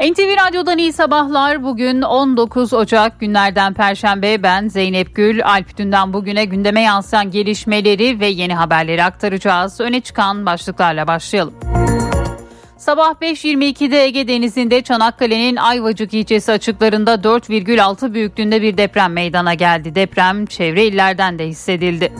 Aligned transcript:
NTV 0.00 0.36
Radyo'dan 0.46 0.78
iyi 0.78 0.92
sabahlar. 0.92 1.62
Bugün 1.62 2.02
19 2.02 2.72
Ocak 2.72 3.20
günlerden 3.20 3.74
Perşembe. 3.74 4.42
Ben 4.42 4.68
Zeynep 4.68 5.14
Gül. 5.14 5.44
Alp 5.44 5.78
dünden 5.78 6.12
bugüne 6.12 6.44
gündeme 6.44 6.80
yansıyan 6.80 7.30
gelişmeleri 7.30 8.20
ve 8.20 8.26
yeni 8.26 8.54
haberleri 8.54 9.04
aktaracağız. 9.04 9.80
Öne 9.80 10.00
çıkan 10.00 10.46
başlıklarla 10.46 11.06
başlayalım. 11.06 11.54
Sabah 12.76 13.14
5.22'de 13.14 14.04
Ege 14.04 14.28
Denizi'nde 14.28 14.82
Çanakkale'nin 14.82 15.56
Ayvacık 15.56 16.14
ilçesi 16.14 16.52
açıklarında 16.52 17.14
4,6 17.14 18.14
büyüklüğünde 18.14 18.62
bir 18.62 18.76
deprem 18.76 19.12
meydana 19.12 19.54
geldi. 19.54 19.94
Deprem 19.94 20.46
çevre 20.46 20.84
illerden 20.84 21.38
de 21.38 21.46
hissedildi. 21.46 22.12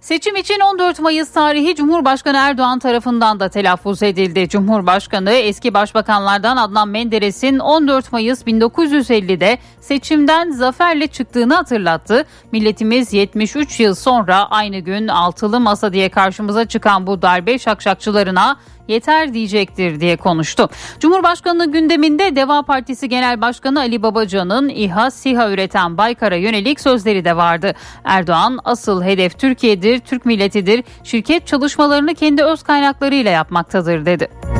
Seçim 0.00 0.36
için 0.36 0.60
14 0.60 1.00
Mayıs 1.00 1.32
tarihi 1.32 1.74
Cumhurbaşkanı 1.74 2.36
Erdoğan 2.36 2.78
tarafından 2.78 3.40
da 3.40 3.48
telaffuz 3.48 4.02
edildi. 4.02 4.48
Cumhurbaşkanı 4.48 5.30
eski 5.30 5.74
başbakanlardan 5.74 6.56
Adnan 6.56 6.88
Menderes'in 6.88 7.58
14 7.58 8.12
Mayıs 8.12 8.42
1950'de 8.42 9.58
seçimden 9.80 10.50
zaferle 10.50 11.06
çıktığını 11.06 11.54
hatırlattı. 11.54 12.26
Milletimiz 12.52 13.12
73 13.12 13.80
yıl 13.80 13.94
sonra 13.94 14.50
aynı 14.50 14.78
gün 14.78 15.08
altılı 15.08 15.60
masa 15.60 15.92
diye 15.92 16.08
karşımıza 16.08 16.64
çıkan 16.64 17.06
bu 17.06 17.22
darbe 17.22 17.58
şakşakçılarına 17.58 18.56
yeter 18.88 19.34
diyecektir 19.34 20.00
diye 20.00 20.16
konuştu. 20.16 20.68
Cumhurbaşkanlığı 21.00 21.72
gündeminde 21.72 22.36
Deva 22.36 22.62
Partisi 22.62 23.08
Genel 23.08 23.40
Başkanı 23.40 23.80
Ali 23.80 24.02
Babacan'ın 24.02 24.68
İHA 24.68 25.10
SİHA 25.10 25.50
üreten 25.50 25.98
Baykar'a 25.98 26.36
yönelik 26.36 26.80
sözleri 26.80 27.24
de 27.24 27.36
vardı. 27.36 27.74
Erdoğan 28.04 28.58
asıl 28.64 29.02
hedef 29.02 29.38
Türkiye'dir, 29.38 29.98
Türk 29.98 30.26
milletidir, 30.26 30.84
şirket 31.04 31.46
çalışmalarını 31.46 32.14
kendi 32.14 32.42
öz 32.42 32.62
kaynaklarıyla 32.62 33.30
yapmaktadır 33.30 34.06
dedi. 34.06 34.57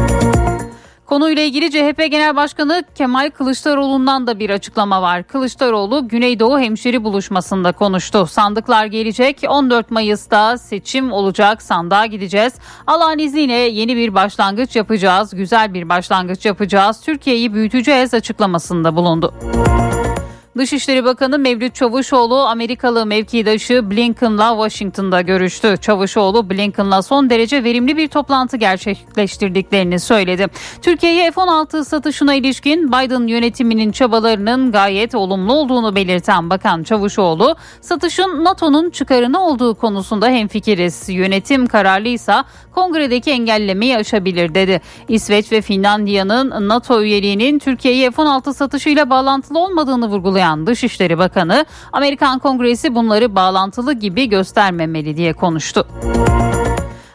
Konuyla 1.08 1.42
ilgili 1.42 1.70
CHP 1.70 2.10
Genel 2.10 2.36
Başkanı 2.36 2.84
Kemal 2.94 3.30
Kılıçdaroğlu'ndan 3.30 4.26
da 4.26 4.38
bir 4.38 4.50
açıklama 4.50 5.02
var. 5.02 5.22
Kılıçdaroğlu 5.22 6.08
Güneydoğu 6.08 6.60
Hemşeri 6.60 7.04
buluşmasında 7.04 7.72
konuştu. 7.72 8.26
Sandıklar 8.26 8.86
gelecek 8.86 9.42
14 9.48 9.90
Mayıs'ta 9.90 10.58
seçim 10.58 11.12
olacak 11.12 11.62
sandığa 11.62 12.06
gideceğiz. 12.06 12.54
Allah'ın 12.86 13.18
izniyle 13.18 13.52
yeni 13.52 13.96
bir 13.96 14.14
başlangıç 14.14 14.76
yapacağız. 14.76 15.34
Güzel 15.34 15.74
bir 15.74 15.88
başlangıç 15.88 16.46
yapacağız. 16.46 17.00
Türkiye'yi 17.00 17.54
büyüteceğiz 17.54 18.14
açıklamasında 18.14 18.96
bulundu. 18.96 19.34
Dışişleri 20.56 21.04
Bakanı 21.04 21.38
Mevlüt 21.38 21.74
Çavuşoğlu 21.74 22.36
Amerikalı 22.36 23.06
mevkidaşı 23.06 23.90
Blinken'la 23.90 24.50
Washington'da 24.50 25.20
görüştü. 25.20 25.76
Çavuşoğlu 25.80 26.50
Blinken'la 26.50 27.02
son 27.02 27.30
derece 27.30 27.64
verimli 27.64 27.96
bir 27.96 28.08
toplantı 28.08 28.56
gerçekleştirdiklerini 28.56 30.00
söyledi. 30.00 30.46
Türkiye'ye 30.82 31.30
F-16 31.30 31.84
satışına 31.84 32.34
ilişkin 32.34 32.88
Biden 32.88 33.26
yönetiminin 33.26 33.92
çabalarının 33.92 34.72
gayet 34.72 35.14
olumlu 35.14 35.52
olduğunu 35.52 35.94
belirten 35.94 36.50
Bakan 36.50 36.82
Çavuşoğlu, 36.82 37.56
satışın 37.80 38.44
NATO'nun 38.44 38.90
çıkarını 38.90 39.46
olduğu 39.46 39.74
konusunda 39.74 40.28
hemfikiriz. 40.28 41.08
Yönetim 41.08 41.66
kararlıysa 41.66 42.44
kongredeki 42.74 43.30
engellemeyi 43.30 43.96
aşabilir 43.96 44.54
dedi. 44.54 44.80
İsveç 45.08 45.52
ve 45.52 45.60
Finlandiya'nın 45.60 46.68
NATO 46.68 47.02
üyeliğinin 47.02 47.58
Türkiye'ye 47.58 48.10
F-16 48.10 48.54
satışıyla 48.54 49.10
bağlantılı 49.10 49.58
olmadığını 49.58 50.08
vurgulayan 50.08 50.37
açıklayan 50.38 50.66
Dışişleri 50.66 51.18
Bakanı 51.18 51.66
Amerikan 51.92 52.38
Kongresi 52.38 52.94
bunları 52.94 53.34
bağlantılı 53.34 53.92
gibi 53.92 54.28
göstermemeli 54.28 55.16
diye 55.16 55.32
konuştu. 55.32 55.86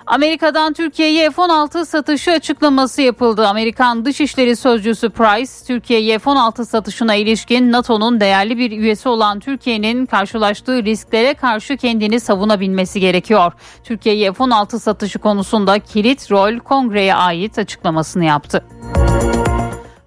Amerika'dan 0.07 0.73
Türkiye'ye 0.73 1.29
F-16 1.29 1.85
satışı 1.85 2.31
açıklaması 2.31 3.01
yapıldı. 3.01 3.47
Amerikan 3.47 4.05
Dışişleri 4.05 4.55
Sözcüsü 4.55 5.09
Price, 5.09 5.51
Türkiye'ye 5.67 6.19
F-16 6.19 6.65
satışına 6.65 7.15
ilişkin 7.15 7.71
NATO'nun 7.71 8.19
değerli 8.19 8.57
bir 8.57 8.71
üyesi 8.71 9.09
olan 9.09 9.39
Türkiye'nin 9.39 10.05
karşılaştığı 10.05 10.83
risklere 10.83 11.33
karşı 11.33 11.77
kendini 11.77 12.19
savunabilmesi 12.19 12.99
gerekiyor. 12.99 13.51
Türkiye'ye 13.83 14.33
F-16 14.33 14.79
satışı 14.79 15.19
konusunda 15.19 15.79
kilit 15.79 16.31
rol 16.31 16.59
kongreye 16.59 17.15
ait 17.15 17.57
açıklamasını 17.57 18.25
yaptı. 18.25 18.63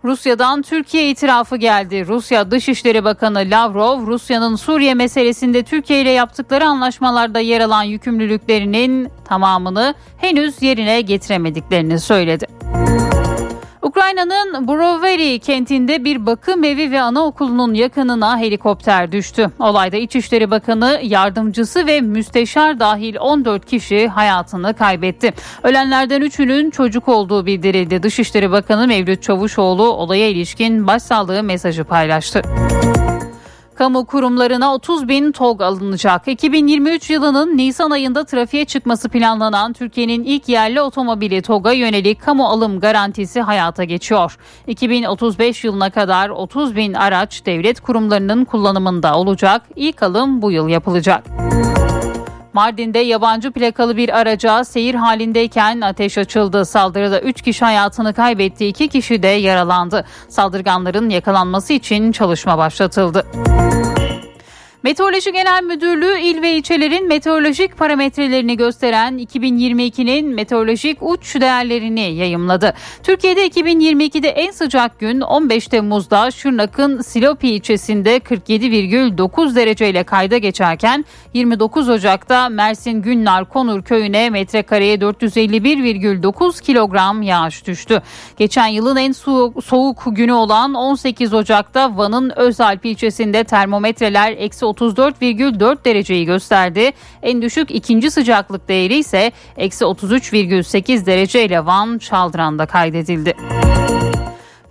Rusya'dan 0.07 0.63
Türkiye 0.63 1.11
itirafı 1.11 1.57
geldi. 1.57 2.07
Rusya 2.07 2.51
Dışişleri 2.51 3.05
Bakanı 3.05 3.39
Lavrov, 3.39 4.07
Rusya'nın 4.07 4.57
Suriye 4.57 4.95
meselesinde 4.95 5.63
Türkiye 5.63 6.03
ile 6.03 6.11
yaptıkları 6.11 6.67
anlaşmalarda 6.67 7.41
yer 7.41 7.61
alan 7.61 7.83
yükümlülüklerinin 7.83 9.09
tamamını 9.25 9.95
henüz 10.19 10.63
yerine 10.63 11.01
getiremediklerini 11.01 12.01
söyledi. 12.01 12.47
Ukrayna'nın 13.97 14.69
Brovary 14.69 15.39
kentinde 15.39 16.05
bir 16.05 16.27
bakım 16.27 16.65
evi 16.65 16.91
ve 16.91 17.01
anaokulunun 17.01 17.75
yakınına 17.75 18.39
helikopter 18.39 19.13
düştü. 19.13 19.51
Olayda 19.59 19.97
İçişleri 19.97 20.51
Bakanı, 20.51 21.01
yardımcısı 21.03 21.87
ve 21.87 22.01
müsteşar 22.01 22.81
dahil 22.81 23.17
14 23.21 23.67
kişi 23.67 24.09
hayatını 24.09 24.75
kaybetti. 24.75 25.35
Ölenlerden 25.63 26.21
üçünün 26.21 26.71
çocuk 26.71 27.09
olduğu 27.09 27.47
bildirildi. 27.47 28.03
Dışişleri 28.03 28.51
Bakanı 28.51 28.87
Mevlüt 28.87 29.23
Çavuşoğlu 29.23 29.93
olaya 29.93 30.29
ilişkin 30.29 30.87
başsağlığı 30.87 31.43
mesajı 31.43 31.85
paylaştı. 31.85 32.43
Kamu 33.79 34.07
kurumlarına 34.07 34.75
30 34.75 35.09
bin 35.09 35.33
TOG 35.33 35.63
alınacak. 35.63 36.29
2023 36.29 37.11
yılının 37.11 37.57
Nisan 37.57 37.91
ayında 37.91 38.25
trafiğe 38.25 38.65
çıkması 38.65 39.09
planlanan 39.09 39.73
Türkiye'nin 39.73 40.25
ilk 40.25 40.49
yerli 40.49 40.81
otomobili 40.81 41.43
TOG'a 41.43 41.73
yönelik 41.73 42.23
kamu 42.23 42.47
alım 42.47 42.81
garantisi 42.81 43.41
hayata 43.41 43.85
geçiyor. 43.85 44.39
2035 44.67 45.65
yılına 45.65 45.91
kadar 45.91 46.29
30 46.29 46.77
bin 46.77 46.95
araç 46.95 47.47
devlet 47.47 47.81
kurumlarının 47.81 48.45
kullanımında 48.45 49.19
olacak. 49.19 49.63
İlk 49.77 50.03
alım 50.03 50.43
bu 50.43 50.53
yıl 50.53 50.69
yapılacak. 50.69 51.25
Mardin'de 52.57 52.99
yabancı 52.99 53.51
plakalı 53.51 53.97
bir 53.97 54.19
araca 54.19 54.65
seyir 54.65 54.95
halindeyken 54.95 55.81
ateş 55.81 56.19
açıldı. 56.19 56.65
Saldırıda 56.65 57.21
3 57.21 57.43
kişi 57.43 57.65
hayatını 57.65 58.15
kaybetti, 58.15 58.67
2 58.67 58.89
kişi 58.89 59.23
de 59.23 59.27
yaralandı. 59.27 60.05
Saldırganların 60.29 61.11
yakalanması 61.11 61.73
için 61.73 62.13
çalışma 62.13 62.59
başlatıldı. 62.59 63.27
Meteoroloji 64.83 65.33
Genel 65.33 65.63
Müdürlüğü 65.63 66.19
il 66.19 66.43
ve 66.43 66.53
ilçelerin 66.53 67.09
meteorolojik 67.09 67.79
parametrelerini 67.79 68.57
gösteren 68.57 69.19
2022'nin 69.19 70.35
meteorolojik 70.35 70.99
uç 71.01 71.41
değerlerini 71.41 72.15
yayımladı. 72.15 72.75
Türkiye'de 73.03 73.47
2022'de 73.49 74.29
en 74.29 74.51
sıcak 74.51 74.99
gün 74.99 75.21
15 75.21 75.69
Temmuz'da 75.69 76.31
Şırnak'ın 76.31 77.01
Silopi 77.01 77.49
ilçesinde 77.49 78.17
47,9 78.17 79.55
dereceyle 79.55 80.05
kayda 80.05 80.39
geçerken 80.39 81.05
29 81.35 81.89
Ocak'ta 81.89 82.49
Mersin 82.49 83.03
Günlar 83.03 83.45
Konur 83.45 83.83
köyüne 83.83 84.31
metrekareye 84.31 84.97
451,9 84.97 86.63
kilogram 86.63 87.23
yağış 87.23 87.67
düştü. 87.67 88.03
Geçen 88.37 88.67
yılın 88.67 88.97
en 88.97 89.13
soğuk, 89.13 89.65
soğuk 89.65 90.03
günü 90.07 90.33
olan 90.33 90.75
18 90.75 91.35
Ocak'ta 91.35 91.97
Van'ın 91.97 92.33
Özalp 92.37 92.85
ilçesinde 92.85 93.45
termometreler 93.45 94.33
eksi 94.39 94.67
34,4 94.77 95.85
dereceyi 95.85 96.25
gösterdi. 96.25 96.91
En 97.23 97.43
düşük 97.43 97.71
ikinci 97.71 98.11
sıcaklık 98.11 98.69
değeri 98.69 98.97
ise 98.97 99.33
eksi 99.57 99.85
33,8 99.85 101.07
derece 101.07 101.45
ile 101.45 101.67
Van 101.67 101.99
Çaldıran'da 101.99 102.67
kaydedildi. 102.67 103.35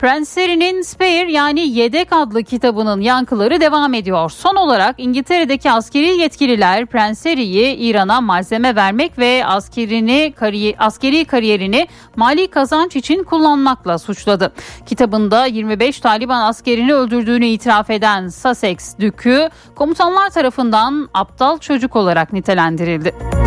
Prens 0.05 0.37
Harry'nin 0.37 0.81
Spare 0.81 1.31
yani 1.31 1.59
Yedek 1.59 2.07
adlı 2.11 2.43
kitabının 2.43 3.01
yankıları 3.01 3.61
devam 3.61 3.93
ediyor. 3.93 4.29
Son 4.29 4.55
olarak 4.55 4.95
İngiltere'deki 4.97 5.71
askeri 5.71 6.05
yetkililer 6.05 6.85
Prens 6.85 7.25
Harry'i 7.25 7.75
İran'a 7.75 8.21
malzeme 8.21 8.75
vermek 8.75 9.19
ve 9.19 9.45
askerini 9.45 10.33
kariyer, 10.35 10.75
askeri 10.79 11.25
kariyerini 11.25 11.87
mali 12.15 12.47
kazanç 12.47 12.95
için 12.95 13.23
kullanmakla 13.23 13.97
suçladı. 13.97 14.53
Kitabında 14.85 15.45
25 15.45 15.99
Taliban 15.99 16.49
askerini 16.49 16.93
öldürdüğünü 16.93 17.45
itiraf 17.45 17.89
eden 17.89 18.27
Sussex 18.27 18.99
Dükü 18.99 19.49
komutanlar 19.75 20.29
tarafından 20.29 21.09
aptal 21.13 21.57
çocuk 21.57 21.95
olarak 21.95 22.33
nitelendirildi. 22.33 23.44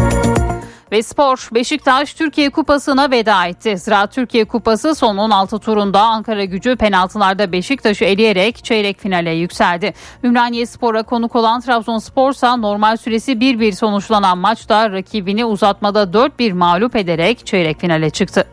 Ve 0.92 1.02
spor 1.02 1.48
Beşiktaş 1.54 2.14
Türkiye 2.14 2.50
Kupası'na 2.50 3.10
veda 3.10 3.46
etti. 3.46 3.78
Ziraat 3.78 4.12
Türkiye 4.12 4.44
Kupası 4.44 4.94
son 4.94 5.16
16 5.16 5.58
turunda 5.58 6.00
Ankara 6.00 6.44
gücü 6.44 6.76
penaltılarda 6.76 7.52
Beşiktaş'ı 7.52 8.04
eleyerek 8.04 8.64
çeyrek 8.64 9.00
finale 9.00 9.30
yükseldi. 9.30 9.94
Ümraniye 10.24 10.66
Spor'a 10.66 11.02
konuk 11.02 11.36
olan 11.36 11.60
Trabzonspor 11.60 12.32
normal 12.62 12.96
süresi 12.96 13.32
1-1 13.32 13.72
sonuçlanan 13.72 14.38
maçta 14.38 14.90
rakibini 14.92 15.44
uzatmada 15.44 16.02
4-1 16.02 16.52
mağlup 16.52 16.96
ederek 16.96 17.46
çeyrek 17.46 17.80
finale 17.80 18.10
çıktı. 18.10 18.46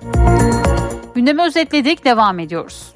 Gündemi 1.15 1.41
özetledik 1.41 2.05
devam 2.05 2.39
ediyoruz. 2.39 2.95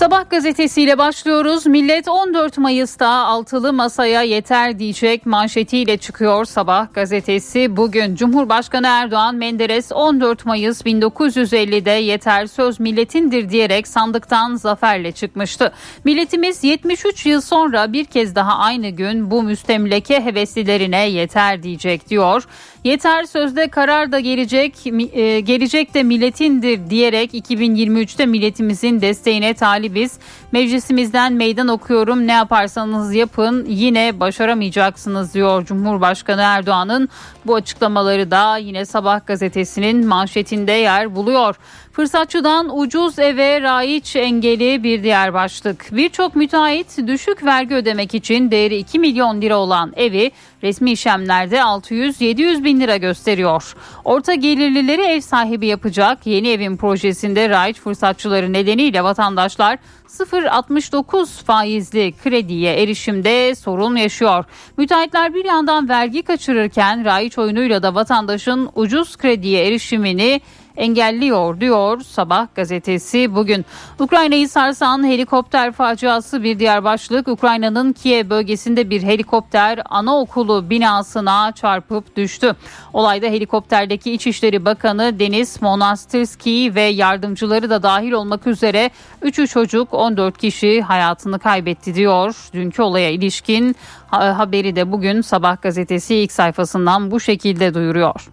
Sabah 0.00 0.30
gazetesiyle 0.30 0.98
başlıyoruz. 0.98 1.66
Millet 1.66 2.08
14 2.08 2.58
Mayıs'ta 2.58 3.08
altılı 3.08 3.72
masaya 3.72 4.22
yeter 4.22 4.78
diyecek 4.78 5.26
manşetiyle 5.26 5.96
çıkıyor 5.96 6.44
Sabah 6.44 6.94
gazetesi. 6.94 7.76
Bugün 7.76 8.14
Cumhurbaşkanı 8.14 8.86
Erdoğan 8.86 9.34
Menderes 9.34 9.92
14 9.92 10.46
Mayıs 10.46 10.82
1950'de 10.82 11.90
yeter 11.90 12.46
söz 12.46 12.80
milletindir 12.80 13.50
diyerek 13.50 13.88
sandıktan 13.88 14.54
zaferle 14.54 15.12
çıkmıştı. 15.12 15.72
Milletimiz 16.04 16.64
73 16.64 17.26
yıl 17.26 17.40
sonra 17.40 17.92
bir 17.92 18.04
kez 18.04 18.34
daha 18.34 18.58
aynı 18.58 18.88
gün 18.88 19.30
bu 19.30 19.42
müstemleke 19.42 20.24
heveslilerine 20.24 21.08
yeter 21.08 21.62
diyecek 21.62 22.08
diyor. 22.08 22.44
Yeter 22.84 23.24
sözde 23.24 23.68
karar 23.68 24.12
da 24.12 24.20
gelecek 24.20 24.86
e, 24.86 25.40
gelecek 25.40 25.94
de 25.94 26.02
milletindir 26.02 26.90
diyerek 26.90 27.34
2023'te 27.34 28.26
milletimizin 28.26 29.00
desteğine 29.00 29.54
talibiz. 29.90 30.18
Meclisimizden 30.52 31.32
meydan 31.32 31.68
okuyorum 31.68 32.26
ne 32.26 32.32
yaparsanız 32.32 33.14
yapın 33.14 33.64
yine 33.68 34.20
başaramayacaksınız 34.20 35.34
diyor 35.34 35.64
Cumhurbaşkanı 35.64 36.40
Erdoğan'ın 36.40 37.08
bu 37.46 37.54
açıklamaları 37.54 38.30
da 38.30 38.56
yine 38.56 38.84
Sabah 38.84 39.26
gazetesinin 39.26 40.06
manşetinde 40.06 40.72
yer 40.72 41.16
buluyor. 41.16 41.56
Fırsatçıdan 42.00 42.78
ucuz 42.78 43.18
eve 43.18 43.60
raiç 43.60 44.16
engeli 44.16 44.82
bir 44.82 45.02
diğer 45.02 45.34
başlık. 45.34 45.86
Birçok 45.92 46.36
müteahhit 46.36 47.06
düşük 47.06 47.44
vergi 47.44 47.74
ödemek 47.74 48.14
için 48.14 48.50
değeri 48.50 48.76
2 48.76 48.98
milyon 48.98 49.42
lira 49.42 49.58
olan 49.58 49.92
evi 49.96 50.30
resmi 50.62 50.90
işlemlerde 50.90 51.56
600-700 51.56 52.64
bin 52.64 52.80
lira 52.80 52.96
gösteriyor. 52.96 53.74
Orta 54.04 54.34
gelirlileri 54.34 55.02
ev 55.02 55.20
sahibi 55.20 55.66
yapacak 55.66 56.26
yeni 56.26 56.48
evin 56.48 56.76
projesinde 56.76 57.48
raiç 57.48 57.80
fırsatçıları 57.80 58.52
nedeniyle 58.52 59.04
vatandaşlar 59.04 59.78
0.69 60.08 61.44
faizli 61.44 62.14
krediye 62.24 62.82
erişimde 62.82 63.54
sorun 63.54 63.96
yaşıyor. 63.96 64.44
Müteahhitler 64.76 65.34
bir 65.34 65.44
yandan 65.44 65.88
vergi 65.88 66.22
kaçırırken 66.22 67.04
raiç 67.04 67.38
oyunuyla 67.38 67.82
da 67.82 67.94
vatandaşın 67.94 68.68
ucuz 68.74 69.16
krediye 69.16 69.66
erişimini 69.66 70.40
engelliyor 70.80 71.60
diyor 71.60 72.00
Sabah 72.00 72.46
gazetesi 72.54 73.34
bugün. 73.34 73.66
Ukrayna'yı 73.98 74.48
sarsan 74.48 75.06
helikopter 75.06 75.72
faciası 75.72 76.42
bir 76.42 76.58
diğer 76.58 76.84
başlık. 76.84 77.28
Ukrayna'nın 77.28 77.92
Kiev 77.92 78.30
bölgesinde 78.30 78.90
bir 78.90 79.02
helikopter 79.02 79.80
anaokulu 79.90 80.70
binasına 80.70 81.52
çarpıp 81.52 82.16
düştü. 82.16 82.56
Olayda 82.92 83.26
helikopterdeki 83.26 84.12
İçişleri 84.12 84.64
Bakanı 84.64 85.18
Deniz 85.18 85.62
Monastirski 85.62 86.72
ve 86.74 86.82
yardımcıları 86.82 87.70
da 87.70 87.82
dahil 87.82 88.12
olmak 88.12 88.46
üzere 88.46 88.90
3'ü 89.22 89.46
çocuk 89.46 89.94
14 89.94 90.38
kişi 90.38 90.82
hayatını 90.82 91.38
kaybetti 91.38 91.94
diyor. 91.94 92.36
Dünkü 92.52 92.82
olaya 92.82 93.10
ilişkin 93.10 93.76
haberi 94.10 94.76
de 94.76 94.92
bugün 94.92 95.20
Sabah 95.20 95.62
gazetesi 95.62 96.14
ilk 96.14 96.32
sayfasından 96.32 97.10
bu 97.10 97.20
şekilde 97.20 97.74
duyuruyor. 97.74 98.30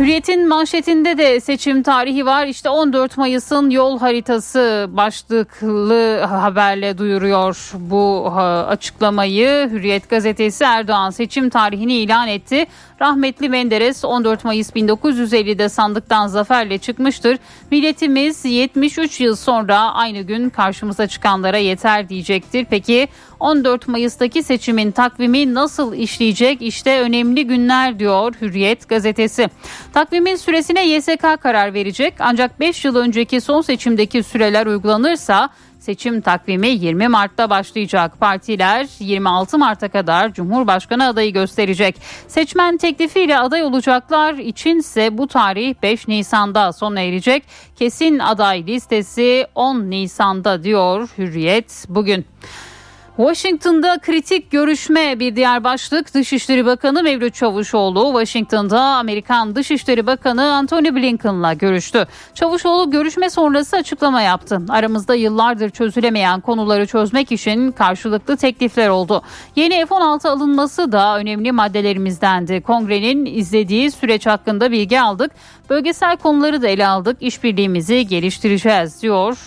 Hürriyet'in 0.00 0.48
manşetinde 0.48 1.18
de 1.18 1.40
seçim 1.40 1.82
tarihi 1.82 2.26
var. 2.26 2.46
İşte 2.46 2.68
14 2.68 3.16
Mayıs'ın 3.16 3.70
yol 3.70 3.98
haritası 3.98 4.86
başlıklı 4.88 6.20
haberle 6.20 6.98
duyuruyor 6.98 7.72
bu 7.74 8.30
açıklamayı. 8.68 9.68
Hürriyet 9.72 10.10
gazetesi 10.10 10.64
Erdoğan 10.64 11.10
seçim 11.10 11.50
tarihini 11.50 11.92
ilan 11.94 12.28
etti. 12.28 12.66
Rahmetli 13.00 13.48
Menderes 13.48 14.04
14 14.04 14.44
Mayıs 14.44 14.70
1950'de 14.70 15.68
sandıktan 15.68 16.26
zaferle 16.26 16.78
çıkmıştır. 16.78 17.38
Milletimiz 17.70 18.44
73 18.44 19.20
yıl 19.20 19.36
sonra 19.36 19.78
aynı 19.78 20.20
gün 20.20 20.50
karşımıza 20.50 21.06
çıkanlara 21.06 21.58
yeter 21.58 22.08
diyecektir. 22.08 22.66
Peki 22.70 23.08
14 23.40 23.88
Mayıs'taki 23.88 24.42
seçimin 24.42 24.90
takvimi 24.90 25.54
nasıl 25.54 25.94
işleyecek? 25.94 26.62
İşte 26.62 27.00
önemli 27.00 27.46
günler 27.46 27.98
diyor 27.98 28.34
Hürriyet 28.40 28.88
gazetesi. 28.88 29.48
Takvimin 29.92 30.36
süresine 30.36 30.88
YSK 30.88 31.42
karar 31.42 31.74
verecek 31.74 32.14
ancak 32.18 32.60
5 32.60 32.84
yıl 32.84 32.96
önceki 32.96 33.40
son 33.40 33.60
seçimdeki 33.60 34.22
süreler 34.22 34.66
uygulanırsa 34.66 35.48
Seçim 35.86 36.20
takvimi 36.20 36.68
20 36.68 37.08
Mart'ta 37.08 37.50
başlayacak. 37.50 38.20
Partiler 38.20 38.86
26 38.98 39.58
Mart'a 39.58 39.88
kadar 39.88 40.32
Cumhurbaşkanı 40.32 41.06
adayı 41.06 41.32
gösterecek. 41.32 41.96
Seçmen 42.28 42.76
teklifiyle 42.76 43.38
aday 43.38 43.62
olacaklar 43.62 44.34
içinse 44.34 45.18
bu 45.18 45.26
tarih 45.26 45.74
5 45.82 46.08
Nisan'da 46.08 46.72
sona 46.72 47.00
erecek. 47.00 47.42
Kesin 47.76 48.18
aday 48.18 48.66
listesi 48.66 49.46
10 49.54 49.76
Nisan'da 49.90 50.64
diyor 50.64 51.08
Hürriyet 51.18 51.84
bugün. 51.88 52.26
Washington'da 53.16 53.98
kritik 53.98 54.50
görüşme 54.50 55.20
bir 55.20 55.36
diğer 55.36 55.64
başlık 55.64 56.14
Dışişleri 56.14 56.66
Bakanı 56.66 57.02
Mevlüt 57.02 57.34
Çavuşoğlu 57.34 58.04
Washington'da 58.06 58.80
Amerikan 58.80 59.56
Dışişleri 59.56 60.06
Bakanı 60.06 60.52
Antony 60.52 60.94
Blinken'la 60.94 61.52
görüştü. 61.52 62.06
Çavuşoğlu 62.34 62.90
görüşme 62.90 63.30
sonrası 63.30 63.76
açıklama 63.76 64.22
yaptı. 64.22 64.60
Aramızda 64.68 65.14
yıllardır 65.14 65.70
çözülemeyen 65.70 66.40
konuları 66.40 66.86
çözmek 66.86 67.32
için 67.32 67.72
karşılıklı 67.72 68.36
teklifler 68.36 68.88
oldu. 68.88 69.22
Yeni 69.56 69.86
F-16 69.86 70.28
alınması 70.28 70.92
da 70.92 71.18
önemli 71.18 71.52
maddelerimizdendi. 71.52 72.60
Kongrenin 72.60 73.26
izlediği 73.26 73.90
süreç 73.90 74.26
hakkında 74.26 74.72
bilgi 74.72 75.00
aldık. 75.00 75.30
Bölgesel 75.70 76.16
konuları 76.16 76.62
da 76.62 76.68
ele 76.68 76.86
aldık. 76.86 77.16
İşbirliğimizi 77.20 78.06
geliştireceğiz 78.06 79.02
diyor 79.02 79.38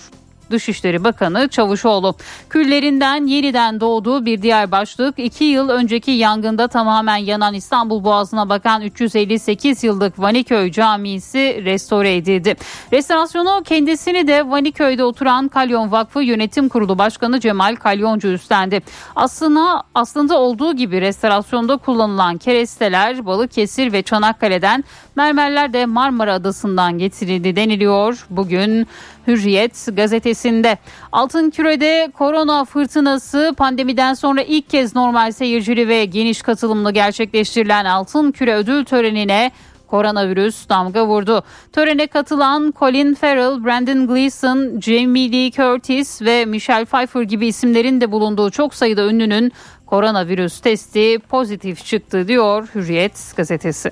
Dışişleri 0.51 1.03
Bakanı 1.03 1.47
Çavuşoğlu. 1.49 2.15
Küllerinden 2.49 3.25
yeniden 3.25 3.79
doğduğu 3.79 4.25
bir 4.25 4.41
diğer 4.41 4.71
başlık 4.71 5.19
2 5.19 5.43
yıl 5.43 5.69
önceki 5.69 6.11
yangında 6.11 6.67
tamamen 6.67 7.17
yanan 7.17 7.53
İstanbul 7.53 8.03
Boğazı'na 8.03 8.49
bakan 8.49 8.81
358 8.81 9.83
yıllık 9.83 10.19
Vaniköy 10.19 10.71
Camisi 10.71 11.61
restore 11.65 12.15
edildi. 12.15 12.55
Restorasyonu 12.93 13.63
kendisini 13.65 14.27
de 14.27 14.49
Vaniköy'de 14.49 15.03
oturan 15.03 15.47
Kalyon 15.47 15.91
Vakfı 15.91 16.21
Yönetim 16.21 16.69
Kurulu 16.69 16.97
Başkanı 16.97 17.39
Cemal 17.39 17.75
Kalyoncu 17.75 18.27
üstlendi. 18.27 18.81
Aslında 19.15 19.83
aslında 19.95 20.37
olduğu 20.39 20.75
gibi 20.75 21.01
restorasyonda 21.01 21.77
kullanılan 21.77 22.37
keresteler 22.37 23.25
Balıkesir 23.25 23.93
ve 23.93 24.01
Çanakkale'den 24.01 24.83
mermerler 25.19 25.73
de 25.73 25.85
Marmara 25.85 26.33
Adası'ndan 26.33 26.97
getirildi 26.97 27.55
deniliyor. 27.55 28.25
Bugün 28.29 28.87
Hürriyet 29.27 29.87
gazetesinde. 29.93 30.77
Altın 31.11 31.49
Küre'de 31.49 32.11
korona 32.13 32.65
fırtınası 32.65 33.53
pandemiden 33.57 34.13
sonra 34.13 34.41
ilk 34.41 34.69
kez 34.69 34.95
normal 34.95 35.31
seyircili 35.31 35.87
ve 35.87 36.05
geniş 36.05 36.41
katılımlı 36.41 36.91
gerçekleştirilen 36.91 37.85
Altın 37.85 38.31
Küre 38.31 38.55
ödül 38.55 38.85
törenine 38.85 39.51
koronavirüs 39.87 40.69
damga 40.69 41.07
vurdu. 41.07 41.43
Törene 41.73 42.07
katılan 42.07 42.73
Colin 42.79 43.13
Farrell, 43.13 43.63
Brandon 43.65 44.07
Gleeson, 44.07 44.79
Jamie 44.81 45.31
Lee 45.31 45.51
Curtis 45.51 46.21
ve 46.21 46.45
Michelle 46.45 46.85
Pfeiffer 46.85 47.21
gibi 47.21 47.47
isimlerin 47.47 48.01
de 48.01 48.11
bulunduğu 48.11 48.51
çok 48.51 48.75
sayıda 48.75 49.07
ünlünün 49.07 49.51
koronavirüs 49.85 50.59
testi 50.59 51.19
pozitif 51.29 51.85
çıktı 51.85 52.27
diyor 52.27 52.67
Hürriyet 52.75 53.33
gazetesi. 53.37 53.91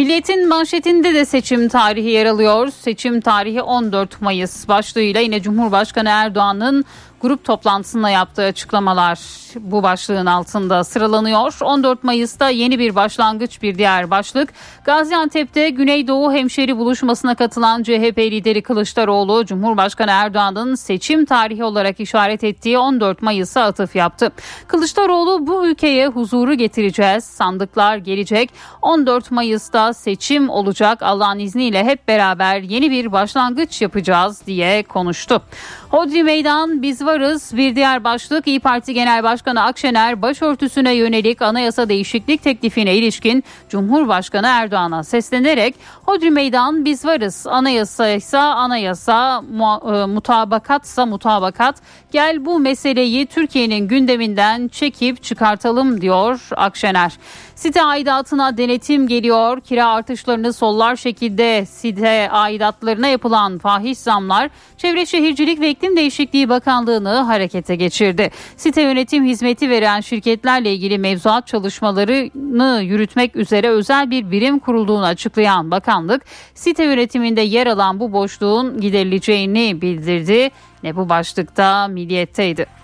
Milliyetin 0.00 0.48
manşetinde 0.48 1.14
de 1.14 1.24
seçim 1.24 1.68
tarihi 1.68 2.08
yer 2.08 2.26
alıyor. 2.26 2.68
Seçim 2.80 3.20
tarihi 3.20 3.62
14 3.62 4.20
Mayıs 4.20 4.68
başlığıyla 4.68 5.20
yine 5.20 5.42
Cumhurbaşkanı 5.42 6.08
Erdoğan'ın 6.08 6.84
grup 7.20 7.44
toplantısında 7.44 8.10
yaptığı 8.10 8.42
açıklamalar 8.42 9.18
bu 9.60 9.82
başlığın 9.82 10.26
altında 10.26 10.84
sıralanıyor. 10.84 11.58
14 11.62 12.04
Mayıs'ta 12.04 12.48
yeni 12.48 12.78
bir 12.78 12.94
başlangıç 12.94 13.62
bir 13.62 13.78
diğer 13.78 14.10
başlık. 14.10 14.52
Gaziantep'te 14.84 15.70
Güneydoğu 15.70 16.32
hemşeri 16.32 16.76
buluşmasına 16.76 17.34
katılan 17.34 17.82
CHP 17.82 18.18
lideri 18.18 18.62
Kılıçdaroğlu, 18.62 19.46
Cumhurbaşkanı 19.46 20.10
Erdoğan'ın 20.10 20.74
seçim 20.74 21.24
tarihi 21.24 21.64
olarak 21.64 22.00
işaret 22.00 22.44
ettiği 22.44 22.78
14 22.78 23.22
Mayıs'a 23.22 23.62
atıf 23.62 23.96
yaptı. 23.96 24.32
Kılıçdaroğlu 24.66 25.46
bu 25.46 25.66
ülkeye 25.66 26.08
huzuru 26.08 26.54
getireceğiz, 26.54 27.24
sandıklar 27.24 27.96
gelecek, 27.96 28.50
14 28.82 29.30
Mayıs'ta 29.30 29.94
seçim 29.94 30.50
olacak 30.50 31.02
Allah'ın 31.02 31.38
izniyle 31.38 31.84
hep 31.84 32.08
beraber 32.08 32.60
yeni 32.60 32.90
bir 32.90 33.12
başlangıç 33.12 33.82
yapacağız 33.82 34.42
diye 34.46 34.82
konuştu. 34.82 35.42
Hodri 35.90 36.22
Meydan 36.22 36.82
biz 36.82 37.04
varız. 37.04 37.56
Bir 37.56 37.76
diğer 37.76 38.04
başlık 38.04 38.46
İyi 38.46 38.60
Parti 38.60 38.94
Genel 38.94 39.22
Başkanı 39.22 39.62
Akşener 39.62 40.22
başörtüsüne 40.22 40.94
yönelik 40.94 41.42
anayasa 41.42 41.88
değişiklik 41.88 42.42
teklifine 42.42 42.94
ilişkin 42.94 43.44
Cumhurbaşkanı 43.68 44.46
Erdoğan'a 44.46 45.04
seslenerek 45.04 45.74
Hodri 46.06 46.30
Meydan 46.30 46.84
biz 46.84 47.04
varız. 47.04 47.46
Anayasa 47.46 48.08
ise 48.08 48.38
anayasa, 48.38 49.42
e, 49.42 50.06
mutabakatsa 50.06 51.06
mutabakat. 51.06 51.76
Gel 52.12 52.44
bu 52.44 52.58
meseleyi 52.58 53.26
Türkiye'nin 53.26 53.88
gündeminden 53.88 54.68
çekip 54.68 55.22
çıkartalım 55.22 56.00
diyor 56.00 56.48
Akşener. 56.56 57.12
Site 57.54 57.82
aidatına 57.82 58.56
denetim 58.56 59.08
geliyor. 59.08 59.60
Kira 59.60 59.88
artışlarını 59.88 60.52
sollar 60.52 60.96
şekilde 60.96 61.66
site 61.66 62.30
aidatlarına 62.30 63.06
yapılan 63.06 63.58
fahiş 63.58 63.98
zamlar 63.98 64.50
Çevre 64.76 65.06
Şehircilik 65.06 65.60
ve 65.60 65.68
İklim 65.80 65.96
Değişikliği 65.96 66.48
Bakanlığı'nı 66.48 67.08
harekete 67.08 67.76
geçirdi. 67.76 68.30
Site 68.56 68.82
yönetim 68.82 69.24
hizmeti 69.24 69.70
veren 69.70 70.00
şirketlerle 70.00 70.72
ilgili 70.72 70.98
mevzuat 70.98 71.46
çalışmalarını 71.46 72.82
yürütmek 72.82 73.36
üzere 73.36 73.68
özel 73.68 74.10
bir 74.10 74.30
birim 74.30 74.58
kurulduğunu 74.58 75.04
açıklayan 75.04 75.70
bakanlık, 75.70 76.22
site 76.54 76.84
yönetiminde 76.84 77.40
yer 77.40 77.66
alan 77.66 78.00
bu 78.00 78.12
boşluğun 78.12 78.80
giderileceğini 78.80 79.82
bildirdi. 79.82 80.50
Ne 80.82 80.96
bu 80.96 81.08
başlıkta 81.08 81.88
Milliyet'teydi. 81.88 82.79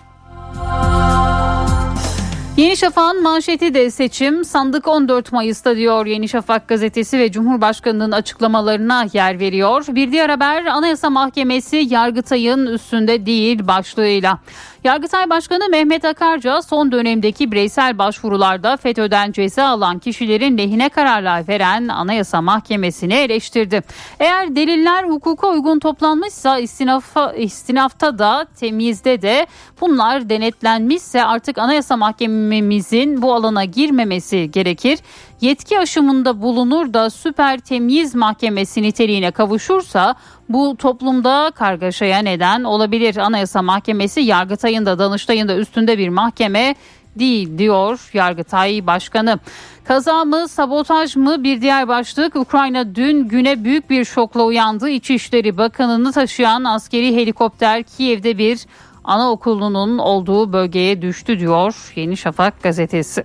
Yeni 2.57 2.77
Şafak'ın 2.77 3.23
manşeti 3.23 3.73
de 3.73 3.91
seçim 3.91 4.45
sandık 4.45 4.87
14 4.87 5.31
Mayıs'ta 5.31 5.75
diyor 5.75 6.05
Yeni 6.05 6.29
Şafak 6.29 6.67
gazetesi 6.67 7.19
ve 7.19 7.31
Cumhurbaşkanı'nın 7.31 8.11
açıklamalarına 8.11 9.05
yer 9.13 9.39
veriyor. 9.39 9.85
Bir 9.89 10.11
diğer 10.11 10.29
haber 10.29 10.65
Anayasa 10.65 11.09
Mahkemesi 11.09 11.87
Yargıtay'ın 11.89 12.65
üstünde 12.65 13.25
değil 13.25 13.67
başlığıyla. 13.67 14.39
Yargıtay 14.87 15.29
Başkanı 15.29 15.69
Mehmet 15.69 16.05
Akarca 16.05 16.61
son 16.61 16.91
dönemdeki 16.91 17.51
bireysel 17.51 17.97
başvurularda 17.97 18.77
FETÖ'den 18.77 19.31
ceza 19.31 19.65
alan 19.65 19.99
kişilerin 19.99 20.57
lehine 20.57 20.89
kararlar 20.89 21.47
veren 21.47 21.87
Anayasa 21.87 22.41
Mahkemesi'ni 22.41 23.13
eleştirdi. 23.13 23.83
Eğer 24.19 24.55
deliller 24.55 25.03
hukuka 25.03 25.47
uygun 25.47 25.79
toplanmışsa 25.79 26.59
istinafa, 26.59 27.33
istinafta 27.33 28.19
da 28.19 28.45
temizde 28.59 29.21
de 29.21 29.47
bunlar 29.81 30.29
denetlenmişse 30.29 31.23
artık 31.23 31.57
Anayasa 31.57 31.97
Mahkememizin 31.97 33.21
bu 33.21 33.33
alana 33.33 33.65
girmemesi 33.65 34.51
gerekir 34.51 34.99
yetki 35.41 35.79
aşımında 35.79 36.41
bulunur 36.41 36.93
da 36.93 37.09
süper 37.09 37.59
temyiz 37.59 38.15
mahkemesi 38.15 38.81
niteliğine 38.81 39.31
kavuşursa 39.31 40.15
bu 40.49 40.75
toplumda 40.77 41.51
kargaşaya 41.55 42.19
neden 42.19 42.63
olabilir. 42.63 43.17
Anayasa 43.17 43.61
Mahkemesi 43.61 44.21
Yargıtay'ın 44.21 44.85
da 44.85 44.99
Danıştay'ın 44.99 45.47
da 45.47 45.55
üstünde 45.55 45.97
bir 45.97 46.09
mahkeme 46.09 46.75
değil 47.15 47.57
diyor 47.57 48.09
Yargıtay 48.13 48.87
Başkanı. 48.87 49.39
Kaza 49.83 50.25
mı 50.25 50.47
sabotaj 50.47 51.15
mı 51.15 51.43
bir 51.43 51.61
diğer 51.61 51.87
başlık 51.87 52.35
Ukrayna 52.35 52.95
dün 52.95 53.27
güne 53.27 53.63
büyük 53.63 53.89
bir 53.89 54.05
şokla 54.05 54.43
uyandı. 54.43 54.89
İçişleri 54.89 55.57
Bakanı'nı 55.57 56.11
taşıyan 56.11 56.63
askeri 56.63 57.15
helikopter 57.15 57.83
Kiev'de 57.83 58.37
bir 58.37 58.59
anaokulunun 59.03 59.97
olduğu 59.97 60.53
bölgeye 60.53 61.01
düştü 61.01 61.39
diyor 61.39 61.91
Yeni 61.95 62.17
Şafak 62.17 62.63
gazetesi. 62.63 63.23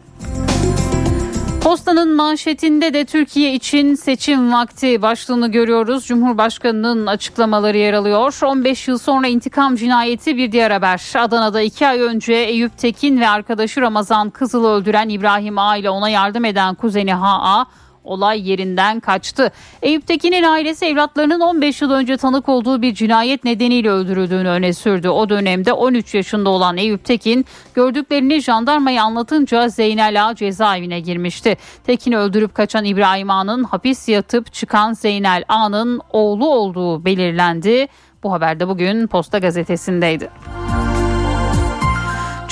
Postanın 1.64 2.16
manşetinde 2.16 2.94
de 2.94 3.04
Türkiye 3.04 3.54
için 3.54 3.94
seçim 3.94 4.52
vakti 4.52 5.02
başlığını 5.02 5.52
görüyoruz. 5.52 6.06
Cumhurbaşkanının 6.06 7.06
açıklamaları 7.06 7.76
yer 7.78 7.92
alıyor. 7.92 8.38
15 8.42 8.88
yıl 8.88 8.98
sonra 8.98 9.26
intikam 9.26 9.76
cinayeti 9.76 10.36
bir 10.36 10.52
diğer 10.52 10.70
haber. 10.70 11.12
Adana'da 11.14 11.60
2 11.60 11.86
ay 11.86 12.00
önce 12.00 12.34
Eyüp 12.34 12.78
Tekin 12.78 13.20
ve 13.20 13.28
arkadaşı 13.28 13.80
Ramazan 13.80 14.30
Kızıl'ı 14.30 14.68
öldüren 14.68 15.08
İbrahim 15.08 15.58
A 15.58 15.76
ile 15.76 15.90
ona 15.90 16.08
yardım 16.08 16.44
eden 16.44 16.74
kuzeni 16.74 17.14
Ha 17.14 17.66
olay 18.04 18.50
yerinden 18.50 19.00
kaçtı. 19.00 19.52
Eyüp 19.82 20.06
Tekin'in 20.06 20.42
ailesi 20.42 20.86
evlatlarının 20.86 21.40
15 21.40 21.82
yıl 21.82 21.90
önce 21.90 22.16
tanık 22.16 22.48
olduğu 22.48 22.82
bir 22.82 22.94
cinayet 22.94 23.44
nedeniyle 23.44 23.90
öldürüldüğünü 23.90 24.48
öne 24.48 24.72
sürdü. 24.72 25.08
O 25.08 25.28
dönemde 25.28 25.72
13 25.72 26.14
yaşında 26.14 26.50
olan 26.50 26.76
Eyüp 26.76 27.04
Tekin 27.04 27.46
gördüklerini 27.74 28.40
jandarmaya 28.40 29.04
anlatınca 29.04 29.68
Zeynel 29.68 30.26
Ağa 30.26 30.34
cezaevine 30.34 31.00
girmişti. 31.00 31.56
Tekin'i 31.84 32.16
öldürüp 32.16 32.54
kaçan 32.54 32.84
İbrahim 32.84 33.30
Ağa'nın 33.30 33.64
hapis 33.64 34.08
yatıp 34.08 34.52
çıkan 34.52 34.92
Zeynel 34.92 35.44
Ağa'nın 35.48 36.00
oğlu 36.10 36.48
olduğu 36.48 37.04
belirlendi. 37.04 37.86
Bu 38.22 38.32
haber 38.32 38.60
de 38.60 38.68
bugün 38.68 39.06
Posta 39.06 39.38
Gazetesi'ndeydi. 39.38 40.30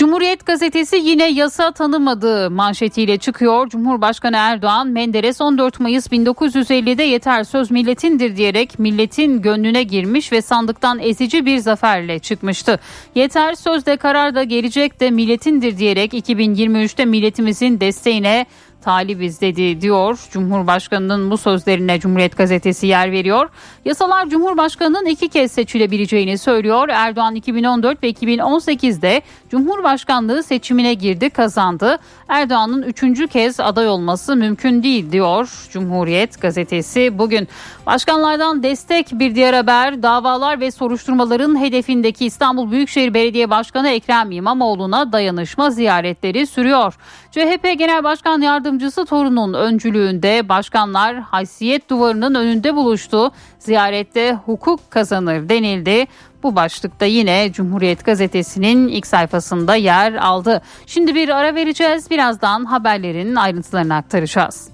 Cumhuriyet 0.01 0.47
gazetesi 0.47 0.97
yine 0.97 1.31
yasa 1.31 1.73
tanımadığı 1.73 2.51
manşetiyle 2.51 3.19
çıkıyor. 3.19 3.69
Cumhurbaşkanı 3.69 4.37
Erdoğan 4.37 4.89
Menderes 4.89 5.41
14 5.41 5.81
Mayıs 5.81 6.07
1950'de 6.07 7.03
yeter 7.03 7.45
söz 7.45 7.71
milletindir 7.71 8.37
diyerek 8.37 8.79
milletin 8.79 9.43
gönlüne 9.43 9.83
girmiş 9.83 10.33
ve 10.33 10.43
sandıktan 10.43 10.99
ezici 10.99 11.47
bir 11.47 11.59
zaferle 11.59 12.19
çıkmıştı. 12.19 12.81
Yeter 13.15 13.55
sözde 13.55 13.97
karar 13.97 14.35
da 14.35 14.43
gelecek 14.43 15.01
de 15.01 15.11
milletindir 15.11 15.79
diyerek 15.79 16.13
2023'te 16.15 17.05
milletimizin 17.05 17.81
desteğine 17.81 18.47
talibiz 18.81 19.41
dedi 19.41 19.81
diyor. 19.81 20.19
Cumhurbaşkanının 20.31 21.31
bu 21.31 21.37
sözlerine 21.37 22.01
Cumhuriyet 22.01 22.37
Gazetesi 22.37 22.87
yer 22.87 23.13
veriyor. 23.13 23.49
Yasalar 23.85 24.29
Cumhurbaşkanının 24.29 25.07
iki 25.07 25.29
kez 25.29 25.53
seçilebileceğini 25.53 26.39
söylüyor. 26.39 26.89
Erdoğan 26.89 27.35
2014 27.35 28.03
ve 28.03 28.11
2018'de 28.11 29.23
Cumhurbaşkanlığı 29.51 30.43
seçimine 30.43 30.95
girdi 30.95 31.31
kazandı. 31.31 31.99
Erdoğan'ın 32.29 32.83
üçüncü 32.83 33.29
kez 33.29 33.61
aday 33.61 33.89
olması 33.89 34.37
mümkün 34.37 34.83
değil 34.83 35.13
diyor 35.13 35.69
Cumhuriyet 35.71 36.41
Gazetesi. 36.41 37.19
Bugün 37.19 37.49
başkanlardan 37.87 38.63
destek 38.63 39.07
bir 39.13 39.35
diğer 39.35 39.55
haber 39.55 40.03
davalar 40.03 40.61
ve 40.61 40.71
soruşturmaların 40.71 41.61
hedefindeki 41.61 42.27
İstanbul 42.27 42.71
Büyükşehir 42.71 43.15
Belediye 43.15 43.51
Başkanı 43.51 43.89
Ekrem 43.89 44.31
İmamoğlu'na 44.31 45.13
dayanışma 45.13 45.71
ziyaretleri 45.71 46.47
sürüyor. 46.47 46.95
CHP 47.31 47.79
Genel 47.79 48.05
Başkan 48.05 48.41
Yardımcısı 48.41 48.70
torunun 49.07 49.55
öncülüğünde 49.55 50.49
başkanlar 50.49 51.21
haysiyet 51.21 51.91
duvarının 51.91 52.35
önünde 52.35 52.77
buluştu. 52.77 53.33
Ziyarette 53.59 54.39
hukuk 54.47 54.91
kazanır 54.91 55.49
denildi. 55.49 56.07
Bu 56.43 56.57
başlıkta 56.57 57.05
yine 57.05 57.53
Cumhuriyet 57.53 58.05
Gazetesi'nin 58.05 58.89
ilk 58.89 59.07
sayfasında 59.07 59.75
yer 59.75 60.13
aldı. 60.13 60.63
Şimdi 60.87 61.15
bir 61.15 61.29
ara 61.29 61.55
vereceğiz. 61.55 62.11
Birazdan 62.11 62.65
haberlerin 62.65 63.37
ayrıntılarını 63.37 63.95
aktaracağız. 63.95 64.69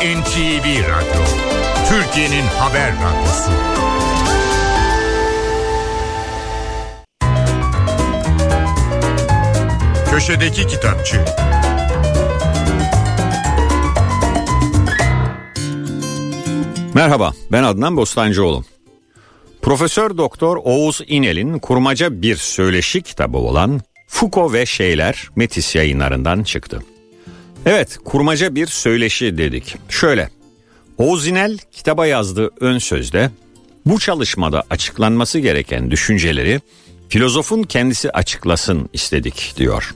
NTV 0.00 0.66
Radyo, 0.66 1.24
Türkiye'nin 1.88 2.46
haber 2.58 2.92
radyosu. 2.92 3.93
Köşedeki 10.14 10.66
Kitapçı 10.66 11.24
Merhaba 16.94 17.32
ben 17.52 17.62
Adnan 17.62 17.96
Bostancıoğlu. 17.96 18.64
Profesör 19.62 20.16
Doktor 20.16 20.56
Oğuz 20.64 21.00
İnel'in 21.06 21.58
kurmaca 21.58 22.22
bir 22.22 22.36
söyleşi 22.36 23.02
kitabı 23.02 23.36
olan 23.36 23.80
Foucault 24.08 24.52
ve 24.52 24.66
Şeyler 24.66 25.28
Metis 25.36 25.74
yayınlarından 25.74 26.42
çıktı. 26.42 26.82
Evet 27.66 27.98
kurmaca 28.04 28.54
bir 28.54 28.66
söyleşi 28.66 29.38
dedik. 29.38 29.76
Şöyle 29.88 30.28
Oğuz 30.98 31.26
İnel 31.26 31.58
kitaba 31.72 32.06
yazdığı 32.06 32.50
ön 32.60 32.78
sözde 32.78 33.30
bu 33.86 33.98
çalışmada 33.98 34.62
açıklanması 34.70 35.38
gereken 35.38 35.90
düşünceleri 35.90 36.60
filozofun 37.08 37.62
kendisi 37.62 38.10
açıklasın 38.10 38.88
istedik 38.92 39.54
diyor. 39.56 39.94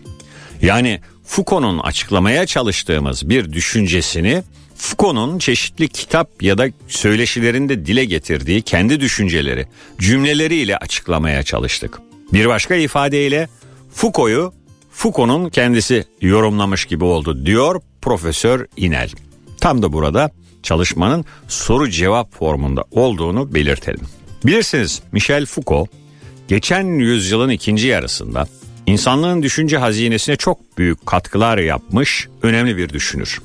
Yani 0.62 1.00
Foucault'un 1.24 1.78
açıklamaya 1.78 2.46
çalıştığımız 2.46 3.28
bir 3.28 3.52
düşüncesini 3.52 4.42
Foucault'un 4.76 5.38
çeşitli 5.38 5.88
kitap 5.88 6.42
ya 6.42 6.58
da 6.58 6.68
söyleşilerinde 6.88 7.86
dile 7.86 8.04
getirdiği 8.04 8.62
kendi 8.62 9.00
düşünceleri, 9.00 9.66
cümleleriyle 9.98 10.76
açıklamaya 10.76 11.42
çalıştık. 11.42 11.98
Bir 12.32 12.48
başka 12.48 12.74
ifadeyle 12.74 13.48
Foucault'u 13.92 14.52
Foucault'un 14.90 15.50
kendisi 15.50 16.04
yorumlamış 16.20 16.84
gibi 16.84 17.04
oldu 17.04 17.46
diyor 17.46 17.80
Profesör 18.02 18.66
İnel. 18.76 19.10
Tam 19.60 19.82
da 19.82 19.92
burada 19.92 20.30
çalışmanın 20.62 21.24
soru 21.48 21.90
cevap 21.90 22.34
formunda 22.34 22.84
olduğunu 22.90 23.54
belirtelim. 23.54 24.06
Bilirsiniz 24.46 25.02
Michel 25.12 25.46
Foucault 25.46 25.88
geçen 26.48 26.84
yüzyılın 26.84 27.48
ikinci 27.48 27.86
yarısında 27.86 28.46
insanlığın 28.86 29.42
düşünce 29.42 29.78
hazinesine 29.78 30.36
çok 30.36 30.78
büyük 30.78 31.06
katkılar 31.06 31.58
yapmış 31.58 32.28
önemli 32.42 32.76
bir 32.76 32.88
düşünür 32.88 33.40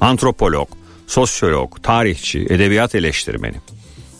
antropolog, 0.00 0.68
sosyolog, 1.06 1.82
tarihçi, 1.82 2.40
edebiyat 2.40 2.94
eleştirmeni. 2.94 3.56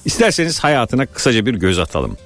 İsterseniz 0.04 0.58
hayatına 0.58 1.06
kısaca 1.06 1.46
bir 1.46 1.54
göz 1.54 1.78
atalım. 1.78 2.16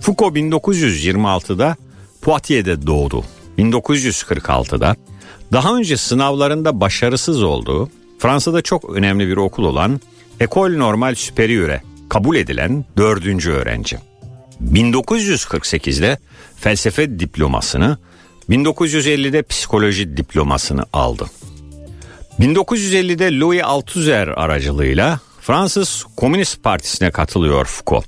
Foucault 0.00 0.36
1926'da 0.36 1.76
Poitiers'de 2.22 2.86
doğdu. 2.86 3.24
1946'da 3.58 4.96
daha 5.52 5.76
önce 5.76 5.96
sınavlarında 5.96 6.80
başarısız 6.80 7.42
olduğu 7.42 7.90
Fransa'da 8.18 8.62
çok 8.62 8.90
önemli 8.90 9.28
bir 9.28 9.36
okul 9.36 9.64
olan 9.64 10.00
École 10.40 10.78
Normale 10.78 11.14
Supérieure 11.14 11.80
kabul 12.08 12.36
edilen 12.36 12.84
dördüncü 12.96 13.50
öğrenci. 13.50 13.98
1948'de 14.64 16.18
felsefe 16.56 17.18
diplomasını, 17.18 17.98
1950'de 18.50 19.42
psikoloji 19.42 20.16
diplomasını 20.16 20.84
aldı. 20.92 21.26
1950'de 22.40 23.38
Louis 23.38 23.62
Althusser 23.64 24.28
aracılığıyla 24.28 25.20
Fransız 25.40 26.04
Komünist 26.16 26.62
Partisi'ne 26.62 27.10
katılıyor 27.10 27.64
Foucault. 27.64 28.06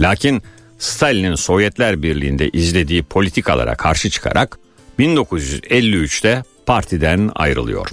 Lakin 0.00 0.42
Stalin'in 0.78 1.34
Sovyetler 1.34 2.02
Birliği'nde 2.02 2.48
izlediği 2.48 3.02
politikalara 3.02 3.74
karşı 3.74 4.10
çıkarak 4.10 4.58
1953'te 4.98 6.42
partiden 6.66 7.30
ayrılıyor. 7.34 7.88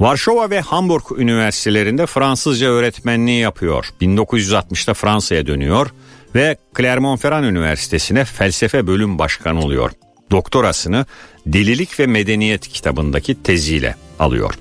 Varşova 0.00 0.50
ve 0.50 0.60
Hamburg 0.60 1.02
üniversitelerinde 1.16 2.06
Fransızca 2.06 2.66
öğretmenliği 2.66 3.40
yapıyor. 3.40 3.86
1960'da 4.00 4.94
Fransa'ya 4.94 5.46
dönüyor 5.46 5.90
ve 6.34 6.56
Clermont-Ferrand 6.76 7.44
Üniversitesi'ne 7.44 8.24
felsefe 8.24 8.86
bölüm 8.86 9.18
başkanı 9.18 9.60
oluyor. 9.60 9.90
Doktorasını 10.30 11.06
Delilik 11.46 12.00
ve 12.00 12.06
Medeniyet 12.06 12.68
kitabındaki 12.68 13.42
teziyle 13.42 13.96
alıyor. 14.18 14.54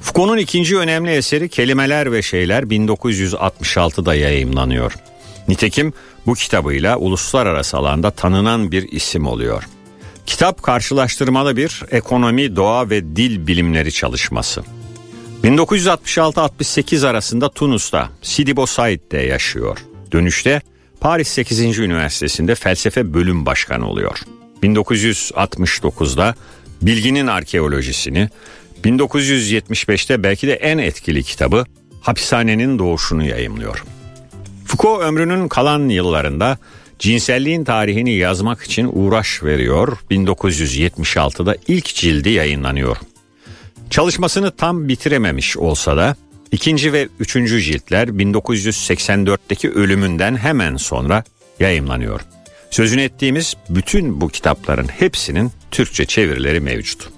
Foucault'un 0.00 0.38
ikinci 0.38 0.78
önemli 0.78 1.10
eseri 1.10 1.48
Kelimeler 1.48 2.12
ve 2.12 2.22
Şeyler 2.22 2.62
1966'da 2.62 4.14
yayımlanıyor. 4.14 4.92
Nitekim 5.48 5.92
bu 6.26 6.34
kitabıyla 6.34 6.96
uluslararası 6.96 7.76
alanda 7.76 8.10
tanınan 8.10 8.72
bir 8.72 8.92
isim 8.92 9.26
oluyor. 9.26 9.68
Kitap 10.26 10.62
karşılaştırmalı 10.62 11.56
bir 11.56 11.82
ekonomi, 11.90 12.56
doğa 12.56 12.90
ve 12.90 13.16
dil 13.16 13.46
bilimleri 13.46 13.92
çalışması. 13.92 14.62
1966-68 15.44 17.06
arasında 17.06 17.48
Tunus'ta 17.48 18.08
Sidi 18.22 18.56
Bou 18.56 18.66
Said'de 18.66 19.18
yaşıyor. 19.18 19.78
Dönüşte 20.12 20.60
Paris 21.00 21.28
8. 21.28 21.78
Üniversitesi'nde 21.78 22.54
felsefe 22.54 23.14
bölüm 23.14 23.46
başkanı 23.46 23.88
oluyor. 23.88 24.18
1969'da 24.62 26.34
bilginin 26.82 27.26
arkeolojisini, 27.26 28.28
1975'te 28.84 30.22
belki 30.22 30.46
de 30.46 30.52
en 30.52 30.78
etkili 30.78 31.22
kitabı 31.22 31.64
Hapishanenin 32.00 32.78
Doğuşunu 32.78 33.24
yayımlıyor. 33.24 33.84
Foucault 34.66 35.02
ömrünün 35.02 35.48
kalan 35.48 35.88
yıllarında 35.88 36.58
cinselliğin 36.98 37.64
tarihini 37.64 38.12
yazmak 38.12 38.62
için 38.62 38.90
uğraş 38.92 39.42
veriyor. 39.42 39.98
1976'da 40.10 41.56
ilk 41.68 41.86
cildi 41.86 42.30
yayınlanıyor. 42.30 42.96
Çalışmasını 43.90 44.50
tam 44.50 44.88
bitirememiş 44.88 45.56
olsa 45.56 45.96
da 45.96 46.16
ikinci 46.52 46.92
ve 46.92 47.08
üçüncü 47.20 47.62
ciltler 47.62 48.08
1984'teki 48.08 49.70
ölümünden 49.70 50.36
hemen 50.36 50.76
sonra 50.76 51.24
yayımlanıyor. 51.60 52.20
Sözünü 52.70 53.02
ettiğimiz 53.02 53.54
bütün 53.68 54.20
bu 54.20 54.28
kitapların 54.28 54.88
hepsinin 54.88 55.52
Türkçe 55.70 56.04
çevirileri 56.04 56.60
mevcut. 56.60 57.08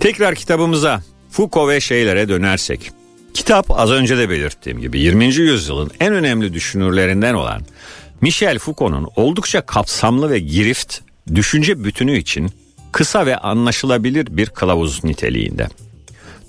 Tekrar 0.00 0.34
kitabımıza 0.34 1.02
Foucault 1.30 1.68
ve 1.68 1.80
şeylere 1.80 2.28
dönersek. 2.28 2.90
Kitap 3.34 3.70
az 3.70 3.90
önce 3.90 4.18
de 4.18 4.30
belirttiğim 4.30 4.80
gibi 4.80 5.00
20. 5.00 5.24
yüzyılın 5.24 5.90
en 6.00 6.14
önemli 6.14 6.54
düşünürlerinden 6.54 7.34
olan 7.34 7.62
Michel 8.20 8.58
Foucault'un 8.58 9.08
oldukça 9.16 9.60
kapsamlı 9.60 10.30
ve 10.30 10.38
girift 10.38 11.00
düşünce 11.34 11.84
bütünü 11.84 12.18
için 12.18 12.50
kısa 12.92 13.26
ve 13.26 13.36
anlaşılabilir 13.36 14.26
bir 14.30 14.46
kılavuz 14.46 15.04
niteliğinde. 15.04 15.68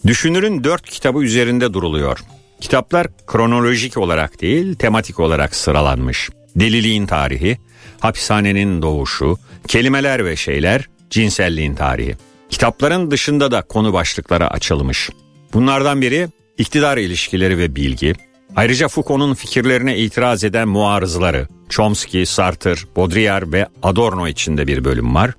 Düşünürün 0.07 0.63
dört 0.63 0.89
kitabı 0.89 1.23
üzerinde 1.23 1.73
duruluyor. 1.73 2.19
Kitaplar 2.61 3.07
kronolojik 3.27 3.97
olarak 3.97 4.41
değil 4.41 4.75
tematik 4.75 5.19
olarak 5.19 5.55
sıralanmış. 5.55 6.29
Deliliğin 6.55 7.05
tarihi, 7.05 7.57
hapishanenin 7.99 8.81
doğuşu, 8.81 9.37
kelimeler 9.67 10.25
ve 10.25 10.35
şeyler, 10.35 10.89
cinselliğin 11.09 11.75
tarihi. 11.75 12.15
Kitapların 12.49 13.11
dışında 13.11 13.51
da 13.51 13.61
konu 13.61 13.93
başlıkları 13.93 14.47
açılmış. 14.47 15.09
Bunlardan 15.53 16.01
biri 16.01 16.27
iktidar 16.57 16.97
ilişkileri 16.97 17.57
ve 17.57 17.75
bilgi, 17.75 18.13
ayrıca 18.55 18.87
Foucault'un 18.87 19.33
fikirlerine 19.33 19.97
itiraz 19.97 20.43
eden 20.43 20.67
muarızları, 20.67 21.47
Chomsky, 21.69 22.25
Sartre, 22.25 22.75
Baudrillard 22.95 23.53
ve 23.53 23.67
Adorno 23.83 24.27
içinde 24.27 24.67
bir 24.67 24.83
bölüm 24.83 25.15
var. 25.15 25.33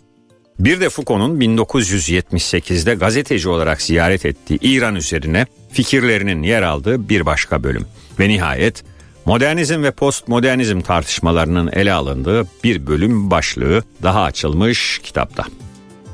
Bir 0.58 0.80
de 0.80 0.90
Foucault'un 0.90 1.40
1978'de 1.40 2.94
gazeteci 2.94 3.48
olarak 3.48 3.82
ziyaret 3.82 4.26
ettiği 4.26 4.58
İran 4.62 4.94
üzerine 4.94 5.46
fikirlerinin 5.72 6.42
yer 6.42 6.62
aldığı 6.62 7.08
bir 7.08 7.26
başka 7.26 7.62
bölüm. 7.62 7.86
Ve 8.20 8.28
nihayet 8.28 8.84
modernizm 9.24 9.82
ve 9.82 9.90
postmodernizm 9.90 10.80
tartışmalarının 10.80 11.70
ele 11.72 11.92
alındığı 11.92 12.46
bir 12.64 12.86
bölüm 12.86 13.30
başlığı 13.30 13.82
daha 14.02 14.22
açılmış 14.22 15.00
kitapta. 15.02 15.44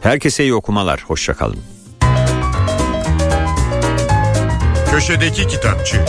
Herkese 0.00 0.42
iyi 0.44 0.54
okumalar, 0.54 1.04
hoşçakalın. 1.06 1.58
Köşedeki 4.90 5.46
Kitapçı 5.46 6.04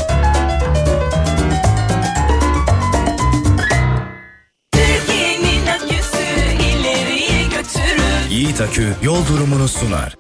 Yiğit 8.44 8.62
Akü 8.62 8.88
yol 9.04 9.28
durumunu 9.28 9.68
sunar. 9.68 10.18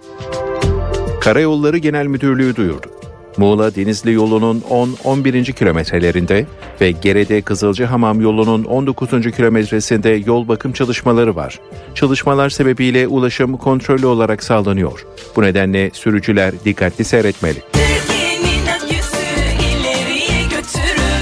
Karayolları 1.21 1.77
Genel 1.77 2.05
Müdürlüğü 2.05 2.55
duyurdu. 2.55 2.87
Muğla 3.37 3.75
Denizli 3.75 4.13
yolunun 4.13 4.63
10-11. 4.69 5.53
kilometrelerinde 5.53 6.45
ve 6.81 6.91
Gerede 6.91 7.41
Kızılcıhamam 7.41 8.21
yolunun 8.21 8.63
19. 8.63 9.31
kilometresinde 9.31 10.09
yol 10.09 10.47
bakım 10.47 10.73
çalışmaları 10.73 11.35
var. 11.35 11.59
Çalışmalar 11.95 12.49
sebebiyle 12.49 13.07
ulaşım 13.07 13.57
kontrollü 13.57 14.05
olarak 14.05 14.43
sağlanıyor. 14.43 15.05
Bu 15.35 15.41
nedenle 15.41 15.91
sürücüler 15.93 16.53
dikkatli 16.65 17.03
seyretmeli. 17.03 17.63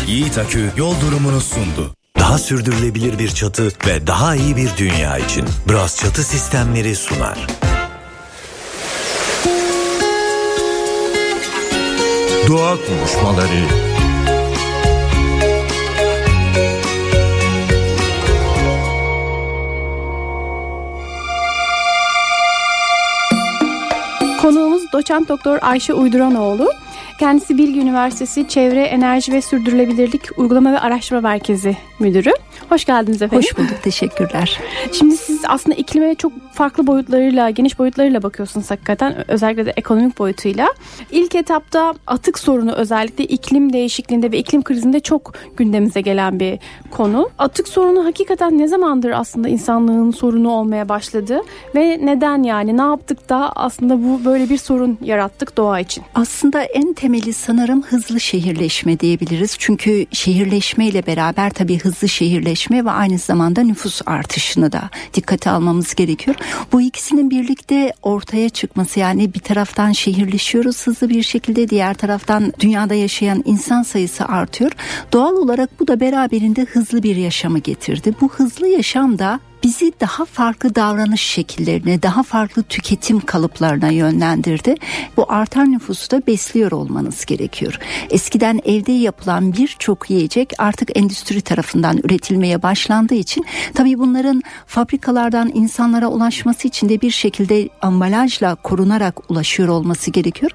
Yiğit 0.08 0.38
Akü 0.38 0.70
yol 0.78 0.94
durumunu 1.02 1.42
sundu. 1.42 2.01
Daha 2.32 2.40
sürdürülebilir 2.40 3.20
bir 3.20 3.30
çatı 3.30 3.72
ve 3.88 4.08
daha 4.08 4.36
iyi 4.36 4.56
bir 4.56 4.78
dünya 4.78 5.18
için 5.18 5.46
Bras 5.70 5.98
Çatı 5.98 6.24
Sistemleri 6.24 6.96
sunar. 6.96 7.48
Doğa 12.48 12.76
konuşmaları 12.76 13.64
Konuğumuz 24.42 24.92
doçent 24.92 25.30
doktor 25.30 25.60
Ayşe 25.62 25.94
Uyduranoğlu. 25.94 26.72
Kendisi 27.22 27.58
Bilgi 27.58 27.80
Üniversitesi 27.80 28.48
Çevre, 28.48 28.82
Enerji 28.82 29.32
ve 29.32 29.42
Sürdürülebilirlik 29.42 30.40
Uygulama 30.40 30.74
ve 30.74 30.80
Araştırma 30.80 31.22
Merkezi 31.22 31.78
Müdürü. 32.00 32.32
Hoş 32.70 32.86
geldiniz 32.86 33.22
efendim. 33.22 33.48
Hoş 33.48 33.58
bulduk, 33.58 33.84
teşekkürler. 33.84 34.60
Şimdi 34.92 35.18
siz 35.18 35.42
aslında 35.48 35.78
iklime 35.78 36.16
çok 36.16 36.32
farklı 36.54 36.88
boyutlarıyla, 36.88 37.50
geniş 37.50 37.80
boyutlarıyla 37.80 38.24
bakıyorsunuz 38.24 38.72
hakikaten. 38.72 39.32
Özellikle 39.32 39.66
de 39.66 39.74
ekonomik 39.78 40.20
boyutuyla. 40.20 40.68
İlk 41.12 41.36
etapta 41.36 41.94
atık 42.08 42.40
sorunu 42.40 42.72
özellikle 42.72 43.24
iklim 43.24 43.74
değişikliğinde 43.74 44.32
ve 44.32 44.38
iklim 44.38 44.64
krizinde 44.64 45.00
çok 45.00 45.34
gündemimize 45.58 46.02
gelen 46.02 46.40
bir 46.40 46.60
konu. 46.92 47.30
Atık 47.38 47.68
sorunu 47.68 48.06
hakikaten 48.06 48.58
ne 48.58 48.68
zamandır 48.68 49.12
aslında 49.12 49.48
insanlığın 49.50 50.12
sorunu 50.12 50.50
olmaya 50.52 50.90
başladı 50.90 51.42
ve 51.76 52.00
neden 52.04 52.44
yani 52.44 52.78
ne 52.78 52.82
yaptık 52.82 53.30
da 53.30 53.52
aslında 53.56 54.04
bu 54.04 54.26
böyle 54.26 54.50
bir 54.50 54.58
sorun 54.58 54.98
yarattık 55.02 55.58
doğa 55.58 55.80
için? 55.80 56.04
Aslında 56.16 56.62
en 56.62 56.94
temeli 57.12 57.34
sanırım 57.34 57.84
hızlı 57.84 58.20
şehirleşme 58.20 59.00
diyebiliriz. 59.00 59.56
Çünkü 59.60 60.06
şehirleşme 60.12 60.88
ile 60.88 61.06
beraber 61.06 61.50
tabii 61.50 61.80
hızlı 61.80 62.10
şehirleşme 62.10 62.86
ve 62.86 62.92
aynı 62.92 63.18
zamanda 63.18 63.64
nüfus 63.64 64.02
artışını 64.06 64.72
da 64.72 64.90
dikkate 65.14 65.50
almamız 65.50 65.96
gerekiyor. 65.96 66.36
Bu 66.72 66.82
ikisinin 66.82 67.30
birlikte 67.30 67.94
ortaya 68.02 68.50
çıkması 68.50 69.00
yani 69.00 69.34
bir 69.34 69.40
taraftan 69.40 69.92
şehirleşiyoruz 69.92 70.88
hızlı 70.88 71.10
bir 71.10 71.24
şekilde 71.24 71.70
diğer 71.70 71.94
taraftan 71.94 72.54
dünyada 72.60 72.94
yaşayan 72.94 73.42
insan 73.46 73.84
sayısı 73.84 74.26
artıyor. 74.26 74.72
Doğal 75.14 75.36
olarak 75.36 75.80
bu 75.80 75.88
da 75.88 76.00
beraberinde 76.00 76.62
hızlı 76.62 77.04
bir 77.04 77.16
yaşamı 77.16 77.60
getirdi. 77.60 78.16
Bu 78.22 78.30
hızlı 78.30 78.68
yaşam 78.68 79.20
da 79.20 79.40
bizi 79.64 79.94
daha 80.00 80.26
farklı 80.26 80.76
davranış 80.76 81.22
şekillerine, 81.22 82.02
daha 82.02 82.24
farklı 82.24 82.64
tüketim 82.64 83.20
kalıplarına 83.20 83.90
yönlendirdi. 83.90 84.76
Bu 85.18 85.32
artan 85.32 85.72
nüfusu 85.72 86.12
da 86.12 86.28
besliyor 86.28 86.72
olmanız 86.72 87.26
gerekiyor. 87.26 87.80
Eskiden 88.10 88.62
evde 88.66 88.92
yapılan 88.92 89.54
birçok 89.54 90.10
yiyecek 90.10 90.54
artık 90.58 90.98
endüstri 90.98 91.42
tarafından 91.42 91.98
üretilmeye 91.98 92.64
başlandığı 92.64 93.16
için 93.16 93.46
tabii 93.74 94.00
bunların 94.00 94.42
fabrikalardan 94.68 95.52
insanlara 95.54 96.08
ulaşması 96.08 96.68
için 96.68 96.90
de 96.90 97.02
bir 97.02 97.12
şekilde 97.12 97.70
ambalajla 97.82 98.56
korunarak 98.56 99.32
ulaşıyor 99.32 99.70
olması 99.70 100.12
gerekiyor. 100.12 100.52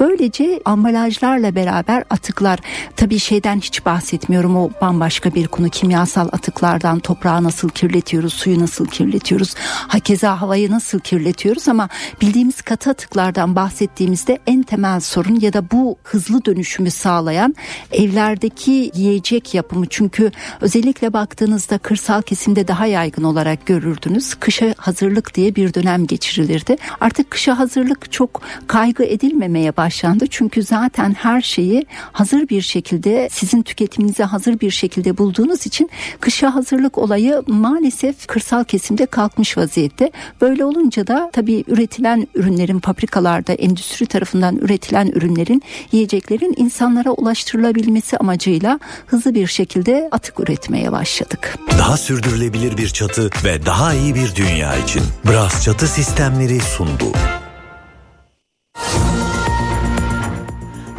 Böylece 0.00 0.60
ambalajlarla 0.64 1.54
beraber 1.54 2.04
atıklar 2.10 2.58
tabii 2.96 3.18
şeyden 3.18 3.58
hiç 3.58 3.86
bahsetmiyorum 3.86 4.56
o 4.56 4.70
bambaşka 4.80 5.34
bir 5.34 5.46
konu 5.46 5.68
kimyasal 5.68 6.28
atıklardan 6.32 6.98
toprağı 6.98 7.44
nasıl 7.44 7.68
kirletiyoruz 7.68 8.32
suyu 8.32 8.49
nasıl 8.58 8.86
kirletiyoruz? 8.86 9.54
Hakeza 9.88 10.40
havayı 10.40 10.70
nasıl 10.70 11.00
kirletiyoruz? 11.00 11.68
Ama 11.68 11.88
bildiğimiz 12.20 12.62
katı 12.62 12.90
atıklardan 12.90 13.56
bahsettiğimizde 13.56 14.38
en 14.46 14.62
temel 14.62 15.00
sorun 15.00 15.40
ya 15.40 15.52
da 15.52 15.70
bu 15.70 15.96
hızlı 16.04 16.44
dönüşümü 16.44 16.90
sağlayan 16.90 17.54
evlerdeki 17.92 18.90
yiyecek 18.94 19.54
yapımı. 19.54 19.86
Çünkü 19.90 20.30
özellikle 20.60 21.12
baktığınızda 21.12 21.78
kırsal 21.78 22.22
kesimde 22.22 22.68
daha 22.68 22.86
yaygın 22.86 23.24
olarak 23.24 23.66
görürdünüz. 23.66 24.34
Kışa 24.34 24.74
hazırlık 24.78 25.34
diye 25.34 25.54
bir 25.54 25.74
dönem 25.74 26.06
geçirilirdi. 26.06 26.76
Artık 27.00 27.30
kışa 27.30 27.58
hazırlık 27.58 28.12
çok 28.12 28.42
kaygı 28.66 29.04
edilmemeye 29.04 29.76
başlandı. 29.76 30.26
Çünkü 30.30 30.62
zaten 30.62 31.12
her 31.12 31.40
şeyi 31.40 31.86
hazır 32.12 32.48
bir 32.48 32.60
şekilde 32.60 33.28
sizin 33.32 33.62
tüketiminize 33.62 34.24
hazır 34.24 34.60
bir 34.60 34.70
şekilde 34.70 35.18
bulduğunuz 35.18 35.66
için 35.66 35.90
kışa 36.20 36.54
hazırlık 36.54 36.98
olayı 36.98 37.42
maalesef 37.46 38.26
kırsal 38.26 38.39
kesimde 38.64 39.06
kalkmış 39.06 39.56
vaziyette. 39.56 40.10
Böyle 40.40 40.64
olunca 40.64 41.06
da 41.06 41.30
tabii 41.32 41.64
üretilen 41.66 42.28
ürünlerin 42.34 42.80
fabrikalarda 42.80 43.52
endüstri 43.52 44.06
tarafından 44.06 44.56
üretilen 44.56 45.06
ürünlerin 45.06 45.62
yiyeceklerin 45.92 46.54
insanlara 46.56 47.10
ulaştırılabilmesi 47.10 48.16
amacıyla 48.16 48.80
hızlı 49.06 49.34
bir 49.34 49.46
şekilde 49.46 50.08
atık 50.12 50.40
üretmeye 50.40 50.92
başladık. 50.92 51.58
Daha 51.78 51.96
sürdürülebilir 51.96 52.76
bir 52.76 52.88
çatı 52.88 53.30
ve 53.44 53.66
daha 53.66 53.94
iyi 53.94 54.14
bir 54.14 54.34
dünya 54.34 54.76
için 54.76 55.02
Bras 55.24 55.64
Çatı 55.64 55.86
Sistemleri 55.86 56.60
sundu. 56.60 57.12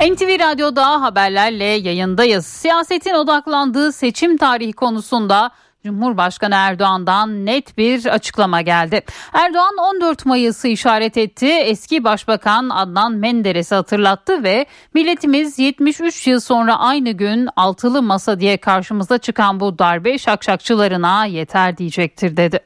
NTV 0.02 0.40
Radyo'da 0.40 1.02
haberlerle 1.02 1.64
yayındayız. 1.64 2.46
Siyasetin 2.46 3.14
odaklandığı 3.14 3.92
seçim 3.92 4.38
tarihi 4.38 4.74
konusunda 4.74 5.52
Cumhurbaşkanı 5.86 6.56
Erdoğan'dan 6.56 7.46
net 7.46 7.78
bir 7.78 8.06
açıklama 8.06 8.62
geldi. 8.62 9.02
Erdoğan 9.34 9.78
14 9.78 10.26
Mayıs'ı 10.26 10.68
işaret 10.68 11.18
etti. 11.18 11.48
Eski 11.48 12.04
Başbakan 12.04 12.70
Adnan 12.70 13.14
Menderes'i 13.14 13.76
hatırlattı 13.76 14.44
ve 14.44 14.66
milletimiz 14.94 15.60
73 15.60 16.28
yıl 16.28 16.40
sonra 16.40 16.80
aynı 16.80 17.12
gün 17.12 17.50
altılı 17.56 18.02
masa 18.02 18.40
diye 18.40 18.58
karşımıza 18.58 19.18
çıkan 19.18 19.60
bu 19.60 19.80
darbe 19.80 20.18
şakşakçılarına 20.18 21.26
yeter 21.26 21.78
diyecektir 21.78 22.38
dedi. 22.38 22.60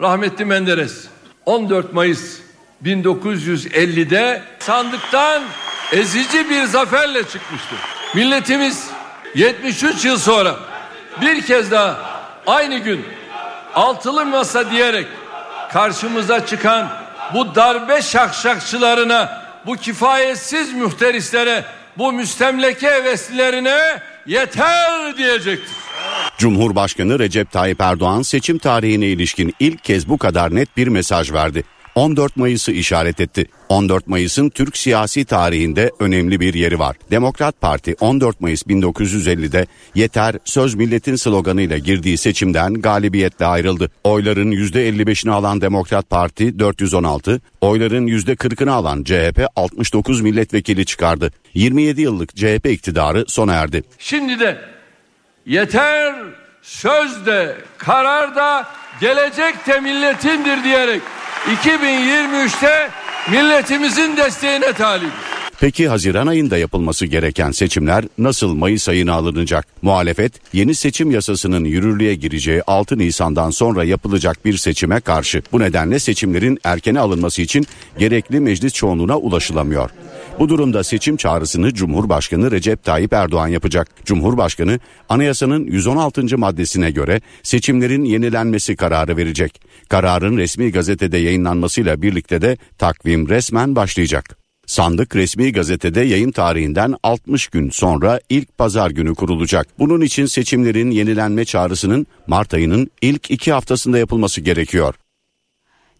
Rahmetli 0.00 0.44
Menderes 0.44 1.08
14 1.46 1.92
Mayıs 1.92 2.40
1950'de 2.84 4.42
sandıktan 4.58 5.42
ezici 5.92 6.50
bir 6.50 6.64
zaferle 6.64 7.22
çıkmıştı. 7.22 7.74
Milletimiz 8.14 8.90
73 9.34 10.04
yıl 10.04 10.18
sonra 10.18 10.56
bir 11.20 11.42
kez 11.42 11.70
daha 11.70 12.13
aynı 12.46 12.78
gün 12.78 13.04
altılı 13.74 14.26
masa 14.26 14.70
diyerek 14.70 15.06
karşımıza 15.72 16.46
çıkan 16.46 16.88
bu 17.34 17.54
darbe 17.54 18.02
şakşakçılarına, 18.02 19.44
bu 19.66 19.76
kifayetsiz 19.76 20.72
mühterislere, 20.72 21.64
bu 21.98 22.12
müstemleke 22.12 22.90
heveslilerine 22.90 24.00
yeter 24.26 25.16
diyecektir. 25.16 25.76
Cumhurbaşkanı 26.38 27.18
Recep 27.18 27.50
Tayyip 27.50 27.80
Erdoğan 27.80 28.22
seçim 28.22 28.58
tarihine 28.58 29.06
ilişkin 29.06 29.54
ilk 29.60 29.84
kez 29.84 30.08
bu 30.08 30.18
kadar 30.18 30.54
net 30.54 30.76
bir 30.76 30.88
mesaj 30.88 31.32
verdi. 31.32 31.64
14 31.94 32.36
Mayıs'ı 32.36 32.72
işaret 32.72 33.20
etti. 33.20 33.46
14 33.68 34.06
Mayıs'ın 34.06 34.48
Türk 34.48 34.76
siyasi 34.76 35.24
tarihinde 35.24 35.90
önemli 36.00 36.40
bir 36.40 36.54
yeri 36.54 36.78
var. 36.78 36.96
Demokrat 37.10 37.60
Parti 37.60 37.96
14 38.00 38.40
Mayıs 38.40 38.62
1950'de 38.62 39.66
yeter 39.94 40.36
söz 40.44 40.74
milletin 40.74 41.16
sloganıyla 41.16 41.78
girdiği 41.78 42.18
seçimden 42.18 42.74
galibiyetle 42.74 43.46
ayrıldı. 43.46 43.90
Oyların 44.04 44.52
%55'ini 44.52 45.30
alan 45.30 45.60
Demokrat 45.60 46.10
Parti 46.10 46.58
416, 46.58 47.40
oyların 47.60 48.06
%40'ını 48.06 48.70
alan 48.70 49.04
CHP 49.04 49.46
69 49.56 50.20
milletvekili 50.20 50.86
çıkardı. 50.86 51.30
27 51.54 52.02
yıllık 52.02 52.36
CHP 52.36 52.66
iktidarı 52.66 53.24
sona 53.28 53.52
erdi. 53.54 53.82
Şimdi 53.98 54.40
de 54.40 54.58
yeter 55.46 56.14
söz 56.62 57.26
de 57.26 57.56
karar 57.78 58.36
da 58.36 58.66
gelecek 59.00 59.66
de 59.66 59.80
milletindir 59.80 60.64
diyerek 60.64 61.02
2023'te 61.64 62.90
milletimizin 63.30 64.16
desteğine 64.16 64.72
talibiz. 64.72 65.10
Peki 65.60 65.88
Haziran 65.88 66.26
ayında 66.26 66.58
yapılması 66.58 67.06
gereken 67.06 67.50
seçimler 67.50 68.04
nasıl 68.18 68.54
Mayıs 68.54 68.88
ayına 68.88 69.12
alınacak? 69.12 69.66
Muhalefet 69.82 70.32
yeni 70.52 70.74
seçim 70.74 71.10
yasasının 71.10 71.64
yürürlüğe 71.64 72.14
gireceği 72.14 72.62
6 72.66 72.98
Nisan'dan 72.98 73.50
sonra 73.50 73.84
yapılacak 73.84 74.44
bir 74.44 74.56
seçime 74.56 75.00
karşı. 75.00 75.42
Bu 75.52 75.60
nedenle 75.60 75.98
seçimlerin 75.98 76.58
erkene 76.64 77.00
alınması 77.00 77.42
için 77.42 77.66
gerekli 77.98 78.40
meclis 78.40 78.72
çoğunluğuna 78.72 79.18
ulaşılamıyor. 79.18 79.90
Bu 80.38 80.48
durumda 80.48 80.84
seçim 80.84 81.16
çağrısını 81.16 81.74
Cumhurbaşkanı 81.74 82.50
Recep 82.50 82.84
Tayyip 82.84 83.12
Erdoğan 83.12 83.48
yapacak. 83.48 83.88
Cumhurbaşkanı 84.04 84.80
anayasanın 85.08 85.64
116. 85.64 86.38
maddesine 86.38 86.90
göre 86.90 87.20
seçimlerin 87.42 88.04
yenilenmesi 88.04 88.76
kararı 88.76 89.16
verecek. 89.16 89.60
Kararın 89.88 90.36
resmi 90.36 90.72
gazetede 90.72 91.18
yayınlanmasıyla 91.18 92.02
birlikte 92.02 92.42
de 92.42 92.56
takvim 92.78 93.28
resmen 93.28 93.76
başlayacak. 93.76 94.36
Sandık 94.66 95.16
resmi 95.16 95.52
gazetede 95.52 96.00
yayın 96.00 96.30
tarihinden 96.30 96.94
60 97.02 97.46
gün 97.46 97.70
sonra 97.70 98.20
ilk 98.28 98.58
pazar 98.58 98.90
günü 98.90 99.14
kurulacak. 99.14 99.66
Bunun 99.78 100.00
için 100.00 100.26
seçimlerin 100.26 100.90
yenilenme 100.90 101.44
çağrısının 101.44 102.06
Mart 102.26 102.54
ayının 102.54 102.90
ilk 103.02 103.30
iki 103.30 103.52
haftasında 103.52 103.98
yapılması 103.98 104.40
gerekiyor. 104.40 104.94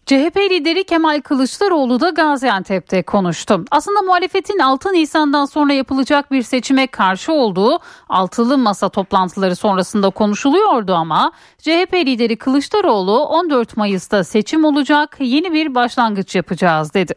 CHP 0.05 0.37
lideri 0.37 0.83
Kemal 0.83 1.21
Kılıçdaroğlu 1.21 1.99
da 1.99 2.09
Gaziantep'te 2.09 3.03
konuştu. 3.03 3.65
Aslında 3.71 4.01
muhalefetin 4.01 4.59
6 4.59 4.93
Nisan'dan 4.93 5.45
sonra 5.45 5.73
yapılacak 5.73 6.31
bir 6.31 6.43
seçime 6.43 6.87
karşı 6.87 7.33
olduğu 7.33 7.79
altılı 8.09 8.57
masa 8.57 8.89
toplantıları 8.89 9.55
sonrasında 9.55 10.09
konuşuluyordu 10.09 10.93
ama 10.93 11.31
CHP 11.57 11.93
lideri 11.93 12.37
Kılıçdaroğlu 12.37 13.25
14 13.25 13.77
Mayıs'ta 13.77 14.23
seçim 14.23 14.65
olacak, 14.65 15.17
yeni 15.19 15.53
bir 15.53 15.75
başlangıç 15.75 16.35
yapacağız 16.35 16.93
dedi. 16.93 17.13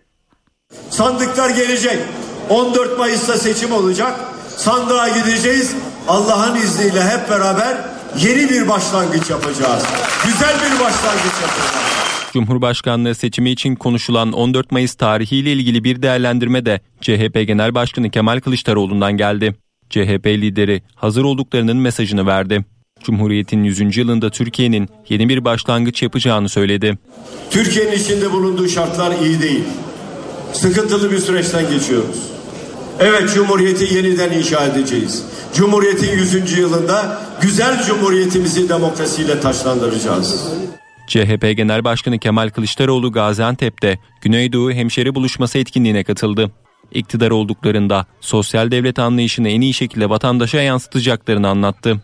Sandıklar 0.91 1.51
gelecek. 1.51 1.99
14 2.51 2.99
Mayıs'ta 2.99 3.37
seçim 3.37 3.73
olacak. 3.73 4.21
Sandığa 4.57 5.09
gideceğiz. 5.09 5.77
Allah'ın 6.09 6.57
izniyle 6.57 7.05
hep 7.05 7.31
beraber 7.31 7.77
yeni 8.17 8.51
bir 8.51 8.69
başlangıç 8.69 9.31
yapacağız. 9.31 9.85
Güzel 10.25 10.55
bir 10.55 10.73
başlangıç 10.81 11.35
yapacağız. 11.43 12.18
Cumhurbaşkanlığı 12.39 13.15
seçimi 13.15 13.51
için 13.51 13.75
konuşulan 13.75 14.33
14 14.33 14.73
Mayıs 14.73 14.95
tarihiyle 14.95 15.53
ilgili 15.53 15.85
bir 15.85 16.03
değerlendirme 16.03 16.67
de 16.67 16.81
CHP 17.01 17.47
Genel 17.47 17.75
Başkanı 17.75 18.11
Kemal 18.11 18.41
Kılıçdaroğlu'ndan 18.41 19.17
geldi. 19.17 19.55
CHP 19.91 20.27
lideri 20.27 20.83
hazır 20.95 21.25
olduklarının 21.25 21.77
mesajını 21.77 22.27
verdi. 22.27 22.65
Cumhuriyet'in 23.03 23.65
100. 23.65 23.97
yılında 23.97 24.31
Türkiye'nin 24.31 24.89
yeni 25.09 25.29
bir 25.29 25.45
başlangıç 25.45 26.03
yapacağını 26.03 26.49
söyledi. 26.49 26.99
Türkiye'nin 27.51 27.93
içinde 27.93 28.33
bulunduğu 28.33 28.69
şartlar 28.69 29.21
iyi 29.25 29.43
değil. 29.43 29.65
Sıkıntılı 30.53 31.11
bir 31.11 31.19
süreçten 31.19 31.71
geçiyoruz. 31.71 32.19
Evet 32.99 33.35
Cumhuriyeti 33.35 33.95
yeniden 33.95 34.33
inşa 34.33 34.67
edeceğiz. 34.67 35.25
Cumhuriyetin 35.55 36.17
100. 36.17 36.59
yılında 36.59 37.23
güzel 37.41 37.87
Cumhuriyetimizi 37.87 38.69
demokrasiyle 38.69 39.41
taşlandıracağız. 39.41 40.49
CHP 41.09 41.57
Genel 41.57 41.85
Başkanı 41.85 42.19
Kemal 42.19 42.51
Kılıçdaroğlu 42.51 43.13
Gaziantep'te 43.13 43.99
Güneydoğu 44.21 44.73
Hemşeri 44.73 45.15
Buluşması 45.15 45.59
etkinliğine 45.59 46.05
katıldı. 46.05 46.51
İktidar 46.93 47.31
olduklarında 47.31 48.07
sosyal 48.21 48.71
devlet 48.71 48.99
anlayışını 48.99 49.49
en 49.49 49.61
iyi 49.61 49.75
şekilde 49.75 50.11
vatandaşa 50.11 50.61
yansıtacaklarını 50.61 51.49
anlattı. 51.49 51.97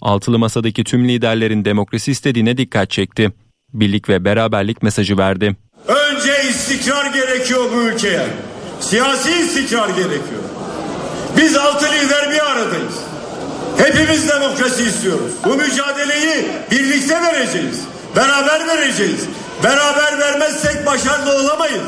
Altılı 0.00 0.38
masadaki 0.38 0.84
tüm 0.84 1.08
liderlerin 1.08 1.64
demokrasi 1.64 2.10
istediğine 2.10 2.56
dikkat 2.56 2.90
çekti. 2.90 3.32
Birlik 3.74 4.08
ve 4.08 4.24
beraberlik 4.24 4.82
mesajı 4.82 5.18
verdi. 5.18 5.56
Önce 5.86 6.32
istikrar 6.50 7.14
gerekiyor 7.14 7.64
bu 7.74 7.82
ülkeye. 7.82 8.26
Siyasi 8.80 9.30
istikrar 9.30 9.88
gerekiyor. 9.88 10.42
Biz 11.36 11.56
altı 11.56 11.84
lider 11.84 12.30
bir 12.30 12.50
aradayız. 12.50 12.98
Hepimiz 13.78 14.28
demokrasi 14.28 14.82
istiyoruz. 14.82 15.32
Bu 15.44 15.54
mücadeleyi 15.54 16.46
birlikte 16.70 17.14
vereceğiz. 17.22 17.80
Beraber 18.16 18.68
vereceğiz. 18.68 19.28
Beraber 19.64 20.18
vermezsek 20.18 20.86
başarılı 20.86 21.42
olamayız. 21.44 21.82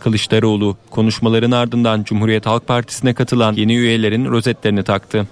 Kılıçdaroğlu 0.00 0.76
konuşmaların 0.90 1.50
ardından 1.50 2.02
Cumhuriyet 2.04 2.46
Halk 2.46 2.66
Partisi'ne 2.66 3.14
katılan 3.14 3.52
yeni 3.52 3.76
üyelerin 3.76 4.24
rozetlerini 4.24 4.82
taktı. 4.82 5.26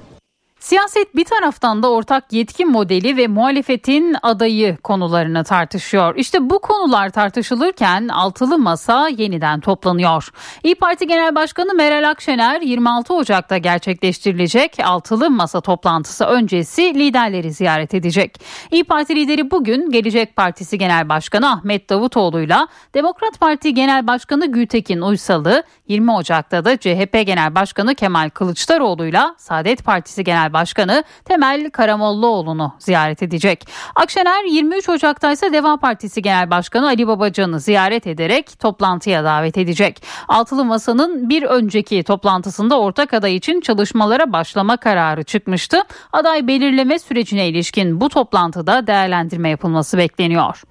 Siyaset 0.60 1.16
bir 1.16 1.24
taraftan 1.24 1.82
da 1.82 1.90
ortak 1.90 2.32
yetki 2.32 2.64
modeli 2.64 3.16
ve 3.16 3.26
muhalefetin 3.26 4.16
adayı 4.22 4.76
konularını 4.76 5.44
tartışıyor. 5.44 6.16
İşte 6.16 6.50
bu 6.50 6.58
konular 6.58 7.10
tartışılırken 7.10 8.08
altılı 8.08 8.58
masa 8.58 9.08
yeniden 9.08 9.60
toplanıyor. 9.60 10.28
İyi 10.64 10.74
Parti 10.74 11.06
Genel 11.06 11.34
Başkanı 11.34 11.74
Meral 11.74 12.10
Akşener 12.10 12.60
26 12.60 13.14
Ocak'ta 13.14 13.58
gerçekleştirilecek 13.58 14.76
altılı 14.84 15.30
masa 15.30 15.60
toplantısı 15.60 16.24
öncesi 16.24 16.94
liderleri 16.94 17.52
ziyaret 17.52 17.94
edecek. 17.94 18.40
İyi 18.70 18.84
Parti 18.84 19.16
lideri 19.16 19.50
bugün 19.50 19.90
Gelecek 19.90 20.36
Partisi 20.36 20.78
Genel 20.78 21.08
Başkanı 21.08 21.50
Ahmet 21.50 21.90
Davutoğlu'yla 21.90 22.68
Demokrat 22.94 23.40
Parti 23.40 23.74
Genel 23.74 24.06
Başkanı 24.06 24.46
Gültekin 24.46 25.00
Uysal'ı 25.00 25.62
20 25.88 26.12
Ocak'ta 26.12 26.64
da 26.64 26.76
CHP 26.76 27.26
Genel 27.26 27.54
Başkanı 27.54 27.94
Kemal 27.94 28.30
Kılıçdaroğlu'yla 28.30 29.34
Saadet 29.38 29.84
Partisi 29.84 30.24
Genel 30.24 30.47
Başkanı 30.52 31.04
Temel 31.24 31.70
Karamollaoğlu'nu 31.70 32.74
ziyaret 32.78 33.22
edecek. 33.22 33.68
Akşener 33.96 34.44
23 34.44 34.88
Ocak'ta 34.88 35.32
ise 35.32 35.52
Deva 35.52 35.76
Partisi 35.76 36.22
Genel 36.22 36.50
Başkanı 36.50 36.86
Ali 36.86 37.06
Babacan'ı 37.06 37.60
ziyaret 37.60 38.06
ederek 38.06 38.58
toplantıya 38.60 39.24
davet 39.24 39.58
edecek. 39.58 40.02
Altılı 40.28 40.64
Masa'nın 40.64 41.28
bir 41.28 41.42
önceki 41.42 42.02
toplantısında 42.02 42.80
ortak 42.80 43.14
aday 43.14 43.36
için 43.36 43.60
çalışmalara 43.60 44.32
başlama 44.32 44.76
kararı 44.76 45.24
çıkmıştı. 45.24 45.82
Aday 46.12 46.46
belirleme 46.46 46.98
sürecine 46.98 47.48
ilişkin 47.48 48.00
bu 48.00 48.08
toplantıda 48.08 48.86
değerlendirme 48.86 49.48
yapılması 49.48 49.98
bekleniyor. 49.98 50.62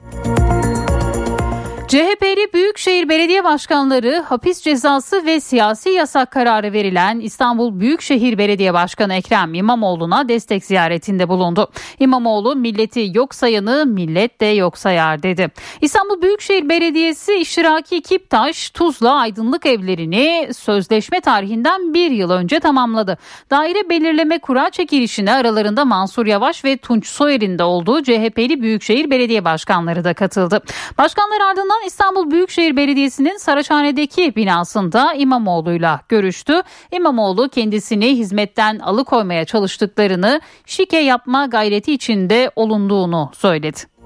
CHP'li 1.87 2.53
Büyükşehir 2.53 3.09
Belediye 3.09 3.43
Başkanları 3.43 4.23
hapis 4.29 4.61
cezası 4.61 5.25
ve 5.25 5.39
siyasi 5.39 5.89
yasak 5.89 6.31
kararı 6.31 6.73
verilen 6.73 7.19
İstanbul 7.19 7.79
Büyükşehir 7.79 8.37
Belediye 8.37 8.73
Başkanı 8.73 9.13
Ekrem 9.13 9.53
İmamoğlu'na 9.53 10.29
destek 10.29 10.65
ziyaretinde 10.65 11.29
bulundu. 11.29 11.71
İmamoğlu 11.99 12.55
milleti 12.55 13.11
yok 13.13 13.35
sayanı 13.35 13.85
millet 13.85 14.41
de 14.41 14.45
yok 14.45 14.77
sayar 14.77 15.23
dedi. 15.23 15.51
İstanbul 15.81 16.21
Büyükşehir 16.21 16.69
Belediyesi 16.69 17.33
iştiraki 17.33 18.01
Kiptaş, 18.01 18.69
Tuzla 18.69 19.13
Aydınlık 19.13 19.65
evlerini 19.65 20.49
sözleşme 20.53 21.21
tarihinden 21.21 21.93
bir 21.93 22.11
yıl 22.11 22.29
önce 22.29 22.59
tamamladı. 22.59 23.17
Daire 23.49 23.89
belirleme 23.89 24.39
kura 24.39 24.69
çekilişine 24.69 25.33
aralarında 25.33 25.85
Mansur 25.85 26.25
Yavaş 26.25 26.65
ve 26.65 26.77
Tunç 26.77 27.07
Soyer'in 27.07 27.59
de 27.59 27.63
olduğu 27.63 28.03
CHP'li 28.03 28.61
Büyükşehir 28.61 29.09
Belediye 29.09 29.45
Başkanları 29.45 30.03
da 30.03 30.13
katıldı. 30.13 30.61
Başkanlar 30.97 31.41
ardından 31.41 31.76
İstanbul 31.85 32.31
Büyükşehir 32.31 32.77
Belediyesi'nin 32.77 33.37
Saraçhane'deki 33.37 34.35
binasında 34.35 35.13
İmamoğlu'yla 35.13 36.01
görüştü. 36.09 36.61
İmamoğlu 36.91 37.49
kendisini 37.49 38.17
hizmetten 38.17 38.79
alıkoymaya 38.79 39.45
çalıştıklarını, 39.45 40.41
şike 40.65 40.97
yapma 40.97 41.45
gayreti 41.45 41.93
içinde 41.93 42.51
olunduğunu 42.55 43.31
söyledi. 43.33 43.96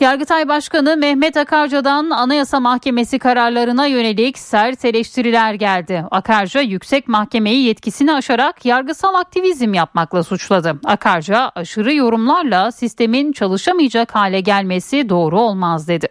Yargıtay 0.00 0.48
Başkanı 0.48 0.96
Mehmet 0.96 1.36
Akarca'dan 1.36 2.10
Anayasa 2.10 2.60
Mahkemesi 2.60 3.18
kararlarına 3.18 3.86
yönelik 3.86 4.38
sert 4.38 4.84
eleştiriler 4.84 5.54
geldi. 5.54 6.04
Akarca 6.10 6.60
yüksek 6.60 7.08
mahkemeyi 7.08 7.66
yetkisini 7.66 8.12
aşarak 8.12 8.64
yargısal 8.64 9.14
aktivizm 9.14 9.74
yapmakla 9.74 10.22
suçladı. 10.22 10.80
Akarca 10.84 11.52
aşırı 11.54 11.94
yorumlarla 11.94 12.72
sistemin 12.72 13.32
çalışamayacak 13.32 14.14
hale 14.14 14.40
gelmesi 14.40 15.08
doğru 15.08 15.40
olmaz 15.40 15.88
dedi. 15.88 16.08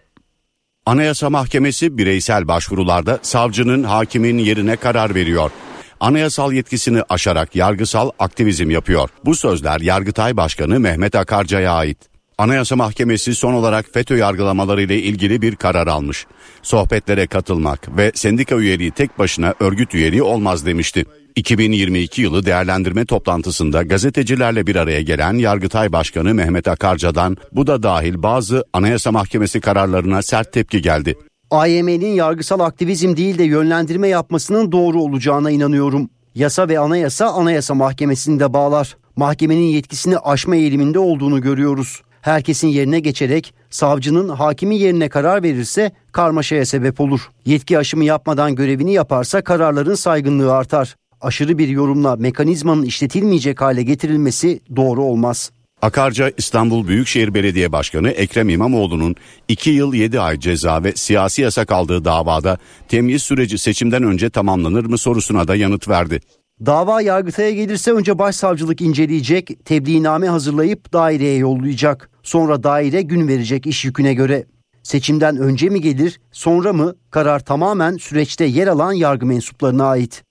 Anayasa 0.86 1.30
Mahkemesi 1.30 1.98
bireysel 1.98 2.48
başvurularda 2.48 3.20
savcının 3.22 3.84
hakimin 3.84 4.38
yerine 4.38 4.76
karar 4.76 5.16
veriyor. 5.16 5.52
Anayasal 6.00 6.54
yetkisini 6.54 7.02
aşarak 7.10 7.56
yargısal 7.56 8.12
aktivizm 8.20 8.70
yapıyor. 8.70 9.10
Bu 9.26 9.36
sözler 9.36 9.80
Yargıtay 9.80 10.38
Başkanı 10.38 10.80
Mehmet 10.80 11.16
Akarca'ya 11.16 11.74
ait. 11.74 12.17
Anayasa 12.40 12.76
Mahkemesi 12.76 13.36
son 13.36 13.54
olarak 13.54 13.86
FETÖ 13.94 14.18
yargılamaları 14.18 14.82
ile 14.82 15.02
ilgili 15.02 15.42
bir 15.42 15.56
karar 15.56 15.88
almış. 15.88 16.26
Sohbetlere 16.62 17.28
katılmak 17.28 17.98
ve 17.98 18.12
sendika 18.16 18.56
üyeliği 18.56 18.92
tek 18.92 19.20
başına 19.20 19.54
örgüt 19.60 19.96
üyeliği 19.96 20.24
olmaz 20.24 20.66
demişti. 20.66 21.06
2022 21.36 22.22
yılı 22.22 22.46
değerlendirme 22.46 23.06
toplantısında 23.06 23.84
gazetecilerle 23.84 24.68
bir 24.68 24.76
araya 24.76 25.02
gelen 25.02 25.34
Yargıtay 25.34 25.92
Başkanı 25.92 26.34
Mehmet 26.34 26.68
Akarca'dan 26.68 27.38
bu 27.52 27.68
da 27.68 27.84
dahil 27.84 28.24
bazı 28.24 28.66
Anayasa 28.74 29.12
Mahkemesi 29.12 29.62
kararlarına 29.62 30.22
sert 30.22 30.54
tepki 30.54 30.82
geldi. 30.82 31.16
AYM'nin 31.52 32.14
yargısal 32.14 32.60
aktivizm 32.60 33.18
değil 33.18 33.38
de 33.38 33.44
yönlendirme 33.44 34.08
yapmasının 34.08 34.72
doğru 34.72 35.02
olacağına 35.02 35.52
inanıyorum. 35.52 36.10
Yasa 36.36 36.70
ve 36.70 36.80
anayasa 36.80 37.28
anayasa 37.28 37.74
mahkemesinde 37.74 38.54
bağlar. 38.54 38.98
Mahkemenin 39.16 39.68
yetkisini 39.68 40.18
aşma 40.18 40.56
eğiliminde 40.56 41.00
olduğunu 41.00 41.42
görüyoruz. 41.42 42.02
Herkesin 42.28 42.68
yerine 42.68 43.00
geçerek 43.00 43.54
savcının 43.70 44.30
hakimin 44.30 44.76
yerine 44.76 45.10
karar 45.10 45.44
verirse 45.44 45.92
karmaşaya 46.12 46.66
sebep 46.66 47.02
olur. 47.02 47.22
Yetki 47.46 47.78
aşımı 47.78 48.06
yapmadan 48.06 48.56
görevini 48.56 48.94
yaparsa 48.94 49.42
kararların 49.42 49.96
saygınlığı 49.96 50.54
artar. 50.54 50.96
Aşırı 51.22 51.58
bir 51.58 51.68
yorumla 51.68 52.16
mekanizmanın 52.16 52.84
işletilmeyecek 52.84 53.62
hale 53.62 53.84
getirilmesi 53.84 54.60
doğru 54.76 55.04
olmaz. 55.04 55.52
Akarca 55.82 56.32
İstanbul 56.38 56.88
Büyükşehir 56.88 57.34
Belediye 57.34 57.72
Başkanı 57.72 58.10
Ekrem 58.10 58.50
İmamoğlu'nun 58.50 59.16
2 59.48 59.70
yıl 59.70 59.94
7 59.94 60.20
ay 60.20 60.40
ceza 60.40 60.84
ve 60.84 60.92
siyasi 60.96 61.42
yasak 61.42 61.72
aldığı 61.72 62.06
davada 62.06 62.58
temyiz 62.88 63.24
süreci 63.24 63.58
seçimden 63.58 64.04
önce 64.04 64.30
tamamlanır 64.30 64.86
mı 64.86 64.98
sorusuna 64.98 65.48
da 65.48 65.56
yanıt 65.56 65.88
verdi. 65.90 66.20
Dava 66.66 67.02
yargıtaya 67.02 67.52
gelirse 67.52 67.92
önce 67.92 68.20
başsavcılık 68.20 68.82
inceleyecek, 68.82 69.66
tebliğname 69.66 70.30
hazırlayıp 70.30 70.94
daireye 70.94 71.38
yollayacak. 71.38 72.10
Sonra 72.24 72.64
daire 72.64 73.02
gün 73.02 73.28
verecek 73.28 73.68
iş 73.68 73.86
yüküne 73.86 74.14
göre. 74.14 74.46
Seçimden 74.84 75.38
önce 75.38 75.70
mi 75.70 75.82
gelir, 75.82 76.20
sonra 76.32 76.74
mı? 76.74 76.96
Karar 77.12 77.40
tamamen 77.40 77.98
süreçte 77.98 78.46
yer 78.46 78.68
alan 78.68 78.94
yargı 78.94 79.26
mensuplarına 79.26 79.86
ait. 79.86 80.24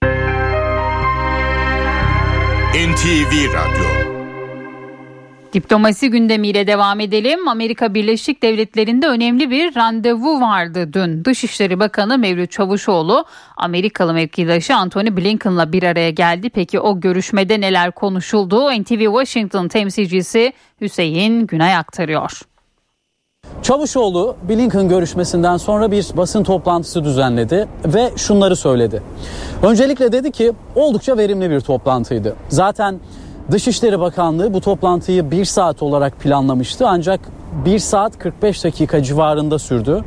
NTV 2.73 3.53
Radyo 3.53 4.16
Diplomasi 5.53 6.09
gündemiyle 6.09 6.67
devam 6.67 6.99
edelim. 6.99 7.47
Amerika 7.47 7.93
Birleşik 7.93 8.43
Devletleri'nde 8.43 9.07
önemli 9.07 9.49
bir 9.49 9.75
randevu 9.75 10.41
vardı 10.41 10.93
dün. 10.93 11.25
Dışişleri 11.25 11.79
Bakanı 11.79 12.17
Mevlüt 12.17 12.51
Çavuşoğlu 12.51 13.25
Amerikalı 13.57 14.13
mevkidaşı 14.13 14.75
Antony 14.75 15.17
Blinken'la 15.17 15.71
bir 15.71 15.83
araya 15.83 16.09
geldi. 16.09 16.49
Peki 16.49 16.79
o 16.79 16.99
görüşmede 16.99 17.61
neler 17.61 17.91
konuşuldu? 17.91 18.71
NTV 18.71 18.99
Washington 18.99 19.67
temsilcisi 19.67 20.53
Hüseyin 20.81 21.47
Günay 21.47 21.75
aktarıyor. 21.75 22.41
Çavuşoğlu 23.61 24.35
Blinken 24.49 24.89
görüşmesinden 24.89 25.57
sonra 25.57 25.91
bir 25.91 26.07
basın 26.17 26.43
toplantısı 26.43 27.03
düzenledi 27.03 27.67
ve 27.85 28.11
şunları 28.15 28.55
söyledi. 28.55 29.03
Öncelikle 29.63 30.11
dedi 30.11 30.31
ki 30.31 30.53
oldukça 30.75 31.17
verimli 31.17 31.49
bir 31.49 31.59
toplantıydı. 31.59 32.35
Zaten 32.49 32.99
Dışişleri 33.51 33.99
Bakanlığı 33.99 34.53
bu 34.53 34.61
toplantıyı 34.61 35.31
bir 35.31 35.45
saat 35.45 35.83
olarak 35.83 36.19
planlamıştı 36.19 36.87
ancak 36.87 37.19
1 37.65 37.79
saat 37.79 38.19
45 38.19 38.63
dakika 38.63 39.03
civarında 39.03 39.59
sürdü. 39.59 40.03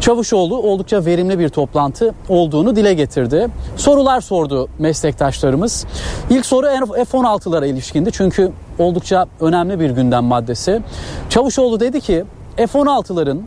Çavuşoğlu 0.00 0.62
oldukça 0.62 1.04
verimli 1.04 1.38
bir 1.38 1.48
toplantı 1.48 2.14
olduğunu 2.28 2.76
dile 2.76 2.94
getirdi. 2.94 3.48
Sorular 3.76 4.20
sordu 4.20 4.68
meslektaşlarımız. 4.78 5.86
İlk 6.30 6.46
soru 6.46 6.66
F-16'lara 6.94 7.66
ilişkindi 7.66 8.12
çünkü 8.12 8.52
oldukça 8.78 9.26
önemli 9.40 9.80
bir 9.80 9.90
gündem 9.90 10.24
maddesi. 10.24 10.82
Çavuşoğlu 11.28 11.80
dedi 11.80 12.00
ki 12.00 12.24
F-16'ların 12.56 13.40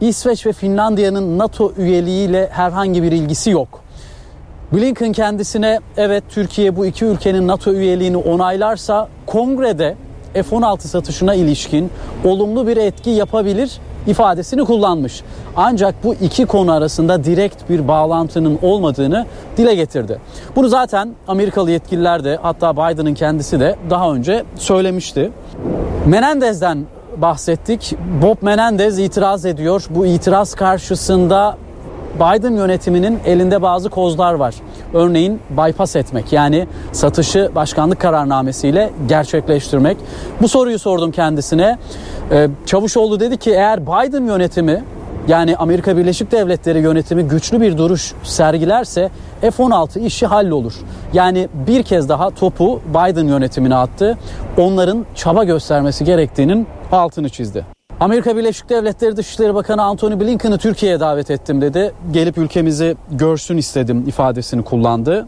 İsveç 0.00 0.46
ve 0.46 0.52
Finlandiya'nın 0.52 1.38
NATO 1.38 1.72
üyeliğiyle 1.76 2.48
herhangi 2.52 3.02
bir 3.02 3.12
ilgisi 3.12 3.50
yok. 3.50 3.79
Blinken 4.72 5.12
kendisine 5.12 5.80
evet 5.96 6.24
Türkiye 6.28 6.76
bu 6.76 6.86
iki 6.86 7.04
ülkenin 7.04 7.48
NATO 7.48 7.72
üyeliğini 7.72 8.16
onaylarsa 8.16 9.08
kongrede 9.26 9.96
F-16 10.34 10.80
satışına 10.80 11.34
ilişkin 11.34 11.90
olumlu 12.24 12.66
bir 12.66 12.76
etki 12.76 13.10
yapabilir 13.10 13.80
ifadesini 14.06 14.64
kullanmış. 14.64 15.22
Ancak 15.56 16.04
bu 16.04 16.14
iki 16.14 16.46
konu 16.46 16.72
arasında 16.72 17.24
direkt 17.24 17.70
bir 17.70 17.88
bağlantının 17.88 18.58
olmadığını 18.62 19.26
dile 19.56 19.74
getirdi. 19.74 20.18
Bunu 20.56 20.68
zaten 20.68 21.14
Amerikalı 21.28 21.70
yetkililer 21.70 22.24
de 22.24 22.38
hatta 22.42 22.72
Biden'ın 22.76 23.14
kendisi 23.14 23.60
de 23.60 23.76
daha 23.90 24.12
önce 24.12 24.44
söylemişti. 24.56 25.30
Menendez'den 26.06 26.84
bahsettik. 27.16 27.94
Bob 28.22 28.36
Menendez 28.42 28.98
itiraz 28.98 29.44
ediyor. 29.44 29.86
Bu 29.90 30.06
itiraz 30.06 30.54
karşısında 30.54 31.56
Biden 32.14 32.54
yönetiminin 32.54 33.18
elinde 33.26 33.62
bazı 33.62 33.90
kozlar 33.90 34.34
var. 34.34 34.54
Örneğin 34.94 35.40
bypass 35.50 35.96
etmek 35.96 36.32
yani 36.32 36.66
satışı 36.92 37.50
başkanlık 37.54 38.00
kararnamesiyle 38.00 38.90
gerçekleştirmek. 39.08 39.96
Bu 40.42 40.48
soruyu 40.48 40.78
sordum 40.78 41.10
kendisine. 41.10 41.78
Ee, 42.30 42.48
Çavuşoğlu 42.66 43.20
dedi 43.20 43.36
ki 43.36 43.50
eğer 43.50 43.82
Biden 43.86 44.24
yönetimi 44.24 44.84
yani 45.28 45.56
Amerika 45.56 45.96
Birleşik 45.96 46.32
Devletleri 46.32 46.78
yönetimi 46.78 47.22
güçlü 47.22 47.60
bir 47.60 47.78
duruş 47.78 48.12
sergilerse 48.22 49.10
F-16 49.40 50.00
işi 50.00 50.26
hallolur. 50.26 50.74
Yani 51.12 51.48
bir 51.66 51.82
kez 51.82 52.08
daha 52.08 52.30
topu 52.30 52.80
Biden 52.88 53.26
yönetimine 53.26 53.74
attı. 53.74 54.18
Onların 54.58 55.06
çaba 55.14 55.44
göstermesi 55.44 56.04
gerektiğinin 56.04 56.66
altını 56.92 57.28
çizdi. 57.28 57.79
Amerika 58.00 58.36
Birleşik 58.36 58.68
Devletleri 58.68 59.16
Dışişleri 59.16 59.54
Bakanı 59.54 59.82
Antony 59.82 60.20
Blinken'ı 60.20 60.58
Türkiye'ye 60.58 61.00
davet 61.00 61.30
ettim 61.30 61.60
dedi. 61.60 61.92
Gelip 62.10 62.38
ülkemizi 62.38 62.96
görsün 63.10 63.56
istedim 63.56 64.04
ifadesini 64.08 64.64
kullandı. 64.64 65.26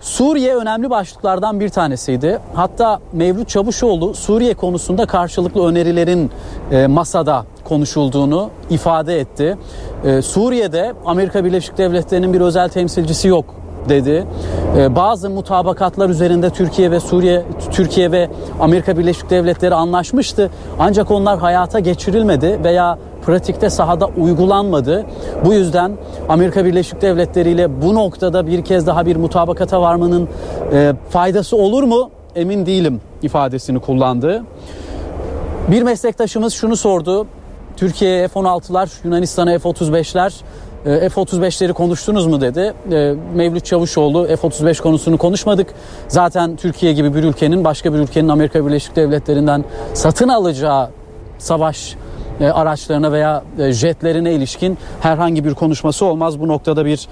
Suriye 0.00 0.56
önemli 0.56 0.90
başlıklardan 0.90 1.60
bir 1.60 1.68
tanesiydi. 1.68 2.38
Hatta 2.54 2.98
Mevlüt 3.12 3.48
Çavuşoğlu 3.48 4.14
Suriye 4.14 4.54
konusunda 4.54 5.06
karşılıklı 5.06 5.66
önerilerin 5.66 6.30
e, 6.70 6.86
masada 6.86 7.46
konuşulduğunu 7.64 8.50
ifade 8.70 9.20
etti. 9.20 9.58
E, 10.04 10.22
Suriye'de 10.22 10.94
Amerika 11.06 11.44
Birleşik 11.44 11.78
Devletleri'nin 11.78 12.32
bir 12.32 12.40
özel 12.40 12.68
temsilcisi 12.68 13.28
yok 13.28 13.63
dedi. 13.88 14.26
E, 14.78 14.96
bazı 14.96 15.30
mutabakatlar 15.30 16.08
üzerinde 16.08 16.50
Türkiye 16.50 16.90
ve 16.90 17.00
Suriye, 17.00 17.42
Türkiye 17.70 18.12
ve 18.12 18.28
Amerika 18.60 18.98
Birleşik 18.98 19.30
Devletleri 19.30 19.74
anlaşmıştı. 19.74 20.50
Ancak 20.78 21.10
onlar 21.10 21.38
hayata 21.38 21.80
geçirilmedi 21.80 22.60
veya 22.64 22.98
pratikte 23.26 23.70
sahada 23.70 24.06
uygulanmadı. 24.06 25.06
Bu 25.44 25.52
yüzden 25.52 25.92
Amerika 26.28 26.64
Birleşik 26.64 27.02
Devletleri 27.02 27.50
ile 27.50 27.82
bu 27.82 27.94
noktada 27.94 28.46
bir 28.46 28.64
kez 28.64 28.86
daha 28.86 29.06
bir 29.06 29.16
mutabakata 29.16 29.82
varmanın 29.82 30.28
e, 30.72 30.92
faydası 31.10 31.56
olur 31.56 31.82
mu? 31.82 32.10
Emin 32.36 32.66
değilim 32.66 33.00
ifadesini 33.22 33.78
kullandı. 33.78 34.44
Bir 35.70 35.82
meslektaşımız 35.82 36.52
şunu 36.52 36.76
sordu. 36.76 37.26
Türkiye'ye 37.76 38.28
F-16'lar, 38.28 38.90
Yunanistan'a 39.04 39.58
F-35'ler 39.58 40.32
e, 40.32 40.34
F-35'leri 40.84 41.72
konuştunuz 41.72 42.26
mu 42.26 42.40
dedi. 42.40 42.74
E, 42.92 43.14
Mevlüt 43.34 43.64
Çavuşoğlu 43.64 44.26
F-35 44.26 44.82
konusunu 44.82 45.18
konuşmadık. 45.18 45.74
Zaten 46.08 46.56
Türkiye 46.56 46.92
gibi 46.92 47.14
bir 47.14 47.24
ülkenin 47.24 47.64
başka 47.64 47.94
bir 47.94 47.98
ülkenin 47.98 48.28
Amerika 48.28 48.66
Birleşik 48.66 48.96
Devletleri'nden 48.96 49.64
satın 49.94 50.28
alacağı 50.28 50.90
savaş 51.38 51.94
e, 52.40 52.46
araçlarına 52.46 53.12
veya 53.12 53.44
jetlerine 53.70 54.32
ilişkin 54.32 54.78
herhangi 55.00 55.44
bir 55.44 55.54
konuşması 55.54 56.04
olmaz. 56.04 56.40
Bu 56.40 56.48
noktada 56.48 56.84
bir 56.84 57.08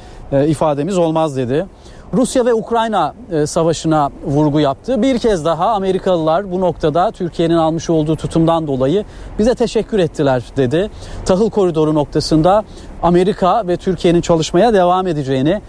ifademiz 0.47 0.99
olmaz 0.99 1.37
dedi. 1.37 1.67
Rusya 2.14 2.46
ve 2.46 2.55
Ukrayna 2.55 3.14
savaşına 3.46 4.11
vurgu 4.25 4.61
yaptı. 4.61 5.03
Bir 5.03 5.18
kez 5.18 5.44
daha 5.44 5.70
Amerikalılar 5.70 6.53
bu 6.53 6.61
noktada 6.61 7.11
Türkiye'nin 7.11 7.57
almış 7.57 7.90
olduğu 7.90 8.16
tutumdan 8.16 8.66
dolayı 8.66 9.05
bize 9.38 9.55
teşekkür 9.55 9.98
ettiler 9.98 10.42
dedi. 10.57 10.90
Tahıl 11.25 11.51
koridoru 11.51 11.94
noktasında 11.94 12.64
Amerika 13.03 13.66
ve 13.68 13.77
Türkiye'nin 13.77 14.20
çalışmaya 14.20 14.75
devam 14.75 15.07
edeceğini 15.07 15.61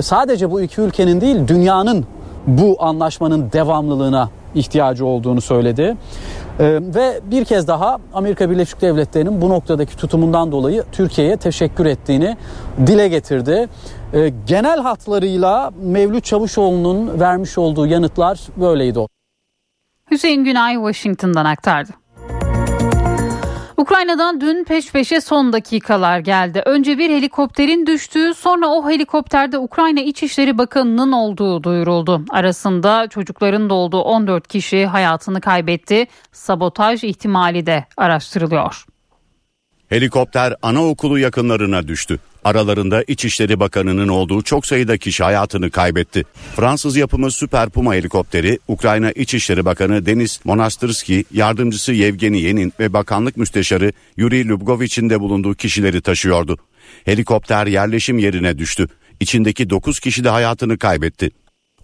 sadece 0.00 0.50
bu 0.50 0.60
iki 0.60 0.80
ülkenin 0.80 1.20
değil 1.20 1.48
dünyanın 1.48 2.06
bu 2.46 2.76
anlaşmanın 2.78 3.52
devamlılığına 3.52 4.28
ihtiyacı 4.54 5.06
olduğunu 5.06 5.40
söyledi. 5.40 5.96
Ee, 6.60 6.80
ve 6.94 7.20
bir 7.30 7.44
kez 7.44 7.68
daha 7.68 7.98
Amerika 8.14 8.50
Birleşik 8.50 8.80
Devletleri'nin 8.80 9.40
bu 9.40 9.48
noktadaki 9.48 9.96
tutumundan 9.96 10.52
dolayı 10.52 10.84
Türkiye'ye 10.92 11.36
teşekkür 11.36 11.86
ettiğini 11.86 12.36
dile 12.86 13.08
getirdi. 13.08 13.68
Ee, 14.14 14.32
genel 14.46 14.80
hatlarıyla 14.80 15.70
Mevlüt 15.82 16.24
Çavuşoğlu'nun 16.24 17.20
vermiş 17.20 17.58
olduğu 17.58 17.86
yanıtlar 17.86 18.40
böyleydi. 18.56 19.06
Hüseyin 20.10 20.44
Günay 20.44 20.74
Washington'dan 20.74 21.44
aktardı. 21.44 21.90
Ukrayna'dan 23.76 24.40
dün 24.40 24.64
peş 24.64 24.92
peşe 24.92 25.20
son 25.20 25.52
dakikalar 25.52 26.18
geldi. 26.18 26.62
Önce 26.66 26.98
bir 26.98 27.10
helikopterin 27.10 27.86
düştüğü 27.86 28.34
sonra 28.34 28.66
o 28.66 28.90
helikopterde 28.90 29.58
Ukrayna 29.58 30.00
İçişleri 30.00 30.58
Bakanı'nın 30.58 31.12
olduğu 31.12 31.62
duyuruldu. 31.62 32.24
Arasında 32.30 33.08
çocukların 33.08 33.70
da 33.70 33.74
olduğu 33.74 34.00
14 34.00 34.48
kişi 34.48 34.86
hayatını 34.86 35.40
kaybetti. 35.40 36.06
Sabotaj 36.32 37.04
ihtimali 37.04 37.66
de 37.66 37.84
araştırılıyor. 37.96 38.86
Helikopter 39.88 40.54
anaokulu 40.62 41.18
yakınlarına 41.18 41.88
düştü. 41.88 42.18
Aralarında 42.44 43.02
İçişleri 43.02 43.60
Bakanı'nın 43.60 44.08
olduğu 44.08 44.42
çok 44.42 44.66
sayıda 44.66 44.98
kişi 44.98 45.24
hayatını 45.24 45.70
kaybetti. 45.70 46.24
Fransız 46.56 46.96
yapımı 46.96 47.30
Süper 47.30 47.70
Puma 47.70 47.94
helikopteri 47.94 48.58
Ukrayna 48.68 49.10
İçişleri 49.10 49.64
Bakanı 49.64 50.06
Denis 50.06 50.44
Monastırski, 50.44 51.24
yardımcısı 51.32 51.92
Yevgeni 51.92 52.40
Yenin 52.40 52.72
ve 52.80 52.92
bakanlık 52.92 53.36
müsteşarı 53.36 53.92
Yuri 54.16 54.48
Lubgovich'in 54.48 55.10
de 55.10 55.20
bulunduğu 55.20 55.54
kişileri 55.54 56.00
taşıyordu. 56.00 56.58
Helikopter 57.04 57.66
yerleşim 57.66 58.18
yerine 58.18 58.58
düştü. 58.58 58.88
İçindeki 59.20 59.70
9 59.70 60.00
kişi 60.00 60.24
de 60.24 60.28
hayatını 60.28 60.78
kaybetti. 60.78 61.30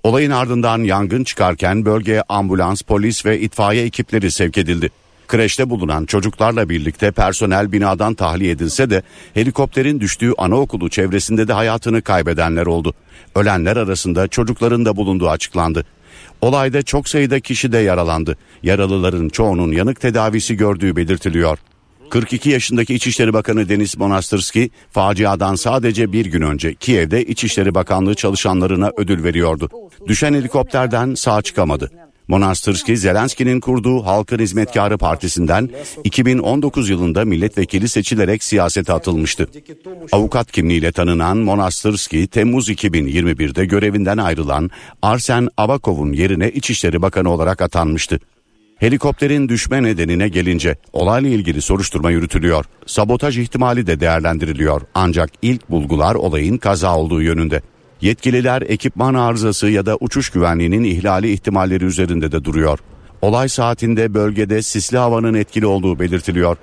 Olayın 0.02 0.30
ardından 0.30 0.82
yangın 0.82 1.24
çıkarken 1.24 1.84
bölgeye 1.84 2.22
ambulans, 2.28 2.82
polis 2.82 3.26
ve 3.26 3.40
itfaiye 3.40 3.84
ekipleri 3.84 4.30
sevk 4.30 4.58
edildi. 4.58 4.90
Kreşte 5.30 5.70
bulunan 5.70 6.04
çocuklarla 6.04 6.68
birlikte 6.68 7.10
personel 7.10 7.72
binadan 7.72 8.14
tahliye 8.14 8.50
edilse 8.50 8.90
de 8.90 9.02
helikopterin 9.34 10.00
düştüğü 10.00 10.32
anaokulu 10.38 10.90
çevresinde 10.90 11.48
de 11.48 11.52
hayatını 11.52 12.02
kaybedenler 12.02 12.66
oldu. 12.66 12.94
Ölenler 13.34 13.76
arasında 13.76 14.28
çocukların 14.28 14.84
da 14.84 14.96
bulunduğu 14.96 15.28
açıklandı. 15.28 15.84
Olayda 16.40 16.82
çok 16.82 17.08
sayıda 17.08 17.40
kişi 17.40 17.72
de 17.72 17.78
yaralandı. 17.78 18.36
Yaralıların 18.62 19.28
çoğunun 19.28 19.72
yanık 19.72 20.00
tedavisi 20.00 20.56
gördüğü 20.56 20.96
belirtiliyor. 20.96 21.58
42 22.10 22.50
yaşındaki 22.50 22.94
İçişleri 22.94 23.32
Bakanı 23.32 23.68
Denis 23.68 23.96
Monastırski 23.96 24.70
faciadan 24.90 25.54
sadece 25.54 26.12
bir 26.12 26.26
gün 26.26 26.42
önce 26.42 26.74
Kiev'de 26.74 27.24
İçişleri 27.24 27.74
Bakanlığı 27.74 28.14
çalışanlarına 28.14 28.90
ödül 28.96 29.24
veriyordu. 29.24 29.68
Düşen 30.06 30.34
helikopterden 30.34 31.14
sağ 31.14 31.42
çıkamadı. 31.42 32.09
Monastırski 32.30 32.96
Zelenski'nin 32.96 33.60
kurduğu 33.60 34.06
Halkın 34.06 34.38
Hizmetkarı 34.38 34.98
Partisi'nden 34.98 35.70
2019 36.04 36.88
yılında 36.90 37.24
milletvekili 37.24 37.88
seçilerek 37.88 38.44
siyasete 38.44 38.92
atılmıştı. 38.92 39.48
Avukat 40.12 40.52
kimliğiyle 40.52 40.92
tanınan 40.92 41.38
Monastırski 41.38 42.26
Temmuz 42.26 42.68
2021'de 42.70 43.64
görevinden 43.64 44.18
ayrılan 44.18 44.70
Arsen 45.02 45.48
Avakov'un 45.56 46.12
yerine 46.12 46.50
İçişleri 46.50 47.02
Bakanı 47.02 47.30
olarak 47.30 47.62
atanmıştı. 47.62 48.20
Helikopterin 48.76 49.48
düşme 49.48 49.82
nedenine 49.82 50.28
gelince 50.28 50.76
olayla 50.92 51.30
ilgili 51.30 51.62
soruşturma 51.62 52.10
yürütülüyor. 52.10 52.64
Sabotaj 52.86 53.38
ihtimali 53.38 53.86
de 53.86 54.00
değerlendiriliyor. 54.00 54.82
Ancak 54.94 55.30
ilk 55.42 55.70
bulgular 55.70 56.14
olayın 56.14 56.56
kaza 56.56 56.96
olduğu 56.96 57.22
yönünde. 57.22 57.62
Yetkililer 58.00 58.62
ekipman 58.62 59.14
arızası 59.14 59.68
ya 59.68 59.86
da 59.86 59.96
uçuş 60.00 60.30
güvenliğinin 60.30 60.84
ihlali 60.84 61.32
ihtimalleri 61.32 61.84
üzerinde 61.84 62.32
de 62.32 62.44
duruyor. 62.44 62.78
Olay 63.22 63.48
saatinde 63.48 64.14
bölgede 64.14 64.62
sisli 64.62 64.98
havanın 64.98 65.34
etkili 65.34 65.66
olduğu 65.66 65.98
belirtiliyor. 65.98 66.56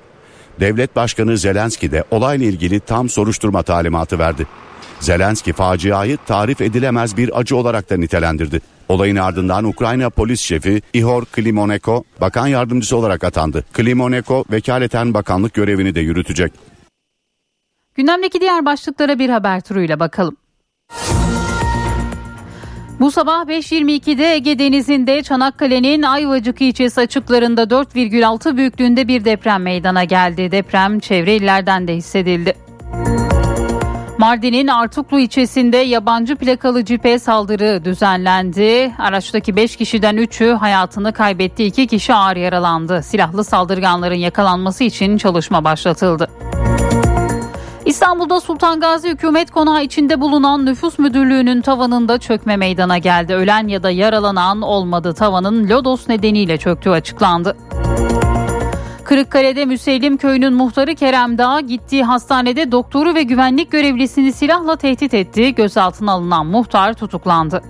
Devlet 0.60 0.95
Başkanı 0.95 1.38
Zelenski 1.38 1.91
de 1.91 2.04
olayla 2.12 2.45
ilgili 2.45 2.80
tam 2.80 3.10
soruşturma 3.10 3.63
talimatı 3.63 4.19
verdi. 4.19 4.47
Zelenski 5.00 5.54
faciayı 5.54 6.17
tarif 6.26 6.62
edilemez 6.62 7.17
bir 7.17 7.39
acı 7.39 7.56
olarak 7.56 7.89
da 7.89 7.97
nitelendirdi. 7.97 8.62
Olayın 8.89 9.15
ardından 9.15 9.63
Ukrayna 9.63 10.10
polis 10.10 10.41
şefi 10.41 10.82
Ihor 10.93 11.26
Klimoneko 11.26 12.04
bakan 12.21 12.47
yardımcısı 12.47 12.97
olarak 12.97 13.23
atandı. 13.23 13.65
Klimoneko 13.73 14.45
vekaleten 14.52 15.13
bakanlık 15.13 15.54
görevini 15.54 15.95
de 15.95 16.00
yürütecek. 16.00 16.54
Gündemdeki 17.95 18.41
diğer 18.41 18.65
başlıklara 18.65 19.19
bir 19.19 19.30
haber 19.30 19.62
turuyla 19.62 20.00
bakalım. 20.00 20.38
Bu 23.00 23.12
sabah 23.12 23.45
5.22'de 23.45 24.34
Ege 24.34 24.60
Denizi'nde 24.60 25.23
Çanakkale'nin 25.23 26.02
Ayvacık 26.04 26.62
ilçesi 26.62 27.02
açıklarında 27.02 27.63
4,6 27.63 28.58
büyüklüğünde 28.58 29.08
bir 29.08 29.26
deprem 29.26 29.62
meydana 29.62 30.04
geldi. 30.04 30.52
Deprem 30.52 31.00
çevre 31.00 31.36
illerden 31.36 31.88
de 31.88 31.95
hissedildi. 31.95 32.54
Mardin'in 34.17 34.67
Artuklu 34.67 35.19
ilçesinde 35.19 35.78
yabancı 35.78 36.36
plakalı 36.36 36.86
cipe 36.86 37.19
saldırı 37.19 37.86
düzenlendi. 37.86 38.91
Araçtaki 39.00 39.56
5 39.56 39.76
kişiden 39.76 40.15
3'ü 40.15 40.54
hayatını 40.54 41.13
kaybetti. 41.13 41.63
2 41.63 41.88
kişi 41.88 42.13
ağır 42.13 42.36
yaralandı. 42.36 43.04
Silahlı 43.04 43.43
saldırganların 43.43 44.15
yakalanması 44.15 44.84
için 44.84 45.17
çalışma 45.17 45.63
başlatıldı. 45.63 46.28
İstanbul'da 47.88 48.39
Sultan 48.41 48.80
Gazi 48.80 49.10
Hükümet 49.10 49.52
Konağı 49.52 49.84
içinde 49.84 50.21
bulunan 50.21 50.65
nüfus 50.65 51.00
müdürlüğünün 51.00 51.62
tavanında 51.62 52.17
çökme 52.17 52.58
meydana 52.58 52.97
geldi. 52.97 53.34
Ölen 53.34 53.67
ya 53.67 53.84
da 53.84 53.91
yaralanan 53.91 54.62
olmadı. 54.62 55.13
Tavanın 55.13 55.70
lodos 55.70 56.09
nedeniyle 56.09 56.57
çöktüğü 56.57 56.89
açıklandı. 56.89 57.57
Kırıkkale'de 59.03 59.66
Müsellim 59.66 60.18
köyünün 60.18 60.53
muhtarı 60.53 60.95
Kerem 60.95 61.38
Dağ 61.38 61.59
gittiği 61.59 62.03
hastanede 62.03 62.72
doktoru 62.72 63.16
ve 63.16 63.24
güvenlik 63.24 63.72
görevlisini 63.72 64.34
silahla 64.34 64.76
tehdit 64.76 65.14
etti. 65.14 65.55
Gözaltına 65.55 66.11
alınan 66.11 66.45
muhtar 66.45 66.93
tutuklandı. 66.93 67.61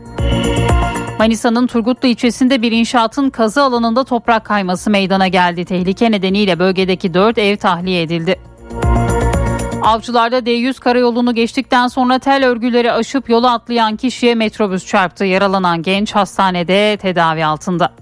Manisa'nın 1.20 1.68
Turgutlu 1.68 2.08
ilçesinde 2.08 2.62
bir 2.62 2.72
inşaatın 2.72 3.30
kazı 3.30 3.64
alanında 3.64 4.04
toprak 4.04 4.46
kayması 4.46 4.90
meydana 4.90 5.28
geldi. 5.28 5.66
Tehlike 5.66 6.12
nedeniyle 6.12 6.60
bölgedeki 6.60 7.14
4 7.14 7.38
ev 7.38 7.58
tahliye 7.58 8.02
edildi. 8.02 8.40
Avcılarda 9.88 10.40
D100 10.40 10.80
karayolunu 10.80 11.36
geçtikten 11.36 11.88
sonra 11.88 12.20
tel 12.20 12.46
örgüleri 12.46 12.92
aşıp 12.92 13.30
yola 13.30 13.54
atlayan 13.54 13.96
kişiye 13.96 14.36
metrobüs 14.36 14.86
çarptı. 14.86 15.26
Yaralanan 15.26 15.82
genç 15.82 16.16
hastanede 16.16 16.98
tedavi 16.98 17.46
altında. 17.46 17.94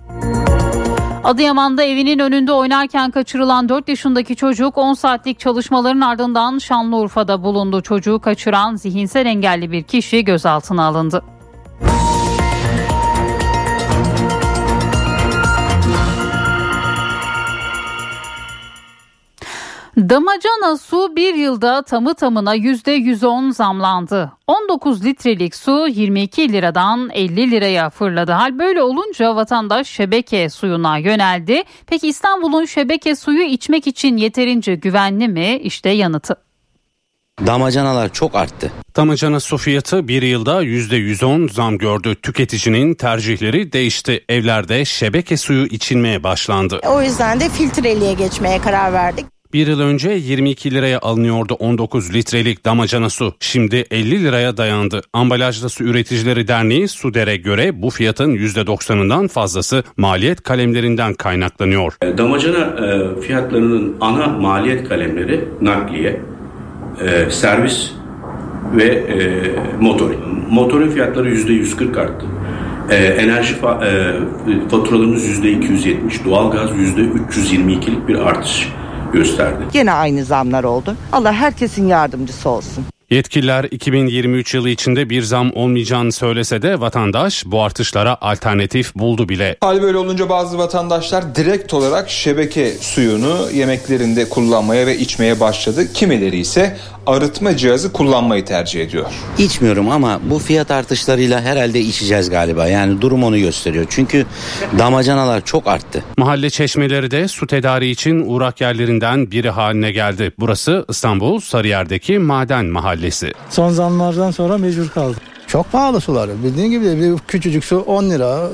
Adıyaman'da 1.23 1.83
evinin 1.83 2.19
önünde 2.19 2.51
oynarken 2.51 3.11
kaçırılan 3.11 3.69
4 3.69 3.89
yaşındaki 3.89 4.35
çocuk 4.35 4.77
10 4.77 4.93
saatlik 4.93 5.39
çalışmaların 5.39 6.01
ardından 6.01 6.57
Şanlıurfa'da 6.57 7.43
bulundu. 7.43 7.81
Çocuğu 7.81 8.19
kaçıran 8.19 8.75
zihinsel 8.75 9.25
engelli 9.25 9.71
bir 9.71 9.83
kişi 9.83 10.23
gözaltına 10.23 10.85
alındı. 10.85 11.23
Damacana 20.09 20.77
su 20.77 21.15
bir 21.15 21.33
yılda 21.33 21.81
tamı 21.81 22.15
tamına 22.15 22.55
%110 22.55 23.53
zamlandı. 23.53 24.31
19 24.47 25.05
litrelik 25.05 25.55
su 25.55 25.87
22 25.87 26.53
liradan 26.53 27.09
50 27.13 27.51
liraya 27.51 27.89
fırladı. 27.89 28.31
Hal 28.31 28.59
böyle 28.59 28.81
olunca 28.81 29.35
vatandaş 29.35 29.87
şebeke 29.87 30.49
suyuna 30.49 30.97
yöneldi. 30.97 31.63
Peki 31.87 32.07
İstanbul'un 32.07 32.65
şebeke 32.65 33.15
suyu 33.15 33.41
içmek 33.41 33.87
için 33.87 34.17
yeterince 34.17 34.75
güvenli 34.75 35.27
mi? 35.27 35.59
İşte 35.63 35.89
yanıtı. 35.89 36.35
Damacanalar 37.47 38.13
çok 38.13 38.35
arttı. 38.35 38.71
Damacana 38.95 39.39
su 39.39 39.57
fiyatı 39.57 40.07
bir 40.07 40.21
yılda 40.21 40.63
%110 40.63 41.49
zam 41.49 41.77
gördü. 41.77 42.15
Tüketicinin 42.15 42.93
tercihleri 42.93 43.71
değişti. 43.71 44.25
Evlerde 44.29 44.85
şebeke 44.85 45.37
suyu 45.37 45.65
içilmeye 45.65 46.23
başlandı. 46.23 46.79
O 46.87 47.01
yüzden 47.01 47.39
de 47.39 47.49
filtreliğe 47.49 48.13
geçmeye 48.13 48.61
karar 48.61 48.93
verdik. 48.93 49.34
Bir 49.55 49.67
yıl 49.67 49.79
önce 49.79 50.09
22 50.11 50.71
liraya 50.71 50.99
alınıyordu 50.99 51.53
19 51.53 52.13
litrelik 52.13 52.65
damacana 52.65 53.09
su. 53.09 53.33
Şimdi 53.39 53.85
50 53.91 54.23
liraya 54.23 54.57
dayandı. 54.57 55.01
Ambalajlı 55.13 55.69
Su 55.69 55.83
Üreticileri 55.83 56.47
Derneği 56.47 56.87
Suder'e 56.87 57.37
göre 57.37 57.81
bu 57.81 57.89
fiyatın 57.89 58.35
%90'ından 58.35 59.27
fazlası 59.27 59.83
maliyet 59.97 60.43
kalemlerinden 60.43 61.13
kaynaklanıyor. 61.13 61.93
Damacana 62.17 62.57
e, 62.57 63.21
fiyatlarının 63.21 63.95
ana 64.01 64.27
maliyet 64.27 64.89
kalemleri 64.89 65.45
nakliye, 65.61 66.21
e, 67.01 67.29
servis 67.29 67.91
ve 68.75 68.85
e, 68.85 69.41
motor. 69.81 70.11
Motorun 70.49 70.89
fiyatları 70.89 71.35
%140 71.35 71.99
arttı. 71.99 72.25
E, 72.89 72.95
enerji 72.95 73.53
fa- 73.53 73.85
e, 73.85 74.69
faturalarımız 74.69 75.25
%270, 75.25 76.25
doğalgaz 76.25 76.69
%322'lik 76.71 78.07
bir 78.07 78.15
artış 78.15 78.67
gösterdi. 79.15 79.63
Yine 79.73 79.91
aynı 79.91 80.25
zamlar 80.25 80.63
oldu. 80.63 80.95
Allah 81.11 81.33
herkesin 81.33 81.87
yardımcısı 81.87 82.49
olsun. 82.49 82.85
Yetkililer 83.15 83.63
2023 83.63 84.53
yılı 84.53 84.69
içinde 84.69 85.09
bir 85.09 85.21
zam 85.21 85.51
olmayacağını 85.53 86.11
söylese 86.11 86.61
de 86.61 86.79
vatandaş 86.79 87.43
bu 87.45 87.61
artışlara 87.63 88.17
alternatif 88.21 88.95
buldu 88.95 89.29
bile. 89.29 89.57
Hal 89.61 89.81
böyle 89.81 89.97
olunca 89.97 90.29
bazı 90.29 90.57
vatandaşlar 90.57 91.35
direkt 91.35 91.73
olarak 91.73 92.09
şebeke 92.09 92.71
suyunu 92.71 93.51
yemeklerinde 93.53 94.29
kullanmaya 94.29 94.87
ve 94.87 94.97
içmeye 94.97 95.39
başladı. 95.39 95.93
Kimileri 95.93 96.37
ise 96.37 96.77
arıtma 97.07 97.57
cihazı 97.57 97.93
kullanmayı 97.93 98.45
tercih 98.45 98.81
ediyor. 98.81 99.05
İçmiyorum 99.37 99.91
ama 99.91 100.19
bu 100.29 100.39
fiyat 100.39 100.71
artışlarıyla 100.71 101.41
herhalde 101.41 101.79
içeceğiz 101.79 102.29
galiba. 102.29 102.67
Yani 102.67 103.01
durum 103.01 103.23
onu 103.23 103.39
gösteriyor. 103.39 103.85
Çünkü 103.89 104.25
damacanalar 104.79 105.45
çok 105.45 105.67
arttı. 105.67 106.03
Mahalle 106.17 106.49
çeşmeleri 106.49 107.11
de 107.11 107.27
su 107.27 107.47
tedariği 107.47 107.93
için 107.93 108.23
uğrak 108.25 108.61
yerlerinden 108.61 109.31
biri 109.31 109.49
haline 109.49 109.91
geldi. 109.91 110.31
Burası 110.39 110.85
İstanbul 110.89 111.39
Sarıyer'deki 111.39 112.19
maden 112.19 112.65
mahallesi. 112.65 113.04
Son 113.49 113.69
zamlardan 113.69 114.31
sonra 114.31 114.57
mecbur 114.57 114.89
kaldık. 114.89 115.21
Çok 115.47 115.71
pahalı 115.71 116.01
sular. 116.01 116.29
Bildiğin 116.43 116.71
gibi 116.71 116.85
bir 116.85 117.17
küçücük 117.27 117.65
su 117.65 117.77
10 117.79 118.09
lira. 118.09 118.49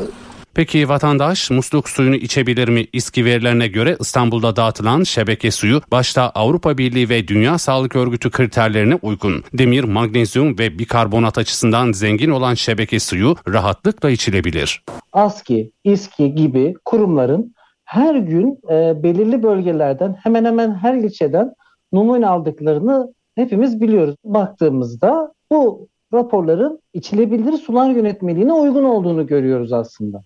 Peki 0.53 0.89
vatandaş 0.89 1.51
musluk 1.51 1.89
suyunu 1.89 2.15
içebilir 2.15 2.67
mi? 2.67 2.87
İSKİ 2.93 3.25
verilerine 3.25 3.67
göre 3.67 3.97
İstanbul'da 3.99 4.55
dağıtılan 4.55 5.03
şebeke 5.03 5.51
suyu 5.51 5.81
başta 5.91 6.29
Avrupa 6.29 6.77
Birliği 6.77 7.09
ve 7.09 7.27
Dünya 7.27 7.57
Sağlık 7.57 7.95
Örgütü 7.95 8.31
kriterlerine 8.31 8.99
uygun. 9.01 9.43
Demir, 9.53 9.83
magnezyum 9.83 10.59
ve 10.59 10.79
bikarbonat 10.79 11.37
açısından 11.37 11.91
zengin 11.91 12.29
olan 12.29 12.53
şebeke 12.53 12.99
suyu 12.99 13.35
rahatlıkla 13.47 14.09
içilebilir. 14.09 14.83
ASKİ, 15.13 15.71
İSKİ 15.83 16.35
gibi 16.35 16.73
kurumların 16.85 17.55
her 17.85 18.15
gün 18.15 18.59
e, 18.69 19.03
belirli 19.03 19.43
bölgelerden 19.43 20.15
hemen 20.23 20.45
hemen 20.45 20.75
her 20.75 20.93
ilçeden 20.93 21.53
numune 21.93 22.27
aldıklarını 22.27 23.13
hepimiz 23.35 23.81
biliyoruz. 23.81 24.15
Baktığımızda 24.23 25.33
bu 25.51 25.87
raporların 26.13 26.79
içilebilir 26.93 27.53
sular 27.53 27.89
yönetmeliğine 27.89 28.53
uygun 28.53 28.83
olduğunu 28.83 29.27
görüyoruz 29.27 29.73
aslında. 29.73 30.21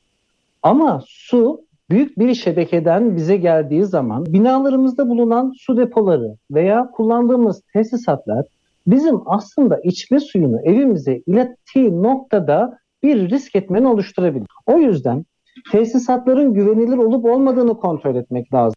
Ama 0.63 1.01
su 1.07 1.61
büyük 1.89 2.19
bir 2.19 2.33
şebekeden 2.33 3.15
bize 3.15 3.37
geldiği 3.37 3.85
zaman 3.85 4.25
binalarımızda 4.25 5.09
bulunan 5.09 5.53
su 5.57 5.77
depoları 5.77 6.35
veya 6.51 6.91
kullandığımız 6.91 7.61
tesisatlar 7.73 8.45
bizim 8.87 9.21
aslında 9.25 9.79
içme 9.83 10.19
suyunu 10.19 10.61
evimize 10.63 11.21
ilettiği 11.27 12.03
noktada 12.03 12.77
bir 13.03 13.29
risk 13.29 13.55
etmeni 13.55 13.87
oluşturabilir. 13.87 14.47
O 14.65 14.77
yüzden 14.77 15.25
tesisatların 15.71 16.53
güvenilir 16.53 16.97
olup 16.97 17.25
olmadığını 17.25 17.77
kontrol 17.77 18.15
etmek 18.15 18.53
lazım. 18.53 18.75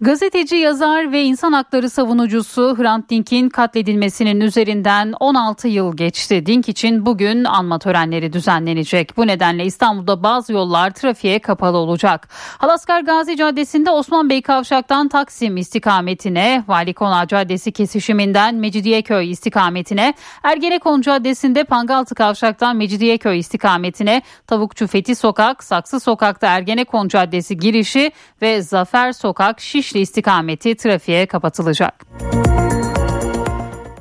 Gazeteci, 0.00 0.56
yazar 0.56 1.12
ve 1.12 1.22
insan 1.22 1.52
hakları 1.52 1.90
savunucusu 1.90 2.74
Hrant 2.78 3.10
Dink'in 3.10 3.48
katledilmesinin 3.48 4.40
üzerinden 4.40 5.12
16 5.20 5.68
yıl 5.68 5.96
geçti. 5.96 6.46
Dink 6.46 6.68
için 6.68 7.06
bugün 7.06 7.44
anma 7.44 7.78
törenleri 7.78 8.32
düzenlenecek. 8.32 9.16
Bu 9.16 9.26
nedenle 9.26 9.64
İstanbul'da 9.64 10.22
bazı 10.22 10.52
yollar 10.52 10.90
trafiğe 10.90 11.38
kapalı 11.38 11.76
olacak. 11.76 12.28
Halaskar 12.58 13.00
Gazi 13.00 13.36
Caddesi'nde 13.36 13.90
Osman 13.90 14.30
Bey 14.30 14.42
Kavşak'tan 14.42 15.08
Taksim 15.08 15.56
istikametine, 15.56 16.64
Vali 16.68 16.94
Konağı 16.94 17.26
Caddesi 17.26 17.72
kesişiminden 17.72 18.54
Mecidiyeköy 18.54 19.30
istikametine, 19.30 20.14
Ergenekon 20.42 21.00
Caddesi'nde 21.00 21.64
Pangaltı 21.64 22.14
Kavşak'tan 22.14 22.76
Mecidiyeköy 22.76 23.38
istikametine, 23.38 24.22
Tavukçu 24.46 24.86
Fethi 24.86 25.14
Sokak, 25.14 25.64
Saksı 25.64 26.00
Sokak'ta 26.00 26.46
Ergenekon 26.46 27.08
Caddesi 27.08 27.56
girişi 27.56 28.12
ve 28.42 28.62
Zafer 28.62 29.12
Sokak 29.12 29.60
Şiş 29.60 29.87
Şişli 29.88 30.00
istikameti 30.00 30.76
trafiğe 30.76 31.26
kapatılacak. 31.26 32.06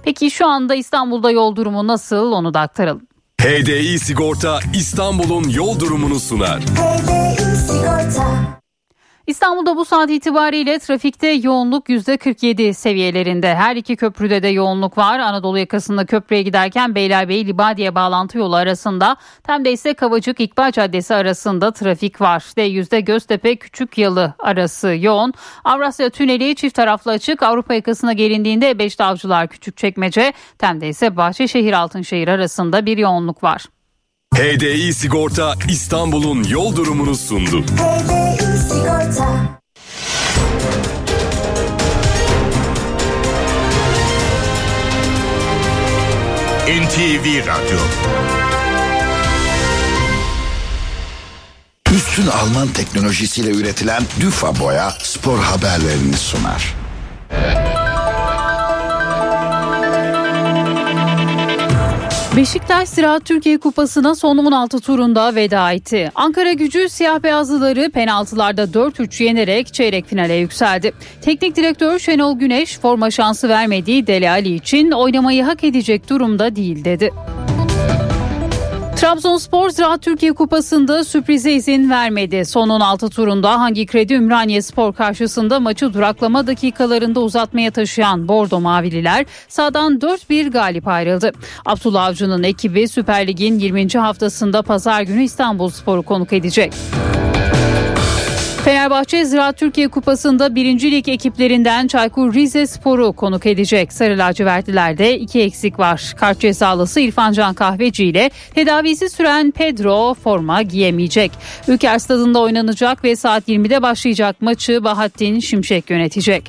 Peki 0.04 0.32
şu 0.32 0.48
anda 0.48 0.76
İstanbul'da 0.76 1.32
yol 1.32 1.56
durumu 1.56 1.88
nasıl 1.88 2.32
onu 2.32 2.54
da 2.54 2.60
aktaralım. 2.60 3.08
HDI 3.42 4.00
Sigorta 4.00 4.60
İstanbul'un 4.74 5.50
yol 5.50 5.80
durumunu 5.80 6.20
sunar. 6.20 6.60
İstanbul'da 9.28 9.76
bu 9.76 9.86
saat 9.86 10.10
itibariyle 10.10 10.80
trafikte 10.80 11.28
yoğunluk 11.28 11.90
%47 11.90 12.74
seviyelerinde. 12.74 13.56
Her 13.56 13.76
iki 13.76 13.96
köprüde 13.96 14.44
de 14.44 14.48
yoğunluk 14.48 14.98
var. 14.98 15.20
Anadolu 15.20 15.58
yakasında 15.58 16.06
köprüye 16.06 16.42
giderken 16.42 16.96
Beylerbeyi 16.96 17.48
Libadiye 17.48 17.96
bağlantı 17.96 18.38
yolu 18.38 18.56
arasında 18.56 19.18
Tem'de 19.44 19.72
ise 19.72 19.94
Kavacık 19.94 20.40
İkbal 20.40 20.72
Caddesi 20.72 21.16
arasında 21.16 21.72
trafik 21.72 22.22
var. 22.22 22.40
D100'de 22.40 23.02
Göztepe 23.02 23.56
Küçük 23.56 23.98
Yalı 23.98 24.34
arası 24.40 24.96
yoğun. 25.00 25.34
Avrasya 25.64 26.10
Tüneli 26.10 26.56
çift 26.56 26.76
taraflı 26.76 27.12
açık. 27.12 27.44
Avrupa 27.44 27.74
yakasına 27.74 28.14
gelindiğinde 28.14 28.72
E5'te 28.72 29.04
Avcılar 29.04 29.48
Küçükçekmece, 29.48 30.34
Tem'de 30.58 30.90
ise 30.90 31.18
Bahçeşehir 31.18 31.74
Altınşehir 31.74 32.28
arasında 32.28 32.86
bir 32.86 32.98
yoğunluk 32.98 33.44
var. 33.44 33.66
HDI 34.36 34.94
Sigorta 34.94 35.54
İstanbul'un 35.70 36.44
yol 36.44 36.76
durumunu 36.76 37.16
sundu. 37.16 37.64
NTV 46.68 47.48
Radyo 47.48 47.80
Üstün 51.92 52.28
Alman 52.28 52.68
teknolojisiyle 52.68 53.52
üretilen 53.52 54.04
Düfa 54.20 54.60
Boya 54.60 54.94
spor 55.02 55.40
haberlerini 55.40 56.18
sunar. 56.18 56.76
Beşiktaş 62.38 62.90
Ziraat 62.90 63.26
Türkiye 63.26 63.58
Kupası'na 63.58 64.16
son 64.16 64.38
16 64.38 64.80
turunda 64.80 65.36
veda 65.36 65.72
etti. 65.72 66.12
Ankara 66.16 66.54
gücü 66.54 66.90
siyah 66.90 67.24
beyazlıları 67.24 67.92
penaltılarda 67.92 68.64
4-3 68.64 69.24
yenerek 69.24 69.74
çeyrek 69.74 70.06
finale 70.06 70.34
yükseldi. 70.34 70.94
Teknik 71.22 71.56
direktör 71.56 72.00
Şenol 72.00 72.40
Güneş 72.40 72.80
forma 72.80 73.12
şansı 73.12 73.50
vermediği 73.50 74.08
Deli 74.08 74.30
Ali 74.30 74.56
için 74.56 74.92
oynamayı 74.92 75.44
hak 75.44 75.64
edecek 75.64 76.10
durumda 76.10 76.56
değil 76.56 76.86
dedi. 76.86 77.14
Trabzonspor 78.98 79.70
Ziraat 79.70 80.02
Türkiye 80.02 80.34
Kupası'nda 80.34 81.04
sürprize 81.04 81.52
izin 81.52 81.90
vermedi. 81.90 82.46
Son 82.46 82.70
16 82.70 83.10
turunda 83.10 83.60
hangi 83.60 83.86
kredi 83.86 84.14
Ümraniye 84.14 84.62
Spor 84.62 84.94
karşısında 84.94 85.60
maçı 85.60 85.94
duraklama 85.94 86.48
dakikalarında 86.48 87.20
uzatmaya 87.20 87.72
taşıyan 87.72 88.28
Bordo 88.28 88.60
Mavililer 88.60 89.26
sahadan 89.48 90.00
4-1 90.00 90.50
galip 90.50 90.88
ayrıldı. 90.88 91.32
Abdullah 91.66 92.06
Avcı'nın 92.06 92.44
ekibi 92.44 92.88
Süper 92.88 93.28
Lig'in 93.28 93.60
20. 93.60 93.88
haftasında 93.88 94.62
pazar 94.62 95.02
günü 95.02 95.24
İstanbul 95.24 95.70
Spor'u 95.70 96.04
konuk 96.04 96.34
edecek. 96.34 96.74
Fenerbahçe 98.68 99.26
Ziraat 99.26 99.58
Türkiye 99.58 99.88
Kupası'nda 99.88 100.56
birincilik 100.56 101.08
ekiplerinden 101.08 101.88
Çaykur 101.88 102.34
Rizespor'u 102.34 103.14
konuk 103.14 103.46
edecek. 103.46 103.94
Sarı 103.94 104.18
lacivertlilerde 104.18 105.20
iki 105.20 105.42
eksik 105.42 105.80
var. 105.80 106.14
Kart 106.18 106.40
cezalısı 106.40 107.00
İrfan 107.00 107.32
Can 107.34 107.54
Kahveci 107.54 108.06
ile 108.06 108.32
tedavisi 108.56 109.10
süren 109.10 109.52
Pedro 109.52 110.14
forma 110.14 110.62
giyemeyecek. 110.62 111.32
Ülker 111.68 112.00
Stadında 112.00 112.40
oynanacak 112.40 113.04
ve 113.04 113.16
saat 113.16 113.50
20'de 113.50 113.82
başlayacak 113.82 114.42
maçı 114.42 114.84
Bahattin 114.84 115.40
Şimşek 115.40 115.90
yönetecek. 115.90 116.44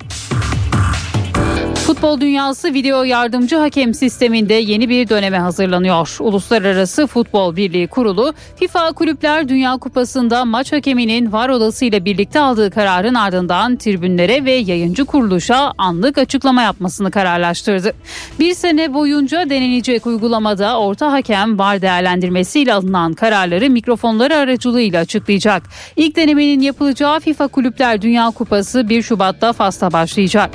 Futbol 1.99 2.21
dünyası 2.21 2.75
video 2.75 3.03
yardımcı 3.03 3.57
hakem 3.57 3.95
sisteminde 3.95 4.55
yeni 4.55 4.89
bir 4.89 5.09
döneme 5.09 5.39
hazırlanıyor. 5.39 6.17
Uluslararası 6.21 7.07
Futbol 7.07 7.57
Birliği 7.57 7.87
kurulu 7.87 8.35
FIFA 8.57 8.93
Kulüpler 8.93 9.49
Dünya 9.49 9.77
Kupası'nda 9.77 10.45
maç 10.45 10.73
hakeminin 10.73 11.33
var 11.33 11.49
odasıyla 11.49 12.05
birlikte 12.05 12.41
aldığı 12.41 12.71
kararın 12.71 13.15
ardından 13.15 13.77
tribünlere 13.77 14.45
ve 14.45 14.53
yayıncı 14.53 15.05
kuruluşa 15.05 15.73
anlık 15.79 16.19
açıklama 16.19 16.63
yapmasını 16.63 17.11
kararlaştırdı. 17.11 17.93
Bir 18.41 18.55
sene 18.55 18.95
boyunca 18.95 19.51
denenecek 19.51 20.07
uygulamada 20.07 20.81
orta 20.81 21.13
hakem 21.13 21.59
var 21.59 21.83
değerlendirmesiyle 21.83 22.75
alınan 22.75 23.13
kararları 23.13 23.71
mikrofonları 23.71 24.37
aracılığıyla 24.37 25.01
açıklayacak. 25.01 25.63
İlk 25.97 26.17
denemenin 26.17 26.61
yapılacağı 26.61 27.21
FIFA 27.21 27.49
Kulüpler 27.49 28.03
Dünya 28.03 28.31
Kupası 28.31 28.89
1 28.89 29.03
Şubat'ta 29.03 29.53
Fas'ta 29.53 29.93
başlayacak. 29.93 30.51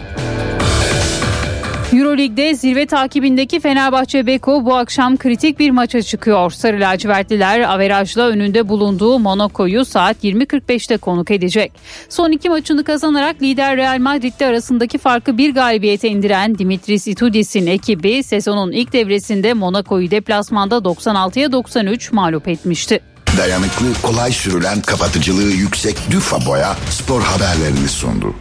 Euroleague'de 2.13 2.55
zirve 2.55 2.85
takibindeki 2.85 3.59
Fenerbahçe 3.59 4.27
Beko 4.27 4.65
bu 4.65 4.75
akşam 4.75 5.17
kritik 5.17 5.59
bir 5.59 5.71
maça 5.71 6.01
çıkıyor. 6.01 6.51
Sarı 6.51 6.79
lacivertliler 6.79 7.59
averajla 7.59 8.27
önünde 8.27 8.69
bulunduğu 8.69 9.19
Monaco'yu 9.19 9.85
saat 9.85 10.23
20.45'te 10.23 10.97
konuk 10.97 11.31
edecek. 11.31 11.71
Son 12.09 12.31
iki 12.31 12.49
maçını 12.49 12.83
kazanarak 12.83 13.41
lider 13.41 13.77
Real 13.77 13.99
Madrid'le 13.99 14.41
arasındaki 14.41 14.97
farkı 14.97 15.37
bir 15.37 15.53
galibiyete 15.53 16.09
indiren 16.09 16.57
Dimitris 16.57 17.07
Itudis'in 17.07 17.67
ekibi 17.67 18.23
sezonun 18.23 18.71
ilk 18.71 18.93
devresinde 18.93 19.53
Monaco'yu 19.53 20.11
deplasmanda 20.11 20.75
96'ya 20.75 21.51
93 21.51 22.11
mağlup 22.11 22.47
etmişti. 22.47 22.99
Dayanıklı, 23.37 23.85
kolay 24.01 24.31
sürülen, 24.31 24.81
kapatıcılığı 24.81 25.51
yüksek 25.51 25.97
Düfa 26.11 26.45
Boya 26.45 26.75
spor 26.89 27.21
haberlerini 27.21 27.89
sundu. 27.89 28.35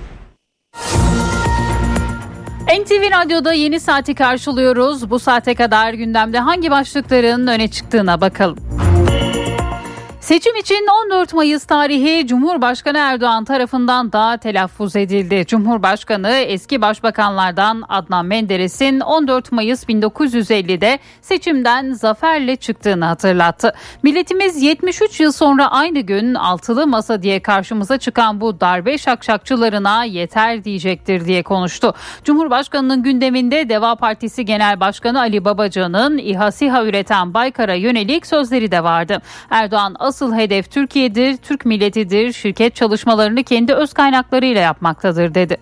NTV 2.66 3.10
Radyo'da 3.10 3.52
yeni 3.52 3.80
saati 3.80 4.14
karşılıyoruz. 4.14 5.10
Bu 5.10 5.18
saate 5.18 5.54
kadar 5.54 5.92
gündemde 5.92 6.38
hangi 6.38 6.70
başlıkların 6.70 7.46
öne 7.46 7.68
çıktığına 7.68 8.20
bakalım. 8.20 8.58
Seçim 10.32 10.56
için 10.56 10.86
14 11.04 11.34
Mayıs 11.34 11.64
tarihi 11.64 12.26
Cumhurbaşkanı 12.26 12.98
Erdoğan 12.98 13.44
tarafından 13.44 14.12
da 14.12 14.36
telaffuz 14.36 14.96
edildi. 14.96 15.44
Cumhurbaşkanı 15.46 16.30
eski 16.30 16.82
başbakanlardan 16.82 17.82
Adnan 17.88 18.26
Menderes'in 18.26 19.00
14 19.00 19.52
Mayıs 19.52 19.84
1950'de 19.84 20.98
seçimden 21.20 21.92
zaferle 21.92 22.56
çıktığını 22.56 23.04
hatırlattı. 23.04 23.74
Milletimiz 24.02 24.62
73 24.62 25.20
yıl 25.20 25.32
sonra 25.32 25.70
aynı 25.70 26.00
gün 26.00 26.34
altılı 26.34 26.86
masa 26.86 27.22
diye 27.22 27.42
karşımıza 27.42 27.98
çıkan 27.98 28.40
bu 28.40 28.60
darbe 28.60 28.98
şakşakçılarına 28.98 30.04
yeter 30.04 30.64
diyecektir 30.64 31.24
diye 31.24 31.42
konuştu. 31.42 31.94
Cumhurbaşkanının 32.24 33.02
gündeminde 33.02 33.68
Deva 33.68 33.96
Partisi 33.96 34.44
Genel 34.44 34.80
Başkanı 34.80 35.20
Ali 35.20 35.44
Babacan'ın 35.44 36.18
İHA 36.18 36.52
SİHA 36.52 36.84
üreten 36.84 37.34
Baykar'a 37.34 37.74
yönelik 37.74 38.26
sözleri 38.26 38.70
de 38.70 38.84
vardı. 38.84 39.18
Erdoğan 39.50 39.96
asıl 39.98 40.21
hedef 40.30 40.70
Türkiye'dir, 40.70 41.36
Türk 41.36 41.66
milletidir, 41.66 42.32
şirket 42.32 42.74
çalışmalarını 42.74 43.42
kendi 43.44 43.74
öz 43.74 43.92
kaynaklarıyla 43.92 44.60
yapmaktadır 44.60 45.34
dedi. 45.34 45.56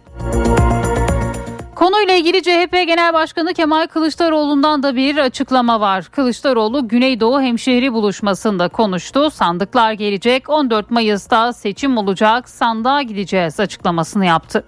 Konuyla 1.80 2.14
ilgili 2.14 2.42
CHP 2.42 2.72
Genel 2.72 3.14
Başkanı 3.14 3.54
Kemal 3.54 3.86
Kılıçdaroğlu'ndan 3.86 4.82
da 4.82 4.96
bir 4.96 5.16
açıklama 5.16 5.80
var. 5.80 6.04
Kılıçdaroğlu 6.04 6.88
Güneydoğu 6.88 7.40
Hemşehri 7.40 7.92
buluşmasında 7.92 8.68
konuştu. 8.68 9.30
Sandıklar 9.30 9.92
gelecek 9.92 10.50
14 10.50 10.90
Mayıs'ta 10.90 11.52
seçim 11.52 11.96
olacak 11.96 12.48
sandığa 12.48 13.02
gideceğiz 13.02 13.60
açıklamasını 13.60 14.26
yaptı. 14.26 14.64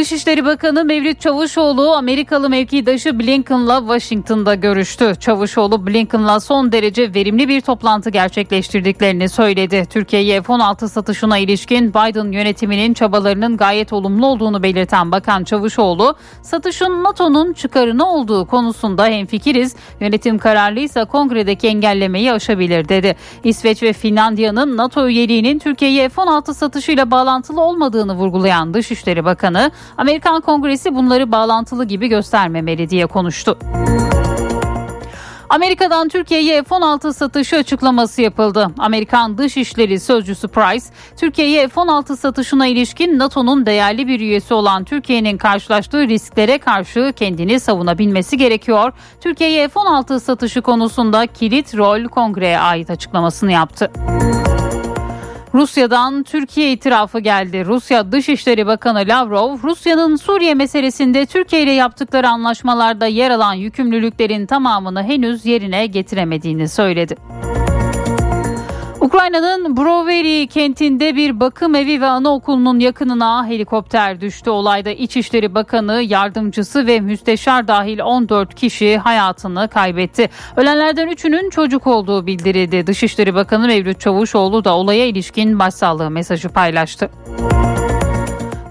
Dışişleri 0.00 0.44
Bakanı 0.44 0.84
Mevlüt 0.84 1.20
Çavuşoğlu 1.20 1.92
Amerikalı 1.92 2.50
mevkidaşı 2.50 3.18
Blinken'la 3.18 3.78
Washington'da 3.78 4.54
görüştü. 4.54 5.12
Çavuşoğlu 5.20 5.86
Blinken'la 5.86 6.40
son 6.40 6.72
derece 6.72 7.14
verimli 7.14 7.48
bir 7.48 7.60
toplantı 7.60 8.10
gerçekleştirdiklerini 8.10 9.28
söyledi. 9.28 9.86
Türkiye'ye 9.90 10.42
F-16 10.42 10.88
satışına 10.88 11.38
ilişkin 11.38 11.90
Biden 11.90 12.32
yönetiminin 12.32 12.94
çabalarının 12.94 13.56
gayet 13.56 13.92
olumlu 13.92 14.26
olduğunu 14.26 14.62
belirten 14.62 15.12
Bakan 15.12 15.44
Çavuşoğlu, 15.44 16.14
satışın 16.42 17.04
NATO'nun 17.04 17.52
çıkarına 17.52 18.04
olduğu 18.04 18.46
konusunda 18.46 19.06
hemfikiriz. 19.06 19.76
Yönetim 20.00 20.38
kararlıysa 20.38 21.04
kongredeki 21.04 21.68
engellemeyi 21.68 22.32
aşabilir 22.32 22.88
dedi. 22.88 23.16
İsveç 23.44 23.82
ve 23.82 23.92
Finlandiya'nın 23.92 24.76
NATO 24.76 25.08
üyeliğinin 25.08 25.58
Türkiye'ye 25.58 26.08
F-16 26.08 26.54
satışıyla 26.54 27.10
bağlantılı 27.10 27.60
olmadığını 27.60 28.14
vurgulayan 28.14 28.74
Dışişleri 28.74 29.24
Bakanı, 29.24 29.70
Amerikan 29.98 30.40
Kongresi 30.40 30.94
bunları 30.94 31.32
bağlantılı 31.32 31.84
gibi 31.84 32.08
göstermemeli 32.08 32.90
diye 32.90 33.06
konuştu. 33.06 33.58
Amerika'dan 35.50 36.08
Türkiye'ye 36.08 36.62
F-16 36.62 37.12
satışı 37.12 37.56
açıklaması 37.56 38.22
yapıldı. 38.22 38.68
Amerikan 38.78 39.38
Dışişleri 39.38 40.00
Sözcüsü 40.00 40.48
Price, 40.48 40.86
Türkiye'ye 41.16 41.68
F-16 41.68 42.16
satışına 42.16 42.66
ilişkin 42.66 43.18
NATO'nun 43.18 43.66
değerli 43.66 44.08
bir 44.08 44.20
üyesi 44.20 44.54
olan 44.54 44.84
Türkiye'nin 44.84 45.38
karşılaştığı 45.38 46.08
risklere 46.08 46.58
karşı 46.58 47.12
kendini 47.16 47.60
savunabilmesi 47.60 48.36
gerekiyor. 48.36 48.92
Türkiye'ye 49.20 49.68
F-16 49.68 50.20
satışı 50.20 50.62
konusunda 50.62 51.26
kilit 51.26 51.76
rol 51.76 52.04
kongreye 52.04 52.58
ait 52.58 52.90
açıklamasını 52.90 53.52
yaptı. 53.52 53.90
Rusya'dan 55.54 56.22
Türkiye 56.22 56.72
itirafı 56.72 57.18
geldi. 57.18 57.64
Rusya 57.66 58.12
Dışişleri 58.12 58.66
Bakanı 58.66 59.04
Lavrov, 59.08 59.58
Rusya'nın 59.62 60.16
Suriye 60.16 60.54
meselesinde 60.54 61.26
Türkiye 61.26 61.62
ile 61.62 61.72
yaptıkları 61.72 62.28
anlaşmalarda 62.28 63.06
yer 63.06 63.30
alan 63.30 63.54
yükümlülüklerin 63.54 64.46
tamamını 64.46 65.02
henüz 65.02 65.46
yerine 65.46 65.86
getiremediğini 65.86 66.68
söyledi. 66.68 67.16
Ukrayna'nın 69.10 69.76
Brovary 69.76 70.46
kentinde 70.46 71.16
bir 71.16 71.40
bakım 71.40 71.74
evi 71.74 72.00
ve 72.00 72.06
anaokulunun 72.06 72.80
yakınına 72.80 73.46
helikopter 73.46 74.20
düştü. 74.20 74.50
Olayda 74.50 74.90
İçişleri 74.90 75.54
Bakanı, 75.54 76.02
yardımcısı 76.02 76.86
ve 76.86 77.00
müsteşar 77.00 77.68
dahil 77.68 78.00
14 78.00 78.54
kişi 78.54 78.98
hayatını 78.98 79.68
kaybetti. 79.68 80.30
Ölenlerden 80.56 81.08
3'ünün 81.08 81.50
çocuk 81.50 81.86
olduğu 81.86 82.26
bildirildi. 82.26 82.86
Dışişleri 82.86 83.34
Bakanı 83.34 83.66
Mevlüt 83.66 84.00
Çavuşoğlu 84.00 84.64
da 84.64 84.76
olaya 84.76 85.06
ilişkin 85.06 85.58
başsağlığı 85.58 86.10
mesajı 86.10 86.48
paylaştı. 86.48 87.10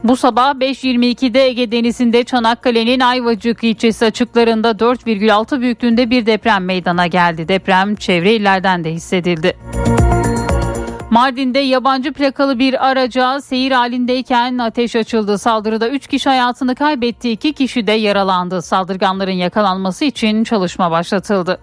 Bu 0.04 0.18
sabah 0.18 0.54
5.22'de 0.54 1.48
Ege 1.48 1.72
Denizi'nde 1.72 2.24
Çanakkale'nin 2.24 3.00
Ayvacık 3.00 3.64
ilçesi 3.64 4.06
açıklarında 4.06 4.72
4,6 4.72 5.62
büyüklüğünde 5.62 6.10
bir 6.10 6.26
deprem 6.26 6.66
meydana 6.66 7.08
geldi. 7.08 7.48
Deprem 7.48 7.96
çevre 7.96 8.34
illerden 8.34 8.84
de 8.84 8.92
hissedildi. 8.92 9.58
Mardin'de 11.12 11.60
yabancı 11.60 12.14
plakalı 12.14 12.60
bir 12.60 12.88
araca 12.88 13.42
seyir 13.42 13.72
halindeyken 13.72 14.58
ateş 14.58 14.96
açıldı. 14.96 15.38
Saldırıda 15.38 15.90
3 15.90 16.08
kişi 16.08 16.30
hayatını 16.30 16.76
kaybetti, 16.76 17.32
2 17.32 17.54
kişi 17.54 17.88
de 17.88 17.92
yaralandı. 17.92 18.62
Saldırganların 18.62 19.32
yakalanması 19.32 20.06
için 20.06 20.44
çalışma 20.44 20.92
başlatıldı. 20.92 21.60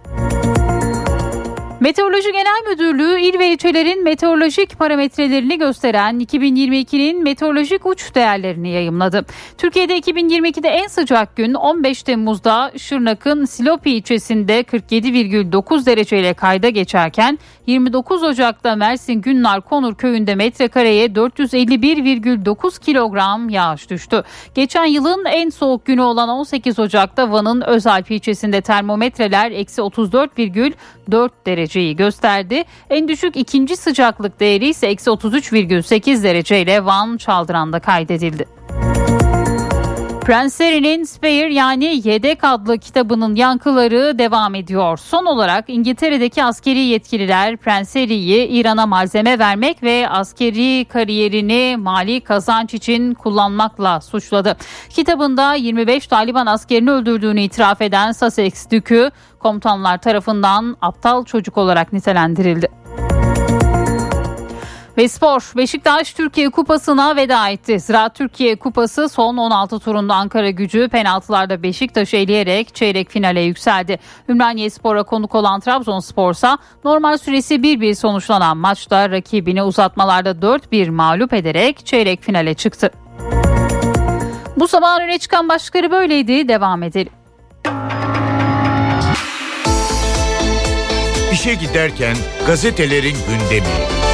Meteoroloji 1.80 2.32
Genel 2.32 2.70
Müdürlüğü 2.70 3.20
il 3.20 3.38
ve 3.38 3.48
ilçelerin 3.52 4.04
meteorolojik 4.04 4.78
parametrelerini 4.78 5.58
gösteren 5.58 6.20
2022'nin 6.20 7.22
meteorolojik 7.22 7.86
uç 7.86 8.14
değerlerini 8.14 8.68
yayımladı. 8.68 9.26
Türkiye'de 9.58 9.98
2022'de 9.98 10.68
en 10.68 10.86
sıcak 10.86 11.36
gün 11.36 11.54
15 11.54 12.02
Temmuz'da 12.02 12.72
Şırnak'ın 12.76 13.44
Silopi 13.44 13.90
ilçesinde 13.90 14.60
47,9 14.60 15.86
dereceyle 15.86 16.34
kayda 16.34 16.68
geçerken 16.68 17.38
29 17.66 18.22
Ocak'ta 18.22 18.76
Mersin 18.76 19.14
Günlar 19.14 19.60
Konur 19.60 19.94
köyünde 19.94 20.34
metrekareye 20.34 21.06
451,9 21.06 22.80
kilogram 22.80 23.48
yağış 23.48 23.90
düştü. 23.90 24.22
Geçen 24.54 24.84
yılın 24.84 25.24
en 25.24 25.50
soğuk 25.50 25.84
günü 25.84 26.00
olan 26.00 26.28
18 26.28 26.78
Ocak'ta 26.78 27.32
Van'ın 27.32 27.60
Özalp 27.60 28.10
ilçesinde 28.10 28.60
termometreler 28.60 29.50
eksi 29.50 29.80
34,4 29.80 31.30
dereceyi 31.66 31.96
gösterdi. 31.96 32.64
En 32.90 33.08
düşük 33.08 33.36
ikinci 33.36 33.76
sıcaklık 33.76 34.40
değeri 34.40 34.68
ise 34.68 34.86
eksi 34.86 35.10
33,8 35.10 36.22
dereceyle 36.22 36.84
Van 36.84 37.16
Çaldıran'da 37.16 37.80
kaydedildi. 37.80 38.46
Prens 40.26 40.60
Harry'nin 40.60 41.04
Spare 41.04 41.54
yani 41.54 42.00
Yedek 42.04 42.44
adlı 42.44 42.78
kitabının 42.78 43.34
yankıları 43.34 44.18
devam 44.18 44.54
ediyor. 44.54 44.96
Son 44.96 45.26
olarak 45.26 45.64
İngiltere'deki 45.68 46.44
askeri 46.44 46.78
yetkililer 46.78 47.56
Prens 47.56 47.96
Harry'i 47.96 48.46
İran'a 48.46 48.86
malzeme 48.86 49.38
vermek 49.38 49.82
ve 49.82 50.08
askeri 50.08 50.84
kariyerini 50.84 51.76
mali 51.78 52.20
kazanç 52.20 52.74
için 52.74 53.14
kullanmakla 53.14 54.00
suçladı. 54.00 54.56
Kitabında 54.88 55.54
25 55.54 56.06
Taliban 56.06 56.46
askerini 56.46 56.90
öldürdüğünü 56.90 57.40
itiraf 57.40 57.80
eden 57.80 58.12
Sussex 58.12 58.70
Dükü 58.70 59.10
komutanlar 59.38 59.98
tarafından 59.98 60.76
aptal 60.80 61.24
çocuk 61.24 61.58
olarak 61.58 61.92
nitelendirildi. 61.92 62.85
Ve 64.96 65.08
spor 65.08 65.52
Beşiktaş 65.56 66.12
Türkiye 66.12 66.50
Kupası'na 66.50 67.16
veda 67.16 67.48
etti. 67.48 67.80
Zira 67.80 68.08
Türkiye 68.08 68.56
Kupası 68.56 69.08
son 69.08 69.36
16 69.36 69.78
turunda 69.78 70.14
Ankara 70.14 70.50
gücü 70.50 70.88
penaltılarda 70.88 71.62
Beşiktaş'ı 71.62 72.16
eleyerek 72.16 72.74
çeyrek 72.74 73.10
finale 73.10 73.40
yükseldi. 73.40 73.98
Ümraniye 74.28 74.70
Spor'a 74.70 75.02
konuk 75.02 75.34
olan 75.34 75.60
Trabzonspor 75.60 76.32
ise 76.32 76.48
normal 76.84 77.18
süresi 77.18 77.54
1-1 77.54 77.94
sonuçlanan 77.94 78.56
maçta 78.56 79.10
rakibini 79.10 79.62
uzatmalarda 79.62 80.30
4-1 80.30 80.90
mağlup 80.90 81.32
ederek 81.32 81.86
çeyrek 81.86 82.22
finale 82.22 82.54
çıktı. 82.54 82.90
Bu 84.56 84.68
sabah 84.68 85.00
öne 85.00 85.18
çıkan 85.18 85.48
başlıkları 85.48 85.90
böyleydi. 85.90 86.48
Devam 86.48 86.82
edelim. 86.82 87.12
İşe 91.32 91.54
giderken 91.54 92.16
gazetelerin 92.46 93.16
gündemi. 93.28 94.05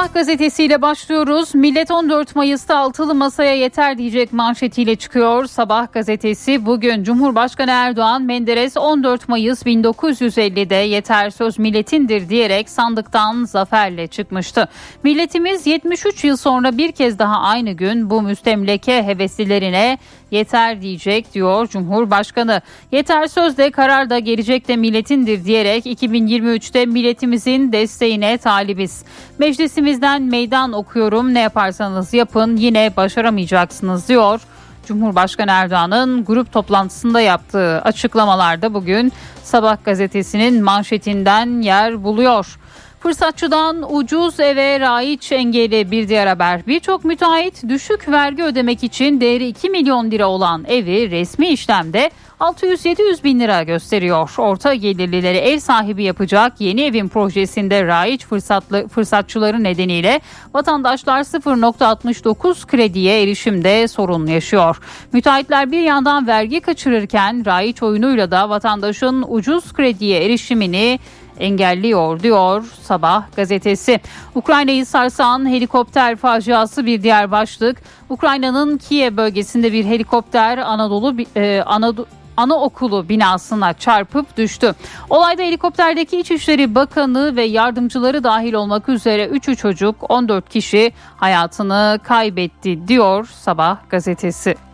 Sabah 0.00 0.14
gazetesiyle 0.14 0.82
başlıyoruz. 0.82 1.54
Millet 1.54 1.90
14 1.90 2.36
Mayıs'ta 2.36 2.76
altılı 2.76 3.14
masaya 3.14 3.54
yeter 3.54 3.98
diyecek 3.98 4.32
manşetiyle 4.32 4.96
çıkıyor. 4.96 5.46
Sabah 5.46 5.92
gazetesi 5.92 6.66
bugün 6.66 7.04
Cumhurbaşkanı 7.04 7.70
Erdoğan 7.70 8.22
Menderes 8.22 8.76
14 8.76 9.28
Mayıs 9.28 9.62
1950'de 9.62 10.74
yeter 10.74 11.30
söz 11.30 11.58
milletindir 11.58 12.28
diyerek 12.28 12.68
sandıktan 12.68 13.44
zaferle 13.44 14.06
çıkmıştı. 14.06 14.68
Milletimiz 15.02 15.66
73 15.66 16.24
yıl 16.24 16.36
sonra 16.36 16.78
bir 16.78 16.92
kez 16.92 17.18
daha 17.18 17.40
aynı 17.40 17.72
gün 17.72 18.10
bu 18.10 18.22
müstemleke 18.22 19.02
heveslilerine 19.02 19.98
yeter 20.30 20.82
diyecek 20.82 21.34
diyor 21.34 21.66
Cumhurbaşkanı. 21.68 22.60
Yeter 22.92 23.26
sözde 23.26 23.70
karar 23.70 24.10
da 24.10 24.18
gelecek 24.18 24.68
milletindir 24.68 25.44
diyerek 25.44 25.86
2023'te 25.86 26.86
milletimizin 26.86 27.72
desteğine 27.72 28.38
talibiz. 28.38 29.04
Meclisimizden 29.38 30.22
meydan 30.22 30.72
okuyorum 30.72 31.34
ne 31.34 31.40
yaparsanız 31.40 32.14
yapın 32.14 32.56
yine 32.56 32.96
başaramayacaksınız 32.96 34.08
diyor. 34.08 34.40
Cumhurbaşkanı 34.86 35.50
Erdoğan'ın 35.50 36.24
grup 36.24 36.52
toplantısında 36.52 37.20
yaptığı 37.20 37.80
açıklamalarda 37.80 38.74
bugün 38.74 39.12
Sabah 39.42 39.84
gazetesinin 39.84 40.64
manşetinden 40.64 41.62
yer 41.62 42.04
buluyor. 42.04 42.58
Fırsatçıdan 43.00 43.94
ucuz 43.94 44.40
eve 44.40 44.80
raiç 44.80 45.32
engeli 45.32 45.90
bir 45.90 46.08
diğer 46.08 46.26
haber. 46.26 46.66
Birçok 46.66 47.04
müteahhit 47.04 47.68
düşük 47.68 48.08
vergi 48.08 48.42
ödemek 48.42 48.84
için 48.84 49.20
değeri 49.20 49.46
2 49.48 49.70
milyon 49.70 50.10
lira 50.10 50.26
olan 50.26 50.64
evi 50.68 51.10
resmi 51.10 51.48
işlemde 51.48 52.10
600-700 52.40 53.24
bin 53.24 53.40
lira 53.40 53.62
gösteriyor. 53.62 54.34
Orta 54.38 54.74
gelirlileri 54.74 55.36
ev 55.36 55.58
sahibi 55.58 56.04
yapacak 56.04 56.60
yeni 56.60 56.82
evin 56.82 57.08
projesinde 57.08 57.86
raiç 57.86 58.26
fırsatlı, 58.26 58.88
fırsatçıları 58.88 59.62
nedeniyle 59.64 60.20
vatandaşlar 60.54 61.20
0.69 61.20 62.66
krediye 62.66 63.22
erişimde 63.22 63.88
sorun 63.88 64.26
yaşıyor. 64.26 64.80
Müteahhitler 65.12 65.72
bir 65.72 65.80
yandan 65.80 66.26
vergi 66.26 66.60
kaçırırken 66.60 67.46
raiç 67.46 67.82
oyunuyla 67.82 68.30
da 68.30 68.48
vatandaşın 68.48 69.24
ucuz 69.28 69.72
krediye 69.72 70.24
erişimini 70.24 70.98
engelliyor 71.40 72.20
diyor 72.20 72.64
Sabah 72.82 73.24
gazetesi. 73.36 74.00
Ukrayna'yı 74.34 74.86
sarsan 74.86 75.48
helikopter 75.48 76.16
faciası 76.16 76.86
bir 76.86 77.02
diğer 77.02 77.30
başlık. 77.30 77.82
Ukrayna'nın 78.08 78.78
Kiev 78.78 79.16
bölgesinde 79.16 79.72
bir 79.72 79.84
helikopter 79.84 80.58
Anadolu 80.58 81.14
e, 81.36 81.62
Anadolu 81.66 82.06
anaokulu 82.36 83.08
binasına 83.08 83.72
çarpıp 83.72 84.36
düştü. 84.36 84.74
Olayda 85.10 85.42
helikopterdeki 85.42 86.20
İçişleri 86.20 86.74
Bakanı 86.74 87.36
ve 87.36 87.42
yardımcıları 87.42 88.24
dahil 88.24 88.52
olmak 88.52 88.88
üzere 88.88 89.26
3 89.26 89.58
çocuk 89.58 90.10
14 90.10 90.48
kişi 90.48 90.92
hayatını 91.16 91.98
kaybetti 92.02 92.88
diyor 92.88 93.26
Sabah 93.26 93.76
gazetesi. 93.88 94.69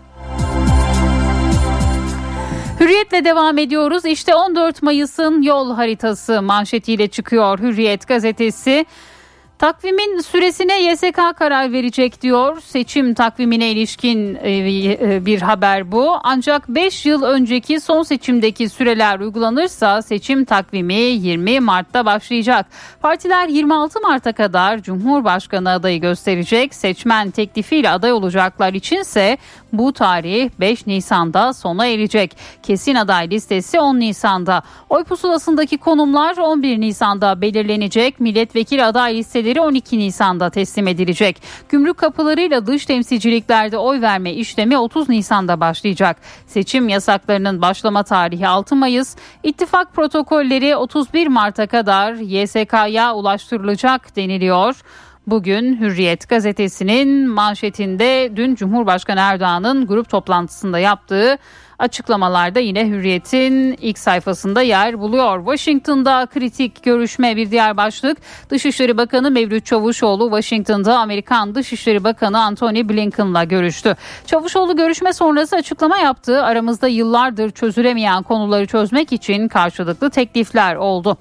Hürriyetle 2.81 3.25
devam 3.25 3.59
ediyoruz. 3.59 4.05
İşte 4.05 4.35
14 4.35 4.83
Mayıs'ın 4.83 5.43
yol 5.43 5.75
haritası 5.75 6.43
manşetiyle 6.43 7.09
çıkıyor 7.09 7.59
Hürriyet 7.59 8.09
gazetesi. 8.09 8.87
Takvimin 9.59 10.21
süresine 10.21 10.83
YSK 10.83 11.37
karar 11.37 11.73
verecek 11.73 12.23
diyor. 12.23 12.61
Seçim 12.61 13.15
takvimine 13.15 13.71
ilişkin 13.71 14.39
e, 14.43 14.51
e, 14.51 15.27
bir 15.27 15.43
haber 15.43 15.93
bu. 15.93 16.17
Ancak 16.23 16.69
5 16.69 17.07
yıl 17.07 17.23
önceki 17.23 17.81
son 17.81 18.03
seçimdeki 18.03 18.69
süreler 18.69 19.21
uygulanırsa 19.21 20.03
seçim 20.03 20.45
takvimi 20.45 20.95
20 20.95 21.61
Mart'ta 21.61 22.07
başlayacak. 22.07 22.67
Partiler 23.03 23.49
26 23.49 24.01
Mart'a 24.01 24.33
kadar 24.33 24.83
Cumhurbaşkanı 24.83 25.71
adayı 25.71 26.01
gösterecek. 26.01 26.75
Seçmen 26.75 27.31
teklifiyle 27.31 27.91
aday 27.91 28.13
olacaklar 28.13 28.73
içinse 28.73 29.39
bu 29.73 29.93
tarih 29.93 30.51
5 30.61 30.87
Nisan'da 30.87 31.53
sona 31.53 31.87
erecek. 31.87 32.37
Kesin 32.63 32.95
aday 32.95 33.31
listesi 33.31 33.81
10 33.81 34.01
Nisan'da. 34.01 34.63
Oy 34.91 35.05
pusulasındaki 35.05 35.79
konumlar 35.79 36.37
11 36.37 36.81
Nisan'da 36.81 37.41
belirlenecek. 37.41 38.21
Milletvekili 38.21 38.85
aday 38.85 39.17
listeleri 39.17 39.46
12 39.55 39.99
Nisan'da 39.99 40.51
teslim 40.51 40.89
edilecek. 40.89 41.43
Gümrük 41.69 41.97
kapılarıyla 41.97 42.67
dış 42.67 42.87
temsilciliklerde 42.87 43.79
oy 43.79 44.01
verme 44.01 44.33
işlemi 44.33 44.79
30 44.79 45.09
Nisan'da 45.09 45.61
başlayacak. 45.61 46.17
Seçim 46.47 46.89
yasaklarının 46.89 47.63
başlama 47.63 48.03
tarihi 48.03 48.49
6 48.49 48.77
Mayıs. 48.77 49.17
İttifak 49.43 49.95
protokolleri 49.95 50.77
31 50.77 51.27
Mart'a 51.27 51.67
kadar 51.67 52.15
YSK'ya 52.15 53.15
ulaştırılacak 53.15 54.17
deniliyor. 54.17 54.83
Bugün 55.27 55.81
Hürriyet 55.81 56.29
gazetesinin 56.29 57.29
manşetinde 57.29 58.33
dün 58.37 58.55
Cumhurbaşkanı 58.55 59.21
Erdoğan'ın 59.21 59.87
grup 59.87 60.09
toplantısında 60.09 60.79
yaptığı 60.79 61.39
açıklamalarda 61.79 62.61
yine 62.61 62.89
Hürriyet'in 62.89 63.79
ilk 63.81 63.99
sayfasında 63.99 64.63
yer 64.63 65.01
buluyor. 65.01 65.39
Washington'da 65.39 66.27
kritik 66.27 66.83
görüşme 66.83 67.37
bir 67.37 67.51
diğer 67.51 67.77
başlık. 67.77 68.19
Dışişleri 68.51 68.97
Bakanı 68.97 69.31
Mevlüt 69.31 69.67
Çavuşoğlu 69.67 70.25
Washington'da 70.25 70.99
Amerikan 70.99 71.55
Dışişleri 71.55 72.05
Bakanı 72.05 72.43
Antony 72.43 72.89
Blinken'la 72.89 73.45
görüştü. 73.45 73.97
Çavuşoğlu 74.27 74.77
görüşme 74.77 75.13
sonrası 75.13 75.57
açıklama 75.57 75.99
yaptı. 75.99 76.43
Aramızda 76.43 76.89
yıllardır 76.89 77.51
çözülemeyen 77.51 78.23
konuları 78.23 78.67
çözmek 78.67 79.13
için 79.13 79.49
karşılıklı 79.49 80.11
teklifler 80.11 80.77
oldu. 80.77 81.19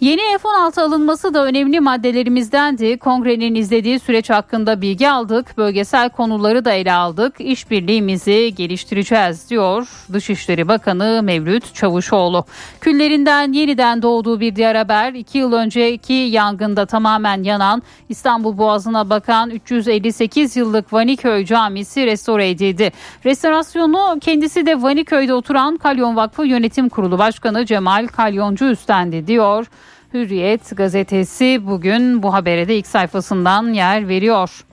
Yeni 0.00 0.38
F-16 0.38 0.80
alınması 0.80 1.34
da 1.34 1.44
önemli 1.44 1.80
maddelerimizdendi. 1.80 2.98
Kongrenin 2.98 3.54
izlediği 3.54 4.00
süreç 4.00 4.30
hakkında 4.30 4.80
bilgi 4.80 5.10
aldık. 5.10 5.58
Bölgesel 5.58 6.10
konuları 6.10 6.64
da 6.64 6.72
ele 6.72 6.92
aldık. 6.92 7.34
İşbirliğimizi 7.38 8.54
geliştireceğiz 8.54 9.50
diyor 9.50 9.88
Dışişleri 10.12 10.68
Bakanı 10.68 11.20
Mevlüt 11.22 11.74
Çavuşoğlu. 11.74 12.44
Küllerinden 12.80 13.52
yeniden 13.52 14.02
doğduğu 14.02 14.40
bir 14.40 14.56
diğer 14.56 14.74
haber. 14.74 15.12
iki 15.12 15.38
yıl 15.38 15.52
önceki 15.52 16.12
yangında 16.12 16.86
tamamen 16.86 17.42
yanan 17.42 17.82
İstanbul 18.08 18.58
Boğazı'na 18.58 19.10
bakan 19.10 19.50
358 19.50 20.56
yıllık 20.56 20.92
Vaniköy 20.92 21.44
Camisi 21.44 22.06
restore 22.06 22.50
edildi. 22.50 22.92
Restorasyonu 23.24 24.18
kendisi 24.20 24.66
de 24.66 24.82
Vaniköy'de 24.82 25.34
oturan 25.34 25.76
Kalyon 25.76 26.16
Vakfı 26.16 26.46
Yönetim 26.46 26.88
Kurulu 26.88 27.18
Başkanı 27.18 27.66
Cemal 27.66 28.06
Kalyoncu 28.06 28.64
üstlendi 28.64 29.26
diyor. 29.26 29.66
Hürriyet 30.14 30.76
gazetesi 30.76 31.60
bugün 31.66 32.22
bu 32.22 32.34
habere 32.34 32.68
de 32.68 32.76
ilk 32.76 32.86
sayfasından 32.86 33.72
yer 33.72 34.08
veriyor. 34.08 34.64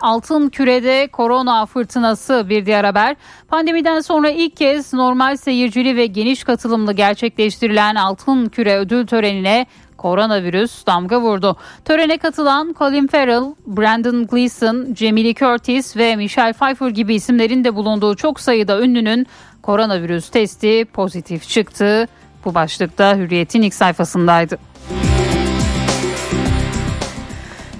Altın 0.00 0.48
kürede 0.48 1.08
korona 1.12 1.66
fırtınası 1.66 2.46
bir 2.48 2.66
diğer 2.66 2.84
haber. 2.84 3.16
Pandemiden 3.48 4.00
sonra 4.00 4.30
ilk 4.30 4.56
kez 4.56 4.92
normal 4.92 5.36
seyircili 5.36 5.96
ve 5.96 6.06
geniş 6.06 6.44
katılımlı 6.44 6.92
gerçekleştirilen 6.92 7.94
Altın 7.94 8.46
Küre 8.46 8.78
ödül 8.78 9.06
törenine 9.06 9.66
koronavirüs 9.96 10.86
damga 10.86 11.20
vurdu. 11.20 11.56
Törene 11.84 12.18
katılan 12.18 12.74
Colin 12.78 13.06
Farrell, 13.06 13.54
Brandon 13.66 14.26
Gleeson, 14.26 14.94
Jamie 14.94 15.24
Lee 15.24 15.34
Curtis 15.34 15.96
ve 15.96 16.16
Michelle 16.16 16.52
Pfeiffer 16.52 16.88
gibi 16.88 17.14
isimlerin 17.14 17.64
de 17.64 17.74
bulunduğu 17.74 18.16
çok 18.16 18.40
sayıda 18.40 18.80
ünlünün 18.80 19.26
koronavirüs 19.62 20.28
testi 20.28 20.84
pozitif 20.92 21.48
çıktı. 21.48 22.08
Bu 22.44 22.54
başlıkta 22.54 23.16
Hürriyet'in 23.16 23.62
ilk 23.62 23.74
sayfasındaydı. 23.74 24.58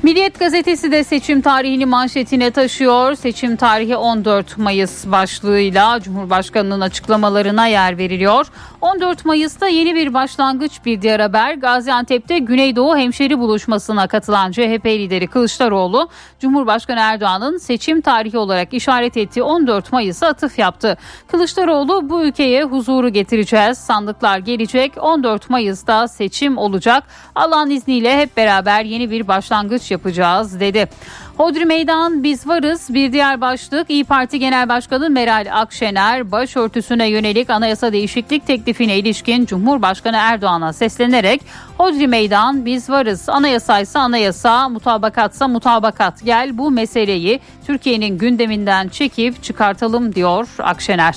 Milliyet 0.04 0.38
gazetesi 0.38 0.92
de 0.92 1.04
seçim 1.04 1.40
tarihini 1.40 1.86
manşetine 1.86 2.50
taşıyor. 2.50 3.14
Seçim 3.14 3.56
tarihi 3.56 3.96
14 3.96 4.58
Mayıs 4.58 5.06
başlığıyla 5.06 6.00
Cumhurbaşkanı'nın 6.00 6.80
açıklamalarına 6.80 7.66
yer 7.66 7.98
veriliyor. 7.98 8.46
14 8.80 9.24
Mayıs'ta 9.24 9.68
yeni 9.68 9.94
bir 9.94 10.14
başlangıç 10.14 10.72
bir 10.84 11.02
diğer 11.02 11.20
haber. 11.20 11.54
Gaziantep'te 11.54 12.38
Güneydoğu 12.38 12.96
hemşeri 12.96 13.38
buluşmasına 13.38 14.06
katılan 14.06 14.52
CHP 14.52 14.86
lideri 14.86 15.26
Kılıçdaroğlu, 15.26 16.08
Cumhurbaşkanı 16.40 17.00
Erdoğan'ın 17.00 17.58
seçim 17.58 18.00
tarihi 18.00 18.38
olarak 18.38 18.74
işaret 18.74 19.16
ettiği 19.16 19.42
14 19.42 19.92
Mayıs'a 19.92 20.26
atıf 20.26 20.58
yaptı. 20.58 20.96
Kılıçdaroğlu 21.28 22.08
bu 22.08 22.22
ülkeye 22.22 22.64
huzuru 22.64 23.08
getireceğiz, 23.08 23.78
sandıklar 23.78 24.38
gelecek, 24.38 24.92
14 25.00 25.50
Mayıs'ta 25.50 26.08
seçim 26.08 26.58
olacak. 26.58 27.04
Allah'ın 27.34 27.70
izniyle 27.70 28.18
hep 28.18 28.36
beraber 28.36 28.84
yeni 28.84 29.10
bir 29.10 29.28
başlangıç 29.28 29.93
yapacağız 29.94 30.60
dedi. 30.60 30.88
Hodri 31.36 31.64
Meydan 31.64 32.22
biz 32.22 32.48
varız 32.48 32.94
bir 32.94 33.12
diğer 33.12 33.40
başlık 33.40 33.90
İyi 33.90 34.04
Parti 34.04 34.38
Genel 34.38 34.68
Başkanı 34.68 35.10
Meral 35.10 35.46
Akşener 35.52 36.32
başörtüsüne 36.32 37.08
yönelik 37.08 37.50
anayasa 37.50 37.92
değişiklik 37.92 38.46
teklifine 38.46 38.98
ilişkin 38.98 39.46
Cumhurbaşkanı 39.46 40.16
Erdoğan'a 40.16 40.72
seslenerek 40.72 41.40
Hodri 41.78 42.06
Meydan 42.06 42.64
biz 42.64 42.90
varız 42.90 43.28
anayasaysa 43.28 44.00
anayasa 44.00 44.68
mutabakatsa 44.68 45.48
mutabakat 45.48 46.24
gel 46.24 46.58
bu 46.58 46.70
meseleyi 46.70 47.40
Türkiye'nin 47.66 48.18
gündeminden 48.18 48.88
çekip 48.88 49.42
çıkartalım 49.42 50.14
diyor 50.14 50.48
Akşener. 50.58 51.14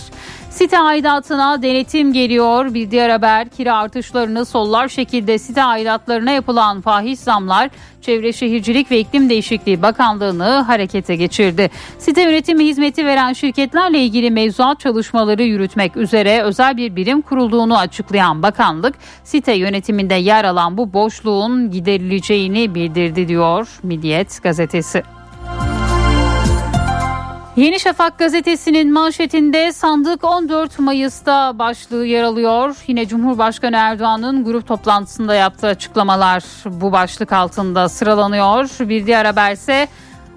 Site 0.49 0.79
aidatına 0.79 1.61
denetim 1.61 2.13
geliyor. 2.13 2.73
Bir 2.73 2.91
diğer 2.91 3.09
haber 3.09 3.49
kira 3.49 3.77
artışlarını 3.77 4.45
sollar 4.45 4.87
şekilde 4.87 5.39
site 5.39 5.63
aidatlarına 5.63 6.31
yapılan 6.31 6.81
fahiş 6.81 7.19
zamlar 7.19 7.69
Çevre 8.01 8.33
Şehircilik 8.33 8.91
ve 8.91 8.99
İklim 8.99 9.29
Değişikliği 9.29 9.81
Bakanlığı'nı 9.81 10.49
harekete 10.49 11.15
geçirdi. 11.15 11.69
Site 11.99 12.21
yönetimi 12.21 12.65
hizmeti 12.65 13.05
veren 13.05 13.33
şirketlerle 13.33 13.99
ilgili 13.99 14.31
mevzuat 14.31 14.79
çalışmaları 14.79 15.43
yürütmek 15.43 15.97
üzere 15.97 16.41
özel 16.41 16.77
bir 16.77 16.95
birim 16.95 17.21
kurulduğunu 17.21 17.77
açıklayan 17.77 18.43
bakanlık 18.43 18.95
site 19.23 19.53
yönetiminde 19.53 20.15
yer 20.15 20.43
alan 20.43 20.77
bu 20.77 20.93
boşluğun 20.93 21.71
giderileceğini 21.71 22.75
bildirdi 22.75 23.27
diyor 23.27 23.67
Milliyet 23.83 24.43
gazetesi. 24.43 25.16
Yeni 27.57 27.79
Şafak 27.79 28.19
gazetesinin 28.19 28.93
manşetinde 28.93 29.71
sandık 29.71 30.23
14 30.23 30.79
Mayıs'ta 30.79 31.59
başlığı 31.59 32.05
yer 32.05 32.23
alıyor. 32.23 32.75
Yine 32.87 33.07
Cumhurbaşkanı 33.07 33.75
Erdoğan'ın 33.75 34.43
grup 34.45 34.67
toplantısında 34.67 35.35
yaptığı 35.35 35.67
açıklamalar 35.67 36.43
bu 36.65 36.91
başlık 36.91 37.33
altında 37.33 37.89
sıralanıyor. 37.89 38.69
Bir 38.79 39.05
diğer 39.05 39.25
haberse 39.25 39.87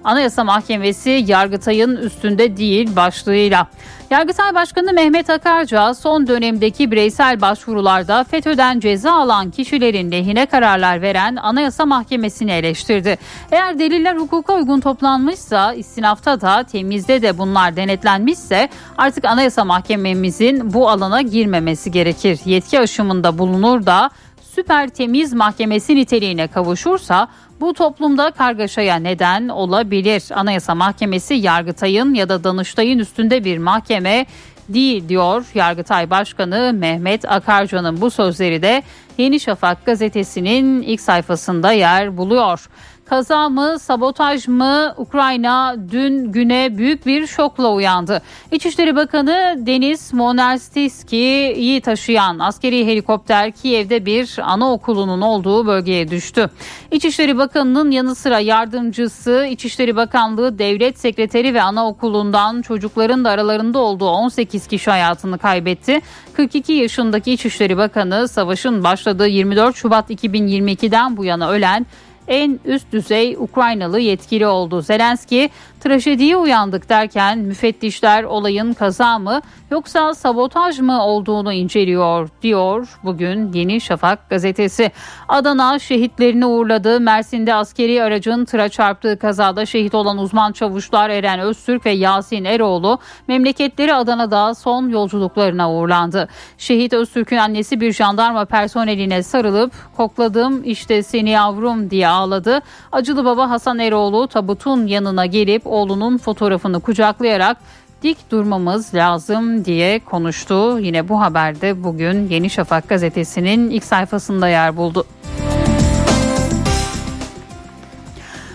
Anayasa 0.03 0.43
Mahkemesi 0.43 1.09
Yargıtay'ın 1.27 1.95
üstünde 1.95 2.57
değil 2.57 2.95
başlığıyla. 2.95 3.67
Yargıtay 4.11 4.55
Başkanı 4.55 4.93
Mehmet 4.93 5.29
Akarca 5.29 5.93
son 5.93 6.27
dönemdeki 6.27 6.91
bireysel 6.91 7.41
başvurularda 7.41 8.23
FETÖ'den 8.23 8.79
ceza 8.79 9.13
alan 9.13 9.51
kişilerin 9.51 10.11
lehine 10.11 10.45
kararlar 10.45 11.01
veren 11.01 11.35
Anayasa 11.35 11.85
Mahkemesi'ni 11.85 12.51
eleştirdi. 12.51 13.17
Eğer 13.51 13.79
deliller 13.79 14.15
hukuka 14.15 14.53
uygun 14.55 14.79
toplanmışsa 14.79 15.73
istinafta 15.73 16.41
da 16.41 16.63
temizde 16.63 17.21
de 17.21 17.37
bunlar 17.37 17.75
denetlenmişse 17.75 18.69
artık 18.97 19.25
Anayasa 19.25 19.65
Mahkememizin 19.65 20.73
bu 20.73 20.89
alana 20.89 21.21
girmemesi 21.21 21.91
gerekir. 21.91 22.39
Yetki 22.45 22.79
aşımında 22.79 23.37
bulunur 23.37 23.85
da 23.85 24.09
süper 24.55 24.89
temiz 24.89 25.33
mahkemesi 25.33 25.95
niteliğine 25.95 26.47
kavuşursa 26.47 27.27
bu 27.61 27.73
toplumda 27.73 28.31
kargaşaya 28.31 28.95
neden 28.95 29.47
olabilir. 29.47 30.23
Anayasa 30.33 30.75
Mahkemesi 30.75 31.33
Yargıtay'ın 31.33 32.13
ya 32.13 32.29
da 32.29 32.43
Danıştay'ın 32.43 32.99
üstünde 32.99 33.43
bir 33.43 33.57
mahkeme 33.57 34.25
değil 34.69 35.09
diyor 35.09 35.45
Yargıtay 35.53 36.09
Başkanı 36.09 36.73
Mehmet 36.73 37.31
Akarca'nın 37.31 38.01
bu 38.01 38.11
sözleri 38.11 38.61
de 38.61 38.83
Yeni 39.17 39.39
Şafak 39.39 39.85
gazetesinin 39.85 40.81
ilk 40.81 41.01
sayfasında 41.01 41.71
yer 41.71 42.17
buluyor. 42.17 42.69
Kaza 43.11 43.49
mı, 43.49 43.79
sabotaj 43.79 44.47
mı? 44.47 44.93
Ukrayna 44.97 45.75
dün 45.91 46.31
güne 46.31 46.77
büyük 46.77 47.05
bir 47.05 47.27
şokla 47.27 47.71
uyandı. 47.71 48.21
İçişleri 48.51 48.95
Bakanı 48.95 49.55
Deniz 49.57 50.13
Monarstiski'yi 50.13 51.81
taşıyan 51.81 52.39
askeri 52.39 52.85
helikopter 52.85 53.51
Kiev'de 53.51 54.05
bir 54.05 54.39
anaokulunun 54.41 55.21
olduğu 55.21 55.67
bölgeye 55.67 56.09
düştü. 56.09 56.49
İçişleri 56.91 57.37
Bakanı'nın 57.37 57.91
yanı 57.91 58.15
sıra 58.15 58.39
yardımcısı, 58.39 59.47
İçişleri 59.49 59.95
Bakanlığı 59.95 60.59
Devlet 60.59 60.99
Sekreteri 60.99 61.53
ve 61.53 61.61
anaokulundan 61.61 62.61
çocukların 62.61 63.25
da 63.25 63.29
aralarında 63.29 63.79
olduğu 63.79 64.09
18 64.09 64.67
kişi 64.67 64.89
hayatını 64.89 65.37
kaybetti. 65.37 66.01
42 66.33 66.73
yaşındaki 66.73 67.33
İçişleri 67.33 67.77
Bakanı 67.77 68.27
savaşın 68.27 68.83
başladığı 68.83 69.27
24 69.27 69.75
Şubat 69.75 70.09
2022'den 70.09 71.17
bu 71.17 71.25
yana 71.25 71.49
ölen 71.49 71.85
en 72.27 72.59
üst 72.65 72.91
düzey 72.91 73.35
Ukraynalı 73.39 73.99
yetkili 73.99 74.47
oldu. 74.47 74.81
Zelenski 74.81 75.49
trajediye 75.79 76.37
uyandık 76.37 76.89
derken 76.89 77.39
müfettişler 77.39 78.23
olayın 78.23 78.73
kaza 78.73 79.19
mı 79.19 79.41
yoksa 79.71 80.13
sabotaj 80.13 80.79
mı 80.79 81.05
olduğunu 81.05 81.53
inceliyor 81.53 82.29
diyor 82.41 82.99
bugün 83.03 83.53
Yeni 83.53 83.81
Şafak 83.81 84.29
gazetesi. 84.29 84.91
Adana 85.27 85.79
şehitlerini 85.79 86.45
uğurladı. 86.45 86.99
Mersin'de 86.99 87.53
askeri 87.53 88.03
aracın 88.03 88.45
tıra 88.45 88.69
çarptığı 88.69 89.19
kazada 89.19 89.65
şehit 89.65 89.95
olan 89.95 90.17
uzman 90.17 90.51
çavuşlar 90.51 91.09
Eren 91.09 91.39
Öztürk 91.39 91.85
ve 91.85 91.91
Yasin 91.91 92.45
Eroğlu 92.45 92.99
memleketleri 93.27 93.93
Adana'da 93.93 94.55
son 94.55 94.89
yolculuklarına 94.89 95.73
uğurlandı. 95.73 96.27
Şehit 96.57 96.93
Öztürk'ün 96.93 97.37
annesi 97.37 97.81
bir 97.81 97.93
jandarma 97.93 98.45
personeline 98.45 99.23
sarılıp 99.23 99.73
kokladım 99.97 100.61
işte 100.65 101.03
seni 101.03 101.29
yavrum 101.29 101.89
diye 101.89 102.10
ağladı. 102.11 102.59
Acılı 102.91 103.25
baba 103.25 103.49
Hasan 103.49 103.79
Eroğlu 103.79 104.27
tabutun 104.27 104.87
yanına 104.87 105.25
gelip 105.25 105.61
oğlunun 105.65 106.17
fotoğrafını 106.17 106.79
kucaklayarak 106.79 107.57
dik 108.03 108.31
durmamız 108.31 108.93
lazım 108.93 109.65
diye 109.65 109.99
konuştu. 109.99 110.79
Yine 110.79 111.09
bu 111.09 111.21
haberde 111.21 111.83
bugün 111.83 112.29
Yeni 112.29 112.49
Şafak 112.49 112.89
gazetesinin 112.89 113.69
ilk 113.69 113.83
sayfasında 113.83 114.47
yer 114.47 114.77
buldu. 114.77 115.05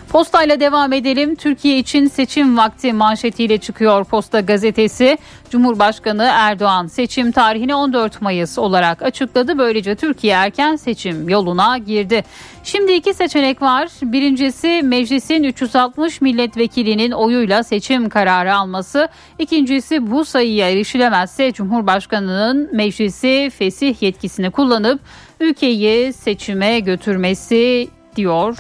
Postayla 0.09 0.61
devam 0.61 0.93
edelim. 0.93 1.35
Türkiye 1.35 1.79
için 1.79 2.07
seçim 2.07 2.57
vakti 2.57 2.93
manşetiyle 2.93 3.59
çıkıyor 3.59 4.05
Posta 4.05 4.41
gazetesi. 4.41 5.19
Cumhurbaşkanı 5.51 6.29
Erdoğan 6.33 6.87
seçim 6.87 7.33
tarihini 7.33 7.75
14 7.75 8.23
Mayıs 8.23 8.59
olarak 8.59 9.03
açıkladı. 9.03 9.59
Böylece 9.59 9.95
Türkiye 9.95 10.35
erken 10.35 10.77
seçim 10.77 11.29
yoluna 11.29 11.79
girdi. 11.79 12.25
Şimdi 12.65 12.93
iki 12.93 13.15
seçenek 13.15 13.63
var. 13.63 13.89
Birincisi 14.03 14.81
meclisin 14.85 15.43
360 15.43 16.21
milletvekilinin 16.21 17.11
oyuyla 17.11 17.63
seçim 17.63 18.09
kararı 18.09 18.55
alması. 18.55 19.09
İkincisi 19.39 20.11
bu 20.11 20.25
sayıya 20.25 20.71
erişilemezse 20.71 21.53
Cumhurbaşkanı'nın 21.53 22.69
meclisi 22.73 23.51
fesih 23.59 24.03
yetkisini 24.03 24.51
kullanıp 24.51 25.01
ülkeyi 25.41 26.13
seçime 26.13 26.81
götürmesi 26.81 27.89
diyor 28.17 28.57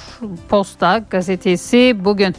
Posta 0.48 0.98
gazetesi 1.10 1.96
bugün. 1.98 2.34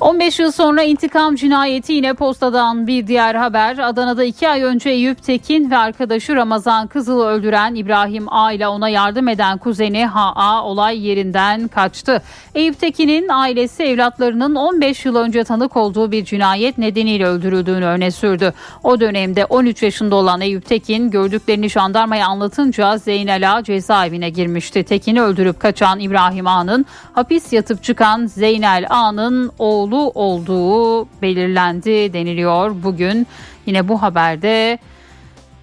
15 0.00 0.38
yıl 0.38 0.50
sonra 0.50 0.82
intikam 0.82 1.34
cinayeti 1.34 1.92
yine 1.92 2.14
postadan 2.14 2.86
bir 2.86 3.06
diğer 3.06 3.34
haber. 3.34 3.78
Adana'da 3.78 4.24
2 4.24 4.48
ay 4.48 4.62
önce 4.62 4.90
Eyüp 4.90 5.22
Tekin 5.22 5.70
ve 5.70 5.76
arkadaşı 5.76 6.36
Ramazan 6.36 6.86
Kızıl'ı 6.86 7.24
öldüren 7.26 7.74
İbrahim 7.74 8.32
A 8.32 8.52
ile 8.52 8.68
ona 8.68 8.88
yardım 8.88 9.28
eden 9.28 9.58
kuzeni 9.58 10.06
HA 10.06 10.64
olay 10.64 11.06
yerinden 11.06 11.68
kaçtı. 11.68 12.22
Eyüp 12.54 12.80
Tekin'in 12.80 13.28
ailesi 13.28 13.82
evlatlarının 13.82 14.54
15 14.54 15.04
yıl 15.04 15.16
önce 15.16 15.44
tanık 15.44 15.76
olduğu 15.76 16.12
bir 16.12 16.24
cinayet 16.24 16.78
nedeniyle 16.78 17.26
öldürüldüğünü 17.26 17.84
öne 17.84 18.10
sürdü. 18.10 18.52
O 18.84 19.00
dönemde 19.00 19.44
13 19.44 19.82
yaşında 19.82 20.16
olan 20.16 20.40
Eyüp 20.40 20.66
Tekin 20.66 21.10
gördüklerini 21.10 21.70
jandarmaya 21.70 22.26
anlatınca 22.26 22.98
Zeynel 22.98 23.56
A 23.56 23.62
cezaevine 23.62 24.30
girmişti. 24.30 24.84
Tekin'i 24.84 25.22
öldürüp 25.22 25.60
kaçan 25.60 26.00
İbrahim 26.00 26.46
A'nın 26.46 26.86
hapis 27.12 27.52
yatıp 27.52 27.82
çıkan 27.82 28.26
Zeynel 28.26 28.86
A'nın 28.90 29.50
oğlu 29.58 29.85
oğlu 29.86 30.10
olduğu 30.14 31.06
belirlendi 31.22 32.12
deniliyor 32.12 32.82
bugün. 32.82 33.26
Yine 33.66 33.88
bu 33.88 34.02
haberde 34.02 34.78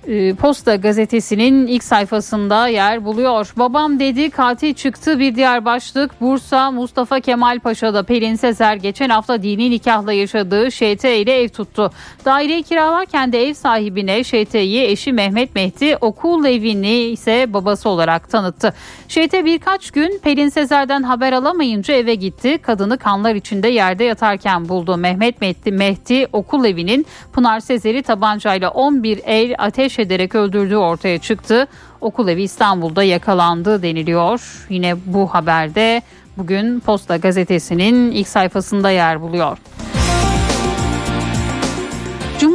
ee, 0.07 0.33
Posta 0.33 0.75
gazetesinin 0.75 1.67
ilk 1.67 1.83
sayfasında 1.83 2.67
yer 2.67 3.05
buluyor. 3.05 3.53
Babam 3.57 3.99
dedi 3.99 4.29
katil 4.29 4.73
çıktı 4.73 5.19
bir 5.19 5.35
diğer 5.35 5.65
başlık. 5.65 6.21
Bursa 6.21 6.71
Mustafa 6.71 7.19
Kemal 7.19 7.59
Paşa'da 7.59 8.03
Pelin 8.03 8.35
Sezer 8.35 8.75
geçen 8.75 9.09
hafta 9.09 9.43
dini 9.43 9.71
nikahla 9.71 10.13
yaşadığı 10.13 10.71
ŞT 10.71 11.05
ile 11.05 11.41
ev 11.41 11.49
tuttu. 11.49 11.91
Daireyi 12.25 12.63
kiralarken 12.63 13.31
de 13.31 13.47
ev 13.47 13.53
sahibine 13.53 14.23
ŞT'yi 14.23 14.83
eşi 14.83 15.13
Mehmet 15.13 15.55
Mehdi 15.55 15.97
okul 16.01 16.45
evini 16.45 16.97
ise 16.97 17.53
babası 17.53 17.89
olarak 17.89 18.29
tanıttı. 18.29 18.73
ŞT 19.07 19.33
birkaç 19.33 19.91
gün 19.91 20.19
Pelin 20.23 20.49
Sezer'den 20.49 21.03
haber 21.03 21.33
alamayınca 21.33 21.93
eve 21.93 22.15
gitti. 22.15 22.57
Kadını 22.57 22.97
kanlar 22.97 23.35
içinde 23.35 23.67
yerde 23.67 24.03
yatarken 24.03 24.69
buldu. 24.69 24.97
Mehmet 24.97 25.41
Mehdi, 25.41 25.71
Mehdi 25.71 26.27
okul 26.33 26.65
evinin 26.65 27.05
Pınar 27.33 27.59
Sezer'i 27.59 28.03
tabancayla 28.03 28.69
11 28.69 29.21
el 29.25 29.55
ateş 29.57 29.92
ateş 29.93 30.05
ederek 30.05 30.35
öldürdüğü 30.35 30.75
ortaya 30.75 31.19
çıktı. 31.19 31.67
Okul 32.01 32.27
evi 32.27 32.43
İstanbul'da 32.43 33.03
yakalandı 33.03 33.81
deniliyor. 33.81 34.65
Yine 34.69 34.95
bu 35.05 35.27
haberde 35.27 36.01
bugün 36.37 36.79
Posta 36.79 37.17
gazetesinin 37.17 38.11
ilk 38.11 38.27
sayfasında 38.27 38.91
yer 38.91 39.21
buluyor. 39.21 39.57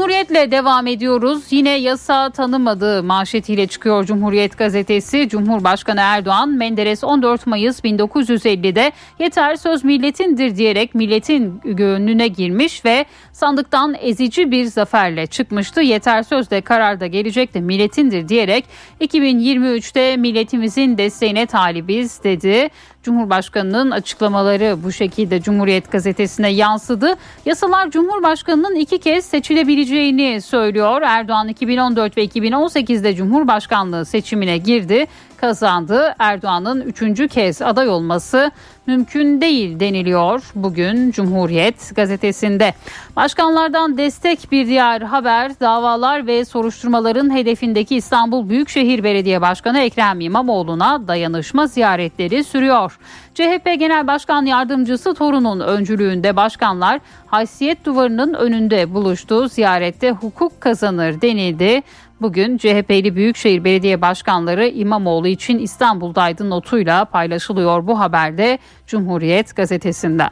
Cumhuriyetle 0.08 0.50
devam 0.50 0.86
ediyoruz. 0.86 1.42
Yine 1.50 1.70
yasa 1.70 2.30
tanımadığı 2.30 3.02
manşetiyle 3.02 3.66
çıkıyor 3.66 4.04
Cumhuriyet 4.04 4.58
gazetesi. 4.58 5.28
Cumhurbaşkanı 5.28 6.00
Erdoğan 6.00 6.48
Menderes 6.48 7.04
14 7.04 7.46
Mayıs 7.46 7.80
1950'de 7.80 8.92
yeter 9.18 9.56
söz 9.56 9.84
milletindir 9.84 10.56
diyerek 10.56 10.94
milletin 10.94 11.60
gönlüne 11.64 12.28
girmiş 12.28 12.84
ve 12.84 13.04
sandıktan 13.32 13.94
ezici 14.00 14.50
bir 14.50 14.64
zaferle 14.64 15.26
çıkmıştı. 15.26 15.80
Yeter 15.80 16.22
söz 16.22 16.50
de 16.50 16.60
kararda 16.60 17.06
gelecekti 17.06 17.60
milletindir 17.60 18.28
diyerek 18.28 18.64
2023'te 19.00 20.16
milletimizin 20.16 20.98
desteğine 20.98 21.46
talibiz 21.46 22.24
dedi. 22.24 22.68
Cumhurbaşkanının 23.02 23.90
açıklamaları 23.90 24.78
bu 24.84 24.92
şekilde 24.92 25.40
Cumhuriyet 25.40 25.92
gazetesine 25.92 26.48
yansıdı. 26.50 27.16
Yasalar 27.46 27.90
Cumhurbaşkanının 27.90 28.74
iki 28.74 28.98
kez 28.98 29.24
seçilebileceğini 29.24 30.40
söylüyor. 30.40 31.02
Erdoğan 31.02 31.48
2014 31.48 32.16
ve 32.16 32.24
2018'de 32.24 33.14
Cumhurbaşkanlığı 33.14 34.04
seçimine 34.04 34.58
girdi 34.58 35.06
kazandı. 35.40 36.14
Erdoğan'ın 36.18 36.80
üçüncü 36.80 37.28
kez 37.28 37.62
aday 37.62 37.88
olması 37.88 38.50
mümkün 38.86 39.40
değil 39.40 39.80
deniliyor 39.80 40.42
bugün 40.54 41.10
Cumhuriyet 41.10 41.96
gazetesinde. 41.96 42.74
Başkanlardan 43.16 43.98
destek 43.98 44.52
bir 44.52 44.66
diğer 44.66 45.00
haber 45.00 45.60
davalar 45.60 46.26
ve 46.26 46.44
soruşturmaların 46.44 47.36
hedefindeki 47.36 47.96
İstanbul 47.96 48.48
Büyükşehir 48.48 49.04
Belediye 49.04 49.40
Başkanı 49.40 49.80
Ekrem 49.80 50.20
İmamoğlu'na 50.20 51.08
dayanışma 51.08 51.66
ziyaretleri 51.66 52.44
sürüyor. 52.44 52.98
CHP 53.34 53.64
Genel 53.78 54.06
Başkan 54.06 54.46
Yardımcısı 54.46 55.14
Torun'un 55.14 55.60
öncülüğünde 55.60 56.36
başkanlar 56.36 57.00
haysiyet 57.26 57.84
duvarının 57.84 58.34
önünde 58.34 58.94
buluştu. 58.94 59.48
Ziyarette 59.48 60.10
hukuk 60.10 60.60
kazanır 60.60 61.20
denildi. 61.20 61.82
Bugün 62.20 62.56
CHP'li 62.56 63.16
Büyükşehir 63.16 63.64
Belediye 63.64 64.00
Başkanları 64.00 64.66
İmamoğlu 64.66 65.28
için 65.28 65.58
İstanbul'daydı 65.58 66.50
notuyla 66.50 67.04
paylaşılıyor 67.04 67.86
bu 67.86 68.00
haberde 68.00 68.58
Cumhuriyet 68.86 69.56
gazetesinde. 69.56 70.22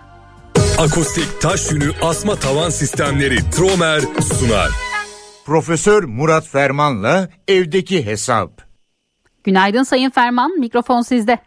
Akustik 0.78 1.42
taş 1.42 1.72
yünü 1.72 1.90
asma 2.02 2.34
tavan 2.34 2.68
sistemleri 2.68 3.36
Tromer 3.36 4.00
sunar. 4.20 4.70
Profesör 5.46 6.02
Murat 6.04 6.48
Ferman'la 6.48 7.28
evdeki 7.48 8.06
hesap. 8.06 8.50
Günaydın 9.44 9.82
Sayın 9.82 10.10
Ferman, 10.10 10.58
mikrofon 10.58 11.00
sizde. 11.00 11.38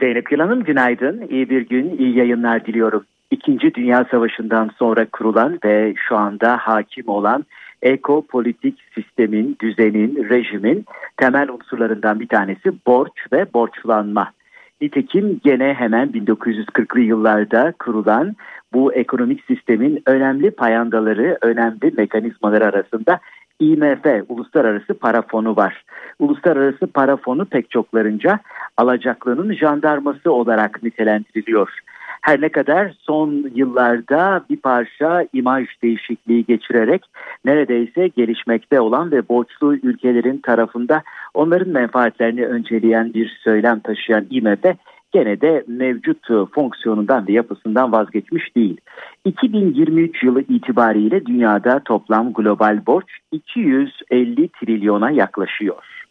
Zeynep 0.00 0.32
Yılan'ım 0.32 0.64
günaydın. 0.64 1.28
İyi 1.30 1.50
bir 1.50 1.68
gün, 1.68 1.98
iyi 1.98 2.16
yayınlar 2.18 2.66
diliyorum. 2.66 3.04
İkinci 3.30 3.74
Dünya 3.74 4.06
Savaşı'ndan 4.10 4.70
sonra 4.78 5.06
kurulan 5.12 5.58
ve 5.64 5.94
şu 6.08 6.16
anda 6.16 6.56
hakim 6.60 7.08
olan 7.08 7.44
ekopolitik 7.82 8.78
sistemin, 8.94 9.56
düzenin, 9.60 10.28
rejimin 10.28 10.84
temel 11.16 11.48
unsurlarından 11.48 12.20
bir 12.20 12.28
tanesi 12.28 12.72
borç 12.86 13.12
ve 13.32 13.46
borçlanma. 13.54 14.32
Nitekim 14.80 15.40
gene 15.44 15.74
hemen 15.74 16.08
1940'lı 16.08 17.00
yıllarda 17.00 17.72
kurulan 17.78 18.36
bu 18.72 18.92
ekonomik 18.92 19.44
sistemin 19.44 20.02
önemli 20.06 20.50
payandaları, 20.50 21.38
önemli 21.42 21.92
mekanizmaları 21.96 22.64
arasında 22.64 23.20
IMF, 23.60 24.06
Uluslararası 24.28 24.94
Para 24.94 25.22
Fonu 25.22 25.56
var. 25.56 25.84
Uluslararası 26.18 26.86
Para 26.86 27.16
Fonu 27.16 27.44
pek 27.44 27.70
çoklarınca 27.70 28.38
alacaklının 28.76 29.54
jandarması 29.54 30.32
olarak 30.32 30.82
nitelendiriliyor. 30.82 31.78
Her 32.20 32.40
ne 32.40 32.48
kadar 32.48 32.92
son 33.00 33.50
yıllarda 33.54 34.44
bir 34.50 34.56
parça 34.56 35.26
imaj 35.32 35.66
değişikliği 35.82 36.44
geçirerek 36.44 37.02
neredeyse 37.44 38.08
gelişmekte 38.08 38.80
olan 38.80 39.10
ve 39.10 39.28
borçlu 39.28 39.74
ülkelerin 39.74 40.38
tarafında 40.38 41.02
onların 41.34 41.68
menfaatlerini 41.68 42.46
önceleyen 42.46 43.14
bir 43.14 43.38
söylem 43.44 43.80
taşıyan 43.80 44.26
IMF 44.30 44.64
gene 45.12 45.40
de 45.40 45.64
mevcut 45.66 46.26
fonksiyonundan 46.54 47.28
ve 47.28 47.32
yapısından 47.32 47.92
vazgeçmiş 47.92 48.56
değil. 48.56 48.76
2023 49.24 50.22
yılı 50.22 50.40
itibariyle 50.40 51.26
dünyada 51.26 51.80
toplam 51.84 52.32
global 52.32 52.86
borç 52.86 53.06
250 53.32 54.48
trilyona 54.48 55.10
yaklaşıyor. 55.10 56.06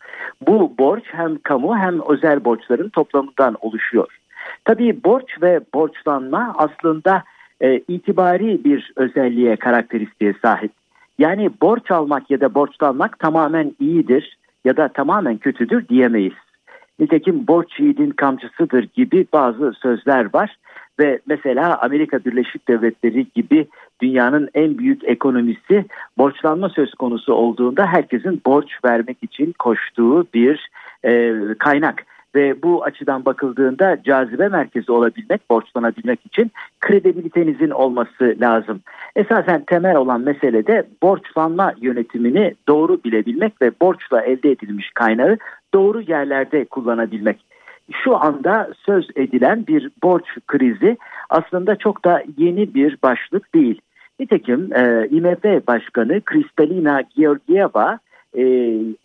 Bu 0.48 0.74
borç 0.80 1.04
hem 1.12 1.38
kamu 1.44 1.78
hem 1.78 2.00
özel 2.10 2.46
borçların 2.46 2.90
toplamından 2.90 3.56
oluşuyor. 3.62 4.20
Tabii 4.70 5.04
borç 5.04 5.42
ve 5.42 5.60
borçlanma 5.74 6.56
aslında 6.58 7.24
e, 7.62 7.80
itibari 7.88 8.64
bir 8.64 8.94
özelliğe, 8.96 9.56
karakteristiğe 9.56 10.34
sahip. 10.42 10.72
Yani 11.20 11.50
borç 11.62 11.92
almak 11.92 12.32
ya 12.32 12.42
da 12.42 12.54
borçlanmak 12.54 13.20
tamamen 13.20 13.76
iyidir 13.80 14.38
ya 14.66 14.78
da 14.78 14.88
tamamen 14.88 15.38
kötüdür 15.38 15.88
diyemeyiz. 15.88 16.34
Nitekim 17.00 17.48
borç 17.48 17.80
yiğidin 17.80 18.10
kamçısıdır 18.10 18.88
gibi 18.94 19.26
bazı 19.34 19.74
sözler 19.74 20.34
var 20.34 20.58
ve 21.00 21.20
mesela 21.28 21.82
Amerika 21.82 22.26
Birleşik 22.26 22.68
Devletleri 22.68 23.28
gibi 23.36 23.68
dünyanın 24.02 24.50
en 24.54 24.78
büyük 24.78 25.04
ekonomisi 25.04 25.86
borçlanma 26.18 26.70
söz 26.70 26.94
konusu 26.94 27.34
olduğunda 27.34 27.86
herkesin 27.86 28.42
borç 28.46 28.70
vermek 28.86 29.18
için 29.22 29.54
koştuğu 29.60 30.28
bir 30.34 30.70
e, 31.06 31.34
kaynak 31.60 32.06
ve 32.36 32.64
bu 32.64 32.84
açıdan 32.84 33.26
bakıldığında 33.26 33.98
cazibe 34.04 34.48
merkezi 34.48 34.92
olabilmek, 34.92 35.50
borçlanabilmek 35.50 36.26
için 36.26 36.52
kredibilitenizin 36.80 37.70
olması 37.70 38.36
lazım. 38.42 38.82
Esasen 39.16 39.64
temel 39.66 39.96
olan 39.96 40.22
mesele 40.22 40.68
de 40.68 40.88
borçlanma 41.04 41.74
yönetimini 41.82 42.56
doğru 42.68 43.04
bilebilmek 43.04 43.62
ve 43.62 43.72
borçla 43.82 44.22
elde 44.22 44.52
edilmiş 44.52 44.92
kaynağı 44.94 45.38
doğru 45.74 46.02
yerlerde 46.02 46.66
kullanabilmek. 46.66 47.46
şu 48.04 48.18
anda 48.18 48.70
söz 48.86 49.08
edilen 49.16 49.68
bir 49.68 49.90
borç 50.04 50.26
krizi 50.48 50.98
aslında 51.30 51.76
çok 51.76 52.06
da 52.06 52.24
yeni 52.38 52.74
bir 52.74 52.98
başlık 53.04 53.56
değil. 53.56 53.82
Nitekim 54.20 54.74
e, 54.74 55.08
IMF 55.10 55.68
Başkanı 55.68 56.22
Kristalina 56.22 57.02
Georgieva 57.16 58.00
e, 58.34 58.42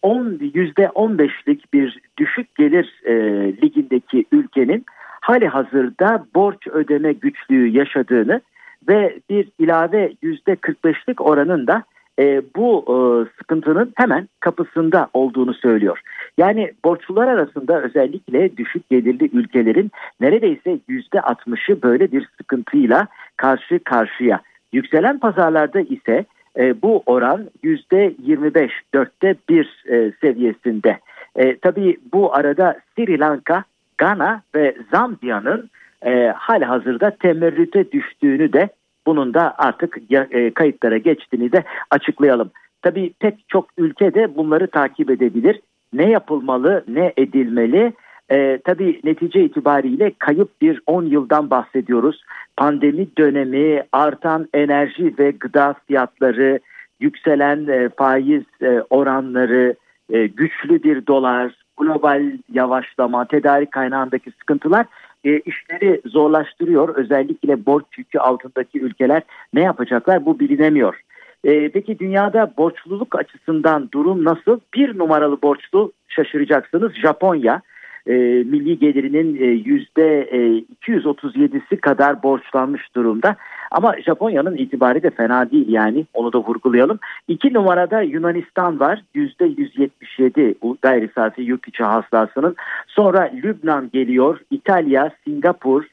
%15'lik 0.05 1.73
bir 1.73 1.99
düşük 2.19 2.55
gelir 2.55 3.01
e, 3.05 3.15
ligindeki 3.63 4.25
ülkenin 4.33 4.85
hali 5.21 5.49
hazırda 5.49 6.27
borç 6.35 6.67
ödeme 6.67 7.13
güçlüğü 7.13 7.69
yaşadığını 7.69 8.41
ve 8.89 9.19
bir 9.31 9.49
ilave 9.59 10.13
%45'lik 10.23 11.21
oranın 11.21 11.67
da 11.67 11.83
e, 12.19 12.43
bu 12.57 12.85
e, 12.89 12.97
sıkıntının 13.39 13.93
hemen 13.97 14.29
kapısında 14.41 15.09
olduğunu 15.13 15.55
söylüyor. 15.55 16.01
Yani 16.39 16.73
borçlular 16.85 17.29
arasında 17.29 17.83
özellikle 17.83 18.57
düşük 18.57 18.91
gelirli 18.91 19.31
ülkelerin 19.33 19.91
neredeyse 20.21 20.79
%60'ı 20.89 21.83
böyle 21.83 22.13
bir 22.13 22.29
sıkıntıyla 22.37 23.07
karşı 23.37 23.79
karşıya. 23.85 24.41
Yükselen 24.73 25.19
pazarlarda 25.19 25.81
ise 25.81 26.25
e, 26.59 26.83
bu 26.83 27.03
oran 27.07 27.47
%25, 27.65 28.71
dörtte 28.95 29.35
bir 29.49 29.85
e, 29.89 30.13
seviyesinde. 30.21 30.99
E, 31.37 31.59
tabii 31.59 31.97
bu 32.13 32.35
arada 32.35 32.77
Sri 32.97 33.19
Lanka, 33.21 33.65
Gana 33.99 34.43
ve 34.55 34.77
Zambia'nın 34.93 35.71
e, 36.07 36.33
hali 36.37 36.65
hazırda 36.65 37.11
temerrüte 37.11 37.93
düştüğünü 37.93 38.53
de 38.53 38.69
bunun 39.07 39.35
da 39.35 39.55
artık 39.59 39.99
e, 40.11 40.51
kayıtlara 40.51 40.99
geçtiğini 40.99 41.53
de 41.53 41.65
açıklayalım. 41.91 42.51
Tabii 42.83 43.13
pek 43.19 43.49
çok 43.49 43.69
ülke 43.79 44.15
de 44.15 44.37
bunları 44.37 44.67
takip 44.67 45.11
edebilir. 45.11 45.61
Ne 45.93 46.11
yapılmalı, 46.11 46.85
ne 46.89 47.13
edilmeli? 47.17 47.93
E, 48.31 48.59
tabii 48.65 49.01
netice 49.05 49.45
itibariyle 49.45 50.13
kayıp 50.19 50.61
bir 50.61 50.81
10 50.87 51.05
yıldan 51.05 51.51
bahsediyoruz. 51.51 52.25
Pandemi 52.57 53.07
dönemi, 53.19 53.83
artan 53.93 54.49
enerji 54.55 55.15
ve 55.19 55.31
gıda 55.31 55.75
fiyatları, 55.87 56.61
yükselen 57.01 57.67
e, 57.67 57.89
faiz 57.89 58.45
e, 58.63 58.83
oranları, 58.91 59.75
e, 60.11 60.27
güçlü 60.27 60.83
bir 60.83 61.07
dolar, 61.07 61.53
global 61.77 62.23
yavaşlama, 62.53 63.25
tedarik 63.25 63.73
kaynağındaki 63.73 64.31
sıkıntılar 64.31 64.87
e, 65.25 65.39
işleri 65.39 66.01
zorlaştırıyor. 66.07 66.97
Özellikle 66.97 67.67
borç 67.67 67.85
yükü 67.97 68.19
altındaki 68.19 68.81
ülkeler 68.81 69.23
ne 69.55 69.63
yapacaklar 69.63 70.27
bu 70.27 70.41
bilinemiyor. 70.41 71.01
E, 71.45 71.69
peki 71.69 71.99
dünyada 71.99 72.53
borçluluk 72.59 73.19
açısından 73.19 73.89
durum 73.95 74.25
nasıl? 74.25 74.61
Bir 74.75 74.99
numaralı 74.99 75.43
borçlu 75.43 75.93
şaşıracaksınız 76.09 76.93
Japonya 76.95 77.63
e, 78.07 78.13
milli 78.47 78.79
gelirinin 78.79 79.37
e, 79.37 79.45
yüzde 79.45 80.21
e, 80.21 80.65
237'si 80.87 81.77
kadar 81.77 82.23
borçlanmış 82.23 82.95
durumda. 82.95 83.37
Ama 83.71 84.01
Japonya'nın 84.01 84.57
itibarı 84.57 85.03
da 85.03 85.11
fena 85.11 85.51
değil 85.51 85.69
yani 85.69 86.07
onu 86.15 86.33
da 86.33 86.39
vurgulayalım. 86.39 86.99
İki 87.29 87.55
numarada 87.55 88.03
Yunanistan 88.03 88.81
var 88.81 89.03
yüzde 89.15 89.45
177 89.45 90.55
gayri 90.83 91.11
safi 91.15 91.43
yurt 91.43 91.69
içi 91.69 91.83
hasılasının. 91.83 92.57
Sonra 92.87 93.31
Lübnan 93.45 93.91
geliyor, 93.93 94.41
İtalya, 94.51 95.11
Singapur, 95.25 95.85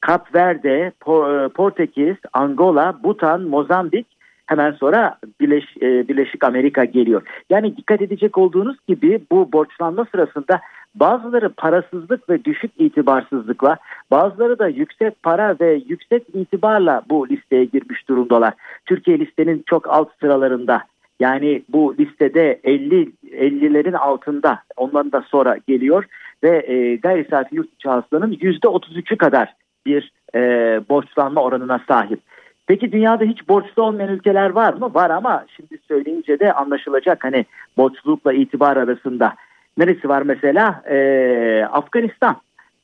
Kap 0.00 0.34
Verde, 0.34 0.92
e, 1.06 1.48
Portekiz, 1.48 2.16
Angola, 2.32 2.98
Butan, 3.02 3.42
Mozambik 3.42 4.06
hemen 4.46 4.72
sonra 4.72 5.16
Birleş, 5.40 5.64
e, 5.76 6.08
Birleşik 6.08 6.44
Amerika 6.44 6.84
geliyor. 6.84 7.22
Yani 7.50 7.76
dikkat 7.76 8.02
edecek 8.02 8.38
olduğunuz 8.38 8.76
gibi 8.88 9.20
bu 9.32 9.52
borçlanma 9.52 10.06
sırasında 10.12 10.60
bazıları 10.94 11.48
parasızlık 11.48 12.28
ve 12.28 12.44
düşük 12.44 12.70
itibarsızlıkla 12.78 13.76
bazıları 14.10 14.58
da 14.58 14.68
yüksek 14.68 15.22
para 15.22 15.56
ve 15.60 15.82
yüksek 15.86 16.22
itibarla 16.34 17.02
bu 17.10 17.28
listeye 17.28 17.64
girmiş 17.64 18.08
durumdalar. 18.08 18.54
Türkiye 18.86 19.18
listenin 19.18 19.62
çok 19.66 19.90
alt 19.90 20.08
sıralarında 20.20 20.82
yani 21.20 21.62
bu 21.68 21.94
listede 21.98 22.60
50 22.64 23.12
50'lerin 23.32 23.96
altında 23.96 24.58
onların 24.76 25.12
da 25.12 25.24
sonra 25.28 25.56
geliyor 25.68 26.04
ve 26.42 26.64
e, 26.66 26.96
gayri 26.96 27.26
safi 27.30 27.56
yurt 27.56 27.74
içi 27.74 27.88
hasılanın 27.88 28.32
%33'ü 28.32 29.16
kadar 29.16 29.54
bir 29.86 30.12
e, 30.34 30.40
borçlanma 30.88 31.42
oranına 31.42 31.80
sahip. 31.88 32.20
Peki 32.66 32.92
dünyada 32.92 33.24
hiç 33.24 33.48
borçlu 33.48 33.82
olmayan 33.82 34.10
ülkeler 34.10 34.50
var 34.50 34.72
mı? 34.72 34.94
Var 34.94 35.10
ama 35.10 35.44
şimdi 35.56 35.78
söyleyince 35.88 36.40
de 36.40 36.52
anlaşılacak 36.52 37.24
hani 37.24 37.46
borçlulukla 37.76 38.32
itibar 38.32 38.76
arasında. 38.76 39.34
Neresi 39.78 40.08
var 40.08 40.22
mesela? 40.22 40.82
Ee, 40.90 41.64
Afganistan. 41.72 42.36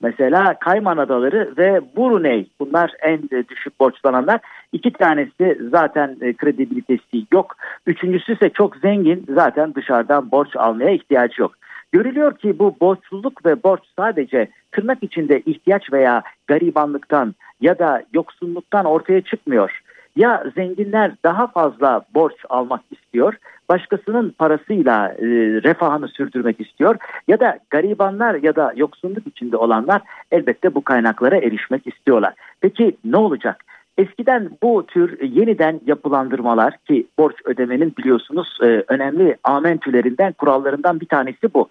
Mesela 0.03 0.59
Kayman 0.59 0.97
Adaları 0.97 1.55
ve 1.59 1.81
Brunei 1.97 2.47
bunlar 2.61 2.93
en 3.03 3.23
düşük 3.49 3.81
borçlananlar. 3.81 4.41
İki 4.73 4.93
tanesi 4.93 5.59
zaten 5.71 6.17
e, 6.21 6.33
kredibilitesi 6.33 7.27
yok. 7.33 7.57
Üçüncüsü 7.87 8.35
ise 8.35 8.51
çok 8.51 8.77
zengin 8.77 9.27
zaten 9.35 9.75
dışarıdan 9.75 10.31
borç 10.31 10.57
almaya 10.57 10.91
ihtiyacı 10.91 11.43
yok. 11.43 11.53
Görülüyor 11.93 12.39
ki 12.39 12.59
bu 12.59 12.77
borçluluk 12.81 13.47
ve 13.47 13.63
borç 13.63 13.81
sadece 13.97 14.49
tırnak 14.73 15.03
içinde 15.03 15.41
ihtiyaç 15.41 15.93
veya 15.93 16.23
garibanlıktan 16.47 17.35
ya 17.61 17.79
da 17.79 18.03
yoksulluktan 18.15 18.85
ortaya 18.85 19.21
çıkmıyor. 19.21 19.81
Ya 20.19 20.45
zenginler 20.55 21.13
daha 21.25 21.47
fazla 21.47 22.01
borç 22.15 22.35
almak 22.49 22.81
istiyor, 22.91 23.35
başkasının 23.69 24.31
parasıyla 24.39 25.09
e, 25.09 25.27
refahını 25.63 26.09
sürdürmek 26.09 26.61
istiyor 26.61 26.97
ya 27.29 27.41
da 27.41 27.59
garibanlar 27.71 28.35
ya 28.35 28.57
da 28.57 28.73
yoksulluk 28.77 29.27
içinde 29.27 29.57
olanlar 29.57 30.03
elbette 30.33 30.75
bu 30.75 30.85
kaynaklara 30.85 31.37
erişmek 31.37 31.87
istiyorlar. 31.87 32.35
Peki 32.61 32.97
ne 33.05 33.17
olacak? 33.17 33.65
Eskiden 33.99 34.51
bu 34.63 34.87
tür 34.87 35.23
yeniden 35.23 35.81
yapılandırmalar 35.87 36.77
ki 36.77 37.07
borç 37.19 37.37
ödemenin 37.45 37.95
biliyorsunuz 37.99 38.59
e, 38.63 38.85
önemli 38.89 39.37
amentülerinden 39.45 40.33
kurallarından 40.33 41.01
bir 41.01 41.07
tanesi 41.07 41.55
bu 41.55 41.69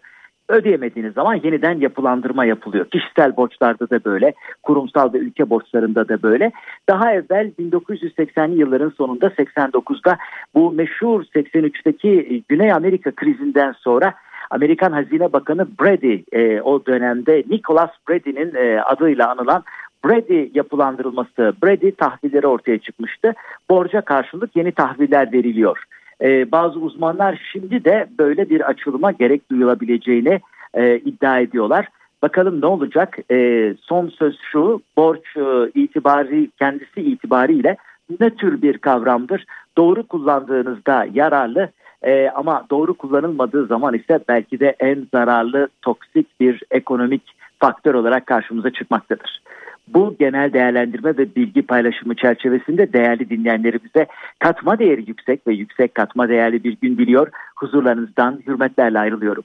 ödeyemediğiniz 0.49 1.13
zaman 1.13 1.39
yeniden 1.43 1.79
yapılandırma 1.79 2.45
yapılıyor. 2.45 2.85
Kişisel 2.85 3.37
borçlarda 3.37 3.89
da 3.89 4.03
böyle, 4.05 4.33
kurumsal 4.63 5.13
ve 5.13 5.17
ülke 5.17 5.49
borçlarında 5.49 6.09
da 6.09 6.21
böyle. 6.23 6.51
Daha 6.89 7.13
evvel 7.13 7.51
1980'li 7.59 8.59
yılların 8.59 8.93
sonunda 8.97 9.27
89'da 9.27 10.17
bu 10.55 10.71
meşhur 10.71 11.23
83'teki 11.23 12.43
Güney 12.47 12.71
Amerika 12.71 13.11
krizinden 13.11 13.71
sonra 13.71 14.13
Amerikan 14.49 14.91
Hazine 14.91 15.33
Bakanı 15.33 15.67
Brady 15.81 16.23
e, 16.31 16.61
o 16.61 16.85
dönemde 16.85 17.43
Nicholas 17.49 17.89
Brady'nin 18.09 18.55
e, 18.55 18.81
adıyla 18.81 19.29
anılan 19.29 19.63
Brady 20.05 20.49
yapılandırılması, 20.53 21.53
Brady 21.63 21.91
tahvilleri 21.91 22.47
ortaya 22.47 22.77
çıkmıştı. 22.77 23.33
Borca 23.69 24.01
karşılık 24.01 24.55
yeni 24.55 24.71
tahviller 24.71 25.33
veriliyor. 25.33 25.83
E, 26.23 26.51
bazı 26.51 26.79
uzmanlar 26.79 27.49
şimdi 27.51 27.85
de 27.85 28.07
böyle 28.19 28.49
bir 28.49 28.69
açılıma 28.69 29.11
gerek 29.11 29.51
duyulabileceğini 29.51 30.39
e, 30.73 30.97
iddia 30.97 31.39
ediyorlar. 31.39 31.87
Bakalım 32.21 32.61
ne 32.61 32.65
olacak? 32.65 33.17
E, 33.31 33.73
son 33.81 34.09
söz 34.09 34.39
şu, 34.51 34.81
borç 34.97 35.37
e, 35.37 35.71
itibari 35.81 36.49
kendisi 36.59 37.01
itibariyle 37.01 37.77
ne 38.19 38.29
tür 38.29 38.61
bir 38.61 38.77
kavramdır? 38.77 39.45
Doğru 39.77 40.07
kullandığınızda 40.07 41.07
yararlı 41.13 41.69
e, 42.01 42.29
ama 42.29 42.65
doğru 42.69 42.93
kullanılmadığı 42.93 43.65
zaman 43.65 43.93
ise 43.93 44.19
belki 44.27 44.59
de 44.59 44.75
en 44.79 45.07
zararlı 45.13 45.67
toksik 45.81 46.39
bir 46.39 46.63
ekonomik 46.71 47.21
faktör 47.59 47.93
olarak 47.93 48.25
karşımıza 48.25 48.69
çıkmaktadır. 48.69 49.41
Bu 49.87 50.15
genel 50.19 50.53
değerlendirme 50.53 51.17
ve 51.17 51.35
bilgi 51.35 51.61
paylaşımı 51.61 52.15
çerçevesinde 52.15 52.93
değerli 52.93 53.29
dinleyenlerimize 53.29 54.07
katma 54.39 54.79
değeri 54.79 55.03
yüksek 55.07 55.47
ve 55.47 55.53
yüksek 55.53 55.95
katma 55.95 56.29
değerli 56.29 56.63
bir 56.63 56.77
gün 56.81 56.97
diliyor. 56.97 57.27
Huzurlarınızdan 57.55 58.43
hürmetlerle 58.47 58.99
ayrılıyorum. 58.99 59.43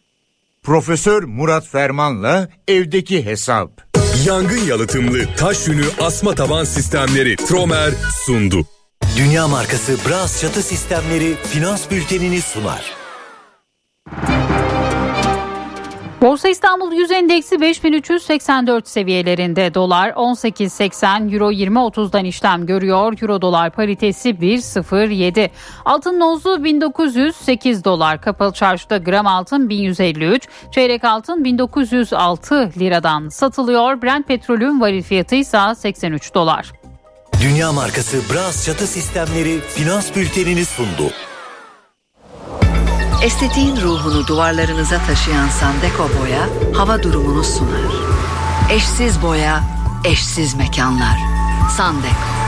Profesör 0.62 1.22
Murat 1.22 1.66
Ferman'la 1.68 2.48
evdeki 2.68 3.26
hesap. 3.26 3.70
Yangın 4.26 4.68
yalıtımlı 4.68 5.18
taş 5.38 5.68
yünü 5.68 5.84
asma 6.00 6.34
taban 6.34 6.64
sistemleri 6.64 7.36
Tromer 7.36 7.90
sundu. 8.26 8.60
Dünya 9.18 9.48
markası 9.48 9.92
Bras 10.08 10.42
çatı 10.42 10.62
sistemleri 10.62 11.34
finans 11.34 11.90
bültenini 11.90 12.40
sunar. 12.40 13.01
Borsa 16.22 16.48
İstanbul 16.48 16.92
Yüz 16.92 17.10
Endeksi 17.10 17.60
5384 17.60 18.88
seviyelerinde 18.88 19.74
dolar 19.74 20.08
18.80 20.08 21.34
euro 21.34 21.52
20.30'dan 21.52 22.24
işlem 22.24 22.66
görüyor. 22.66 23.14
Euro 23.22 23.42
dolar 23.42 23.70
paritesi 23.70 24.28
1.07. 24.28 25.50
Altın 25.84 26.20
nozu 26.20 26.64
1908 26.64 27.84
dolar. 27.84 28.20
Kapalı 28.20 28.52
çarşıda 28.52 28.96
gram 28.96 29.26
altın 29.26 29.68
1153. 29.68 30.48
Çeyrek 30.72 31.04
altın 31.04 31.44
1906 31.44 32.70
liradan 32.78 33.28
satılıyor. 33.28 34.02
Brent 34.02 34.28
petrolün 34.28 34.80
varil 34.80 35.02
fiyatı 35.02 35.34
ise 35.34 35.58
83 35.76 36.34
dolar. 36.34 36.72
Dünya 37.42 37.72
markası 37.72 38.16
Bras 38.32 38.66
çatı 38.66 38.86
sistemleri 38.86 39.60
finans 39.60 40.16
bültenini 40.16 40.64
sundu. 40.64 41.12
Estetiğin 43.22 43.76
ruhunu 43.80 44.26
duvarlarınıza 44.26 44.98
taşıyan 44.98 45.48
Sandeko 45.48 46.10
Boya 46.20 46.48
hava 46.74 47.02
durumunu 47.02 47.44
sunar. 47.44 47.92
eşsiz 48.70 49.22
boya, 49.22 49.60
eşsiz 50.04 50.54
mekanlar. 50.54 51.18
Sandeko. 51.76 52.41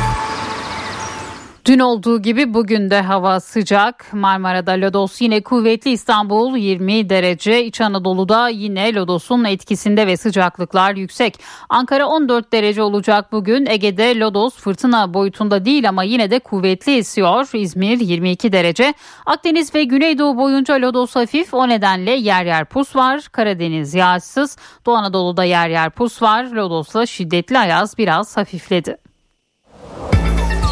Dün 1.67 1.79
olduğu 1.79 2.23
gibi 2.23 2.55
bugün 2.55 2.91
de 2.91 3.01
hava 3.01 3.41
sıcak. 3.41 4.13
Marmara'da 4.13 4.73
lodos 4.73 5.21
yine 5.21 5.43
kuvvetli 5.43 5.91
İstanbul 5.91 6.57
20 6.57 7.11
derece. 7.11 7.65
İç 7.65 7.81
Anadolu'da 7.81 8.49
yine 8.49 8.95
lodosun 8.95 9.45
etkisinde 9.45 10.07
ve 10.07 10.17
sıcaklıklar 10.17 10.95
yüksek. 10.95 11.41
Ankara 11.69 12.07
14 12.07 12.53
derece 12.53 12.83
olacak 12.83 13.33
bugün. 13.33 13.67
Ege'de 13.67 14.19
lodos 14.19 14.55
fırtına 14.55 15.15
boyutunda 15.15 15.65
değil 15.65 15.89
ama 15.89 16.03
yine 16.03 16.31
de 16.31 16.39
kuvvetli 16.39 16.97
esiyor. 16.97 17.49
İzmir 17.55 18.01
22 18.01 18.53
derece. 18.53 18.95
Akdeniz 19.27 19.75
ve 19.75 19.85
Güneydoğu 19.85 20.37
boyunca 20.37 20.75
lodos 20.75 21.17
hafif. 21.17 21.55
O 21.55 21.69
nedenle 21.69 22.11
yer 22.11 22.45
yer 22.45 22.65
pus 22.65 22.97
var. 22.97 23.29
Karadeniz 23.33 23.95
yağışsız. 23.95 24.57
Doğu 24.87 24.95
Anadolu'da 24.95 25.45
yer 25.45 25.69
yer 25.69 25.91
pus 25.91 26.23
var. 26.23 26.45
Lodosla 26.45 27.07
şiddetli 27.07 27.59
ayaz 27.59 27.99
biraz 27.99 28.37
hafifledi. 28.37 29.04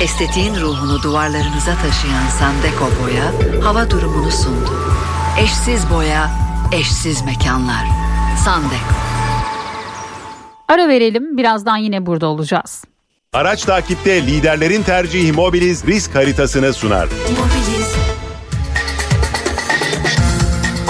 Estetiğin 0.03 0.55
ruhunu 0.55 1.03
duvarlarınıza 1.03 1.75
taşıyan 1.75 2.29
Sandeko 2.39 2.91
Boya 3.03 3.33
hava 3.65 3.91
durumunu 3.91 4.31
sundu. 4.31 4.71
Eşsiz 5.43 5.91
boya, 5.91 6.31
eşsiz 6.73 7.25
mekanlar. 7.25 7.87
Sandeko. 8.45 8.95
Ara 10.69 10.89
verelim 10.89 11.37
birazdan 11.39 11.77
yine 11.77 12.07
burada 12.07 12.27
olacağız. 12.27 12.85
Araç 13.33 13.63
takipte 13.65 14.27
liderlerin 14.27 14.83
tercihi 14.83 15.33
Mobiliz 15.33 15.87
risk 15.87 16.15
haritasını 16.15 16.73
sunar. 16.73 17.05
Mobiliz. 17.07 17.72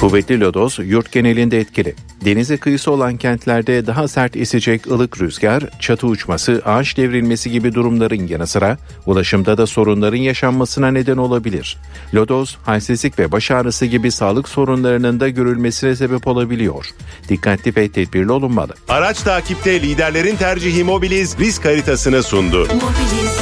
Kuvvetli 0.02 0.40
lodos 0.40 0.78
yurt 0.78 1.12
genelinde 1.12 1.58
etkili. 1.58 1.94
Denize 2.24 2.56
kıyısı 2.56 2.90
olan 2.92 3.16
kentlerde 3.16 3.86
daha 3.86 4.08
sert 4.08 4.36
esecek 4.36 4.86
ılık 4.86 5.20
rüzgar, 5.20 5.64
çatı 5.80 6.06
uçması, 6.06 6.62
ağaç 6.64 6.96
devrilmesi 6.96 7.50
gibi 7.50 7.74
durumların 7.74 8.26
yanı 8.26 8.46
sıra 8.46 8.78
ulaşımda 9.06 9.58
da 9.58 9.66
sorunların 9.66 10.16
yaşanmasına 10.16 10.90
neden 10.90 11.16
olabilir. 11.16 11.78
Lodos, 12.14 12.56
halsizlik 12.62 13.18
ve 13.18 13.32
baş 13.32 13.50
ağrısı 13.50 13.86
gibi 13.86 14.10
sağlık 14.10 14.48
sorunlarının 14.48 15.20
da 15.20 15.28
görülmesine 15.28 15.96
sebep 15.96 16.26
olabiliyor. 16.26 16.86
Dikkatli 17.28 17.76
ve 17.76 17.88
tedbirli 17.88 18.32
olunmalı. 18.32 18.74
Araç 18.88 19.20
takipte 19.20 19.82
liderlerin 19.82 20.36
tercihi 20.36 20.84
Mobiliz 20.84 21.38
risk 21.38 21.64
haritasını 21.64 22.22
sundu. 22.22 22.58
Mobiliz. 22.60 23.40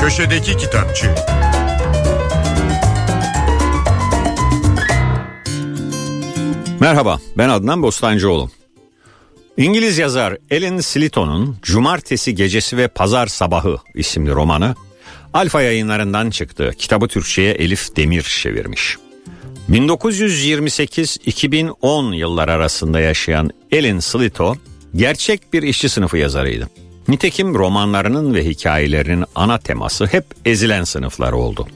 Köşedeki 0.00 0.56
kitapçı. 0.56 1.14
Merhaba, 6.80 7.18
ben 7.38 7.48
Adnan 7.48 7.82
Bostancıoğlu. 7.82 8.50
İngiliz 9.56 9.98
yazar 9.98 10.36
Ellen 10.50 10.80
Sliton'un 10.80 11.56
Cumartesi 11.62 12.34
Gecesi 12.34 12.76
ve 12.76 12.88
Pazar 12.88 13.26
Sabahı 13.26 13.76
isimli 13.94 14.30
romanı 14.30 14.74
Alfa 15.34 15.62
yayınlarından 15.62 16.30
çıktı. 16.30 16.72
Kitabı 16.78 17.08
Türkçe'ye 17.08 17.52
Elif 17.52 17.96
Demir 17.96 18.22
çevirmiş. 18.42 18.96
1928-2010 19.70 22.14
yıllar 22.14 22.48
arasında 22.48 23.00
yaşayan 23.00 23.50
Ellen 23.70 23.98
Slito 23.98 24.56
gerçek 24.96 25.52
bir 25.52 25.62
işçi 25.62 25.88
sınıfı 25.88 26.18
yazarıydı. 26.18 26.68
Nitekim 27.08 27.54
romanlarının 27.54 28.34
ve 28.34 28.44
hikayelerinin 28.44 29.24
ana 29.34 29.58
teması 29.58 30.06
hep 30.06 30.24
ezilen 30.44 30.84
sınıflar 30.84 31.32
oldu. 31.32 31.68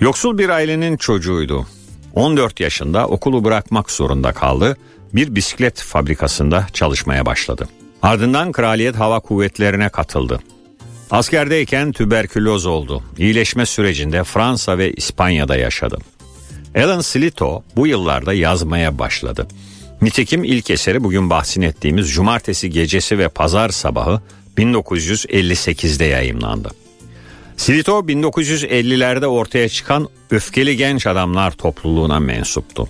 Yoksul 0.00 0.38
bir 0.38 0.48
ailenin 0.48 0.96
çocuğuydu 0.96 1.66
14 2.14 2.60
yaşında 2.60 3.06
okulu 3.06 3.44
bırakmak 3.44 3.90
zorunda 3.90 4.32
kaldı. 4.32 4.76
Bir 5.14 5.34
bisiklet 5.34 5.80
fabrikasında 5.80 6.66
çalışmaya 6.72 7.26
başladı. 7.26 7.68
Ardından 8.02 8.52
Kraliyet 8.52 8.96
Hava 8.96 9.20
Kuvvetleri'ne 9.20 9.88
katıldı. 9.88 10.40
Askerdeyken 11.10 11.92
tüberküloz 11.92 12.66
oldu. 12.66 13.02
İyileşme 13.18 13.66
sürecinde 13.66 14.24
Fransa 14.24 14.78
ve 14.78 14.92
İspanya'da 14.92 15.56
yaşadı. 15.56 15.98
Alan 16.76 17.00
Slito 17.00 17.62
bu 17.76 17.86
yıllarda 17.86 18.32
yazmaya 18.32 18.98
başladı. 18.98 19.46
Nitekim 20.02 20.44
ilk 20.44 20.70
eseri 20.70 21.04
bugün 21.04 21.30
bahsin 21.30 21.62
ettiğimiz 21.62 22.12
Cumartesi 22.12 22.70
Gecesi 22.70 23.18
ve 23.18 23.28
Pazar 23.28 23.68
Sabahı 23.68 24.20
1958'de 24.58 26.04
yayımlandı. 26.04 26.70
Silito 27.56 28.00
1950'lerde 28.00 29.26
ortaya 29.26 29.68
çıkan 29.68 30.08
öfkeli 30.30 30.76
genç 30.76 31.06
adamlar 31.06 31.50
topluluğuna 31.50 32.20
mensuptu. 32.20 32.88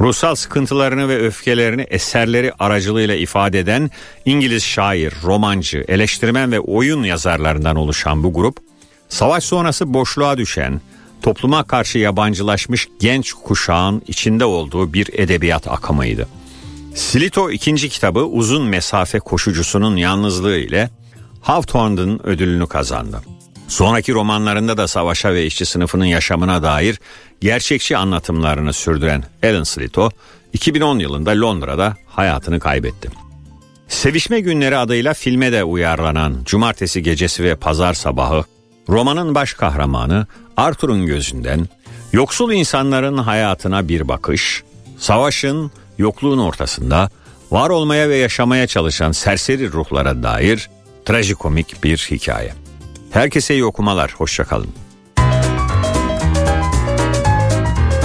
Ruhsal 0.00 0.34
sıkıntılarını 0.34 1.08
ve 1.08 1.26
öfkelerini 1.26 1.82
eserleri 1.82 2.52
aracılığıyla 2.58 3.14
ifade 3.14 3.58
eden 3.58 3.90
İngiliz 4.24 4.64
şair, 4.64 5.14
romancı, 5.24 5.84
eleştirmen 5.88 6.52
ve 6.52 6.60
oyun 6.60 7.02
yazarlarından 7.02 7.76
oluşan 7.76 8.22
bu 8.22 8.32
grup, 8.32 8.56
savaş 9.08 9.44
sonrası 9.44 9.94
boşluğa 9.94 10.38
düşen, 10.38 10.80
topluma 11.22 11.64
karşı 11.64 11.98
yabancılaşmış 11.98 12.88
genç 13.00 13.32
kuşağın 13.32 14.02
içinde 14.06 14.44
olduğu 14.44 14.92
bir 14.92 15.10
edebiyat 15.12 15.68
akımıydı. 15.68 16.28
Silito 16.94 17.50
ikinci 17.50 17.88
kitabı 17.88 18.20
uzun 18.20 18.64
mesafe 18.64 19.18
koşucusunun 19.18 19.96
yalnızlığı 19.96 20.56
ile 20.56 20.90
Hawthorne'ın 21.40 22.20
ödülünü 22.24 22.66
kazandı. 22.66 23.22
Sonraki 23.72 24.14
romanlarında 24.14 24.76
da 24.76 24.88
savaşa 24.88 25.34
ve 25.34 25.46
işçi 25.46 25.66
sınıfının 25.66 26.04
yaşamına 26.04 26.62
dair 26.62 27.00
gerçekçi 27.40 27.96
anlatımlarını 27.96 28.72
sürdüren 28.72 29.24
Alan 29.44 29.62
Slito 29.62 30.10
2010 30.52 30.98
yılında 30.98 31.30
Londra'da 31.30 31.96
hayatını 32.06 32.60
kaybetti. 32.60 33.08
Sevişme 33.88 34.40
Günleri 34.40 34.76
adıyla 34.76 35.14
filme 35.14 35.52
de 35.52 35.64
uyarlanan 35.64 36.36
Cumartesi 36.44 37.02
Gecesi 37.02 37.44
ve 37.44 37.56
Pazar 37.56 37.94
Sabahı 37.94 38.44
romanın 38.88 39.34
baş 39.34 39.54
kahramanı 39.54 40.26
Arthur'un 40.56 41.06
gözünden 41.06 41.68
yoksul 42.12 42.52
insanların 42.52 43.18
hayatına 43.18 43.88
bir 43.88 44.08
bakış, 44.08 44.62
savaşın, 44.98 45.70
yokluğun 45.98 46.38
ortasında 46.38 47.10
var 47.50 47.70
olmaya 47.70 48.08
ve 48.08 48.16
yaşamaya 48.16 48.66
çalışan 48.66 49.12
serseri 49.12 49.72
ruhlara 49.72 50.22
dair 50.22 50.70
trajikomik 51.04 51.84
bir 51.84 52.08
hikaye. 52.10 52.61
Herkese 53.12 53.54
iyi 53.54 53.64
okumalar, 53.64 54.14
hoşçakalın. 54.16 54.68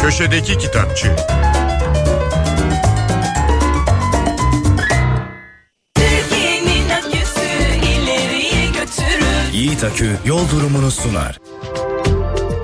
Köşedeki 0.02 0.58
Kitapçı 0.58 1.16
Yiğit 9.54 9.84
Akü 9.84 10.10
yol 10.26 10.50
durumunu 10.50 10.92
sunar. 10.92 11.40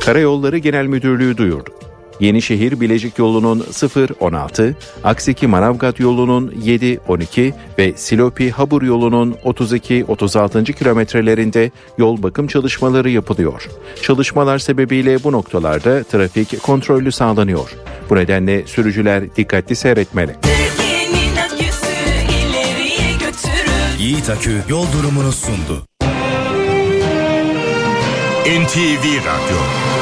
Karayolları 0.02 0.58
Genel 0.58 0.86
Müdürlüğü 0.86 1.38
duyurdu. 1.38 1.93
Yenişehir 2.20 2.80
Bilecik 2.82 3.20
yolunun 3.20 3.60
0-16, 3.60 4.74
Aksiki 5.04 5.48
Manavgat 5.48 6.00
yolunun 6.00 6.48
7-12 6.66 7.54
ve 7.80 7.94
Silopi 7.96 8.52
Habur 8.52 8.82
yolunun 8.82 9.36
32-36. 9.46 10.74
kilometrelerinde 10.74 11.72
yol 11.98 12.24
bakım 12.24 12.48
çalışmaları 12.48 13.10
yapılıyor. 13.10 13.70
Çalışmalar 14.02 14.60
sebebiyle 14.60 15.24
bu 15.24 15.32
noktalarda 15.32 16.04
trafik 16.04 16.64
kontrollü 16.64 17.12
sağlanıyor. 17.12 17.70
Bu 18.10 18.16
nedenle 18.16 18.68
sürücüler 18.68 19.36
dikkatli 19.36 19.76
seyretmeli. 19.76 20.36
Yiğit 24.00 24.30
Akü 24.30 24.64
yol 24.70 24.86
durumunu 24.94 25.32
sundu. 25.32 25.88
NTV 28.46 29.06
Radyo 29.06 29.93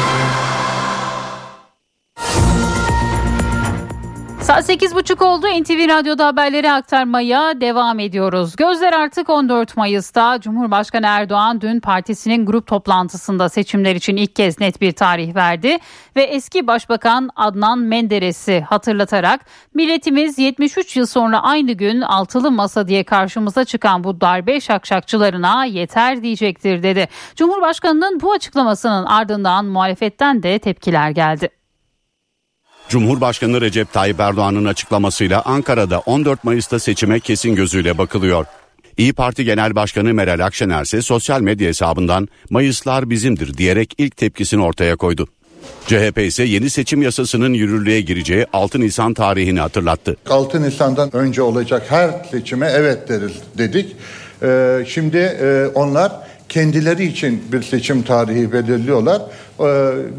Saat 4.52 4.70
8.30 4.70 5.24
oldu. 5.24 5.48
NTV 5.48 5.90
Radyo'da 5.90 6.28
haberleri 6.28 6.72
aktarmaya 6.72 7.62
devam 7.62 8.00
ediyoruz. 8.00 8.56
Gözler 8.56 8.94
artık 8.94 9.30
14 9.30 9.78
Mayıs'ta. 9.78 10.40
Cumhurbaşkanı 10.42 11.06
Erdoğan 11.06 11.62
dün 11.62 11.80
partisinin 11.80 12.46
grup 12.46 12.68
toplantısında 12.68 13.50
seçimler 13.50 13.96
için 13.96 14.16
ilk 14.16 14.36
kez 14.36 14.60
net 14.60 14.82
bir 14.82 14.92
tarih 14.92 15.36
verdi. 15.36 15.78
Ve 16.16 16.24
eski 16.24 16.68
Başbakan 16.68 17.30
Adnan 17.36 17.80
Menderes'i 17.80 18.62
hatırlatarak 18.62 19.42
milletimiz 19.74 20.40
73 20.40 20.98
yıl 20.98 21.06
sonra 21.06 21.44
aynı 21.44 21.72
gün 21.72 22.02
altılı 22.02 22.52
masa 22.52 22.88
diye 22.88 23.04
karşımıza 23.04 23.66
çıkan 23.66 24.04
bu 24.04 24.22
darbe 24.22 24.62
şakşakçılarına 24.62 25.66
yeter 25.66 26.24
diyecektir 26.24 26.84
dedi. 26.84 27.08
Cumhurbaşkanının 27.36 28.22
bu 28.22 28.32
açıklamasının 28.32 29.06
ardından 29.06 29.66
muhalefetten 29.66 30.44
de 30.44 30.60
tepkiler 30.60 31.10
geldi. 31.10 31.61
Cumhurbaşkanı 32.90 33.62
Recep 33.62 33.94
Tayyip 33.94 34.20
Erdoğan'ın 34.20 34.66
açıklamasıyla 34.66 35.42
Ankara'da 35.46 36.00
14 36.00 36.44
Mayıs'ta 36.44 36.80
seçime 36.80 37.20
kesin 37.20 37.56
gözüyle 37.56 37.98
bakılıyor. 37.98 38.46
İyi 38.98 39.14
Parti 39.14 39.46
Genel 39.46 39.76
Başkanı 39.76 40.14
Meral 40.14 40.46
Akşener 40.46 40.82
ise 40.84 41.02
sosyal 41.02 41.42
medya 41.42 41.68
hesabından 41.68 42.28
Mayıslar 42.50 43.10
bizimdir 43.10 43.58
diyerek 43.58 43.94
ilk 43.98 44.18
tepkisini 44.18 44.64
ortaya 44.64 44.96
koydu. 44.96 45.28
CHP 45.88 46.18
ise 46.18 46.44
yeni 46.44 46.70
seçim 46.70 47.02
yasasının 47.02 47.54
yürürlüğe 47.54 48.02
gireceği 48.02 48.46
6 48.54 48.80
Nisan 48.80 49.14
tarihini 49.14 49.60
hatırlattı. 49.60 50.16
6 50.30 50.62
Nisan'dan 50.64 51.16
önce 51.16 51.42
olacak 51.42 51.84
her 51.90 52.10
seçime 52.32 52.72
evet 52.76 53.10
deriz 53.10 53.34
dedik. 53.58 53.96
Ee, 54.44 54.86
şimdi 54.88 55.18
e, 55.18 55.66
onlar 55.76 56.12
kendileri 56.52 57.06
için 57.06 57.44
bir 57.52 57.62
seçim 57.62 58.04
tarihi 58.04 58.54
belirliyorlar. 58.54 59.22
Ee, 59.60 59.64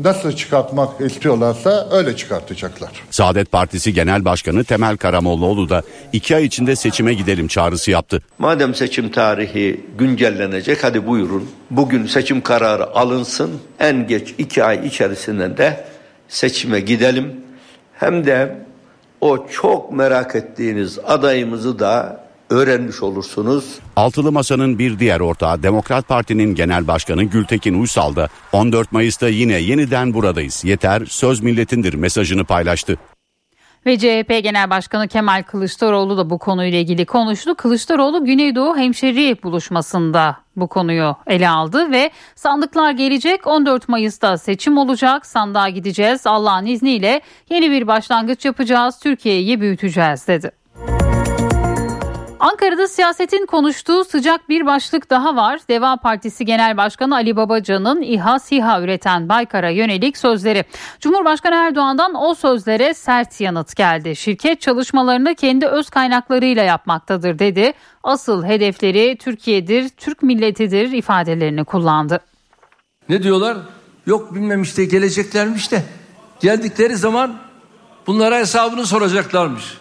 nasıl 0.05 0.33
çıkartmak 0.33 1.01
istiyorlarsa 1.01 1.89
öyle 1.93 2.17
çıkartacaklar. 2.17 2.91
Saadet 3.11 3.53
Partisi 3.53 3.95
Genel 3.95 4.25
Başkanı 4.25 4.65
Temel 4.65 4.97
Karamollaoğlu 4.97 5.69
da 5.69 5.83
iki 6.13 6.37
ay 6.37 6.45
içinde 6.45 6.77
seçime 6.77 7.15
gidelim 7.15 7.49
çağrısı 7.49 7.91
yaptı. 7.91 8.23
Madem 8.39 8.75
seçim 8.75 9.11
tarihi 9.11 9.81
güncellenecek 9.99 10.85
hadi 10.85 11.07
buyurun. 11.07 11.51
Bugün 11.71 12.07
seçim 12.07 12.41
kararı 12.41 12.87
alınsın. 12.87 13.51
En 13.81 14.07
geç 14.07 14.35
iki 14.39 14.65
ay 14.65 14.87
içerisinde 14.87 15.57
de 15.57 15.85
seçime 16.29 16.81
gidelim. 16.81 17.37
Hem 17.95 18.27
de 18.27 18.59
o 19.21 19.47
çok 19.49 19.93
merak 19.93 20.37
ettiğiniz 20.37 20.99
adayımızı 20.99 21.79
da 21.79 22.25
öğrenmiş 22.53 23.03
olursunuz. 23.03 23.79
Altılı 23.97 24.33
Masa'nın 24.33 24.79
bir 24.79 24.99
diğer 24.99 25.21
ortağı 25.21 25.63
Demokrat 25.63 26.09
Parti'nin 26.09 26.55
Genel 26.55 26.87
Başkanı 26.87 27.25
Gültekin 27.25 27.81
Uysal 27.81 28.17
da 28.17 28.29
14 28.53 28.93
Mayıs'ta 28.93 29.29
yine 29.29 29.59
yeniden 29.59 30.15
buradayız. 30.15 30.65
Yeter 30.65 31.03
söz 31.07 31.41
milletindir 31.41 31.95
mesajını 31.95 32.45
paylaştı. 32.45 32.97
Ve 33.87 33.99
CHP 33.99 34.29
Genel 34.43 34.71
Başkanı 34.71 35.09
Kemal 35.09 35.43
Kılıçdaroğlu 35.43 36.17
da 36.17 36.31
bu 36.31 36.39
konuyla 36.39 36.79
ilgili 36.79 37.07
konuştu. 37.07 37.55
Kılıçdaroğlu 37.55 38.25
Güneydoğu 38.25 38.77
Hemşeri 38.77 39.43
buluşmasında 39.43 40.37
bu 40.57 40.69
konuyu 40.69 41.17
ele 41.27 41.49
aldı 41.49 41.91
ve 41.91 42.11
sandıklar 42.35 42.93
gelecek 42.93 43.47
14 43.47 43.89
Mayıs'ta 43.89 44.39
seçim 44.39 44.79
olacak 44.79 45.27
sandığa 45.27 45.69
gideceğiz 45.69 46.27
Allah'ın 46.27 46.67
izniyle 46.67 47.21
yeni 47.51 47.71
bir 47.71 47.87
başlangıç 47.87 48.45
yapacağız 48.45 48.99
Türkiye'yi 48.99 49.61
büyüteceğiz 49.61 50.29
dedi. 50.29 50.62
Ankara'da 52.43 52.89
siyasetin 52.89 53.47
konuştuğu 53.47 54.05
sıcak 54.05 54.49
bir 54.49 54.67
başlık 54.67 55.11
daha 55.11 55.37
var. 55.37 55.61
Deva 55.69 55.97
Partisi 55.97 56.45
Genel 56.45 56.77
Başkanı 56.77 57.15
Ali 57.15 57.37
Babacan'ın 57.37 58.03
İHA 58.03 58.39
SİHA 58.39 58.83
üreten 58.83 59.29
Baykar'a 59.29 59.71
yönelik 59.71 60.17
sözleri. 60.17 60.65
Cumhurbaşkanı 61.01 61.55
Erdoğan'dan 61.55 62.15
o 62.15 62.35
sözlere 62.35 62.95
sert 62.95 63.41
yanıt 63.41 63.77
geldi. 63.77 64.17
Şirket 64.17 64.61
çalışmalarını 64.61 65.35
kendi 65.35 65.67
öz 65.67 65.91
kaynaklarıyla 65.91 66.63
yapmaktadır 66.63 67.39
dedi. 67.39 67.73
Asıl 68.03 68.45
hedefleri 68.45 69.17
Türkiye'dir, 69.17 69.89
Türk 69.89 70.23
milletidir 70.23 70.93
ifadelerini 70.93 71.65
kullandı. 71.65 72.21
Ne 73.09 73.23
diyorlar? 73.23 73.57
Yok 74.07 74.35
bilmem 74.35 74.63
işte 74.63 74.85
geleceklermiş 74.85 75.73
de. 75.73 75.83
Geldikleri 76.41 76.97
zaman 76.97 77.35
bunlara 78.07 78.37
hesabını 78.37 78.87
soracaklarmış. 78.87 79.79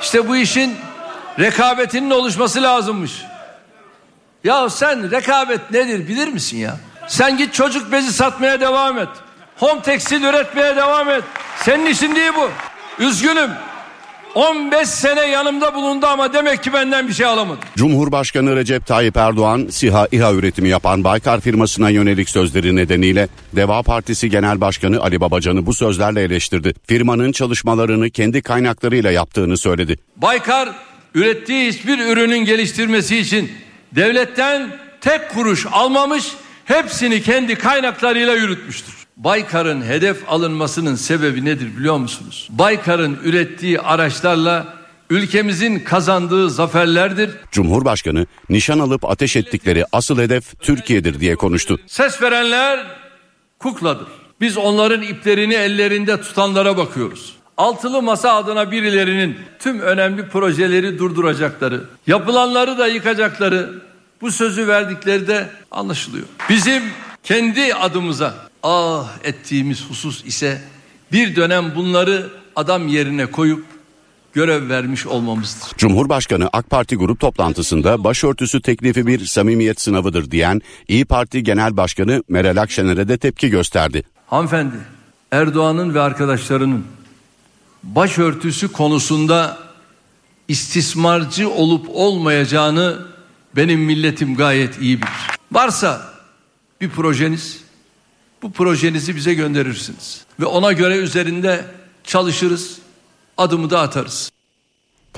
İşte 0.00 0.28
bu 0.28 0.36
işin 0.36 0.74
rekabetinin 1.38 2.10
oluşması 2.10 2.62
lazımmış. 2.62 3.22
Ya 4.44 4.70
sen 4.70 5.10
rekabet 5.10 5.70
nedir 5.70 6.08
bilir 6.08 6.28
misin 6.28 6.56
ya? 6.56 6.76
Sen 7.08 7.36
git 7.36 7.54
çocuk 7.54 7.92
bezi 7.92 8.12
satmaya 8.12 8.60
devam 8.60 8.98
et. 8.98 9.08
Home 9.56 9.82
tekstil 9.82 10.22
üretmeye 10.22 10.76
devam 10.76 11.10
et. 11.10 11.24
Senin 11.64 11.86
işin 11.86 12.14
değil 12.14 12.32
bu. 12.36 12.50
Üzgünüm. 13.04 13.50
15 14.34 14.88
sene 14.88 15.20
yanımda 15.20 15.74
bulundu 15.74 16.06
ama 16.06 16.32
demek 16.32 16.62
ki 16.62 16.72
benden 16.72 17.08
bir 17.08 17.12
şey 17.12 17.26
alamadı. 17.26 17.58
Cumhurbaşkanı 17.76 18.56
Recep 18.56 18.86
Tayyip 18.86 19.16
Erdoğan, 19.16 19.66
SİHA 19.70 20.08
İHA 20.12 20.32
üretimi 20.32 20.68
yapan 20.68 21.04
Baykar 21.04 21.40
firmasına 21.40 21.90
yönelik 21.90 22.30
sözleri 22.30 22.76
nedeniyle 22.76 23.28
Deva 23.56 23.82
Partisi 23.82 24.30
Genel 24.30 24.60
Başkanı 24.60 25.00
Ali 25.00 25.20
Babacan'ı 25.20 25.66
bu 25.66 25.74
sözlerle 25.74 26.22
eleştirdi. 26.22 26.74
Firmanın 26.86 27.32
çalışmalarını 27.32 28.10
kendi 28.10 28.42
kaynaklarıyla 28.42 29.10
yaptığını 29.10 29.56
söyledi. 29.56 29.98
Baykar 30.16 30.68
ürettiği 31.14 31.72
hiçbir 31.72 31.98
ürünün 31.98 32.44
geliştirmesi 32.44 33.16
için 33.18 33.52
devletten 33.92 34.78
tek 35.00 35.30
kuruş 35.30 35.66
almamış, 35.72 36.24
hepsini 36.64 37.22
kendi 37.22 37.54
kaynaklarıyla 37.54 38.34
yürütmüştür. 38.34 38.94
Baykar'ın 39.16 39.82
hedef 39.82 40.16
alınmasının 40.28 40.94
sebebi 40.94 41.44
nedir 41.44 41.76
biliyor 41.78 41.96
musunuz? 41.96 42.48
Baykar'ın 42.50 43.18
ürettiği 43.24 43.80
araçlarla 43.80 44.74
ülkemizin 45.10 45.78
kazandığı 45.78 46.50
zaferlerdir. 46.50 47.30
Cumhurbaşkanı 47.52 48.26
nişan 48.48 48.78
alıp 48.78 49.04
ateş 49.04 49.36
ettikleri 49.36 49.84
asıl 49.92 50.18
hedef 50.18 50.60
Türkiye'dir 50.60 51.20
diye 51.20 51.36
konuştu. 51.36 51.80
Ses 51.86 52.22
verenler 52.22 52.86
kukladır. 53.58 54.08
Biz 54.40 54.56
onların 54.56 55.02
iplerini 55.02 55.54
ellerinde 55.54 56.20
tutanlara 56.20 56.76
bakıyoruz. 56.76 57.37
Altılı 57.58 58.02
masa 58.02 58.34
adına 58.34 58.70
birilerinin 58.70 59.36
tüm 59.58 59.80
önemli 59.80 60.28
projeleri 60.28 60.98
durduracakları, 60.98 61.84
yapılanları 62.06 62.78
da 62.78 62.86
yıkacakları 62.86 63.82
bu 64.20 64.32
sözü 64.32 64.68
verdikleri 64.68 65.28
de 65.28 65.48
anlaşılıyor. 65.70 66.26
Bizim 66.48 66.82
kendi 67.22 67.74
adımıza 67.74 68.34
ah 68.62 69.08
ettiğimiz 69.24 69.90
husus 69.90 70.24
ise 70.24 70.60
bir 71.12 71.36
dönem 71.36 71.72
bunları 71.76 72.26
adam 72.56 72.88
yerine 72.88 73.26
koyup 73.26 73.64
görev 74.32 74.68
vermiş 74.68 75.06
olmamızdır. 75.06 75.76
Cumhurbaşkanı 75.76 76.48
AK 76.52 76.70
Parti 76.70 76.96
grup 76.96 77.20
toplantısında 77.20 78.04
başörtüsü 78.04 78.62
teklifi 78.62 79.06
bir 79.06 79.26
samimiyet 79.26 79.80
sınavıdır 79.80 80.30
diyen 80.30 80.60
İyi 80.88 81.04
Parti 81.04 81.42
Genel 81.42 81.76
Başkanı 81.76 82.22
Meral 82.28 82.56
Akşener'e 82.56 83.08
de 83.08 83.18
tepki 83.18 83.50
gösterdi. 83.50 84.02
Hanımefendi 84.26 84.76
Erdoğan'ın 85.32 85.94
ve 85.94 86.00
arkadaşlarının 86.00 86.84
başörtüsü 87.82 88.72
konusunda 88.72 89.58
istismarcı 90.48 91.50
olup 91.50 91.86
olmayacağını 91.88 93.06
benim 93.56 93.80
milletim 93.80 94.36
gayet 94.36 94.80
iyi 94.80 94.96
bilir. 94.96 95.12
Varsa 95.52 96.14
bir 96.80 96.90
projeniz 96.90 97.60
bu 98.42 98.52
projenizi 98.52 99.16
bize 99.16 99.34
gönderirsiniz 99.34 100.24
ve 100.40 100.46
ona 100.46 100.72
göre 100.72 100.96
üzerinde 100.96 101.64
çalışırız, 102.04 102.78
adımı 103.36 103.70
da 103.70 103.80
atarız. 103.80 104.30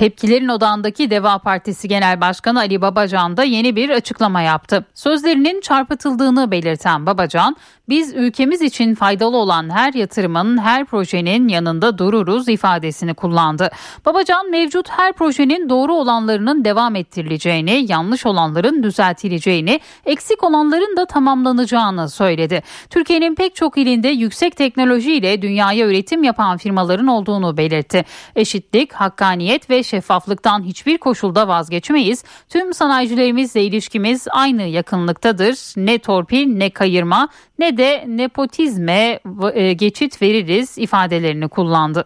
Tepkilerin 0.00 0.48
odağındaki 0.48 1.10
Deva 1.10 1.38
Partisi 1.38 1.88
Genel 1.88 2.20
Başkanı 2.20 2.58
Ali 2.58 2.82
Babacan 2.82 3.36
da 3.36 3.44
yeni 3.44 3.76
bir 3.76 3.90
açıklama 3.90 4.42
yaptı. 4.42 4.86
Sözlerinin 4.94 5.60
çarpıtıldığını 5.60 6.50
belirten 6.50 7.06
Babacan, 7.06 7.56
biz 7.88 8.14
ülkemiz 8.14 8.62
için 8.62 8.94
faydalı 8.94 9.36
olan 9.36 9.70
her 9.70 9.92
yatırımın, 9.92 10.58
her 10.58 10.84
projenin 10.84 11.48
yanında 11.48 11.98
dururuz 11.98 12.48
ifadesini 12.48 13.14
kullandı. 13.14 13.70
Babacan 14.06 14.50
mevcut 14.50 14.88
her 14.90 15.12
projenin 15.12 15.68
doğru 15.68 15.94
olanlarının 15.94 16.64
devam 16.64 16.96
ettirileceğini, 16.96 17.86
yanlış 17.88 18.26
olanların 18.26 18.82
düzeltileceğini, 18.82 19.80
eksik 20.06 20.44
olanların 20.44 20.96
da 20.96 21.06
tamamlanacağını 21.06 22.08
söyledi. 22.10 22.62
Türkiye'nin 22.90 23.34
pek 23.34 23.54
çok 23.56 23.78
ilinde 23.78 24.08
yüksek 24.08 24.56
teknolojiyle 24.56 25.42
dünyaya 25.42 25.86
üretim 25.86 26.22
yapan 26.22 26.56
firmaların 26.56 27.06
olduğunu 27.06 27.56
belirtti. 27.56 28.04
Eşitlik, 28.36 28.92
hakkaniyet 28.92 29.70
ve 29.70 29.82
şeffaflıktan 29.90 30.62
hiçbir 30.62 30.98
koşulda 30.98 31.48
vazgeçmeyiz. 31.48 32.24
Tüm 32.48 32.74
sanayicilerimizle 32.74 33.62
ilişkimiz 33.64 34.26
aynı 34.30 34.62
yakınlıktadır. 34.62 35.72
Ne 35.76 35.98
torpil 35.98 36.46
ne 36.46 36.70
kayırma 36.70 37.28
ne 37.58 37.76
de 37.76 38.04
nepotizme 38.06 39.20
e, 39.54 39.72
geçit 39.72 40.22
veririz 40.22 40.78
ifadelerini 40.78 41.48
kullandı. 41.48 42.04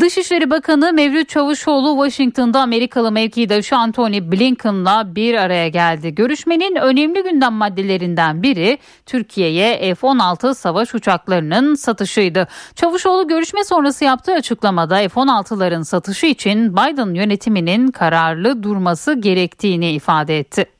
Dışişleri 0.00 0.50
Bakanı 0.50 0.92
Mevlüt 0.92 1.28
Çavuşoğlu 1.28 2.04
Washington'da 2.04 2.60
Amerikalı 2.60 3.12
mevkidaşı 3.12 3.76
Antony 3.76 4.32
Blinken'la 4.32 5.14
bir 5.14 5.34
araya 5.34 5.68
geldi. 5.68 6.14
Görüşmenin 6.14 6.76
önemli 6.76 7.22
gündem 7.22 7.52
maddelerinden 7.52 8.42
biri 8.42 8.78
Türkiye'ye 9.06 9.94
F-16 9.94 10.54
savaş 10.54 10.94
uçaklarının 10.94 11.74
satışıydı. 11.74 12.48
Çavuşoğlu 12.74 13.28
görüşme 13.28 13.64
sonrası 13.64 14.04
yaptığı 14.04 14.32
açıklamada 14.32 15.08
F-16'ların 15.08 15.84
satışı 15.84 16.26
için 16.26 16.72
Biden 16.72 17.14
yönetiminin 17.14 17.88
kararlı 17.88 18.62
durması 18.62 19.14
gerektiğini 19.14 19.92
ifade 19.92 20.38
etti. 20.38 20.77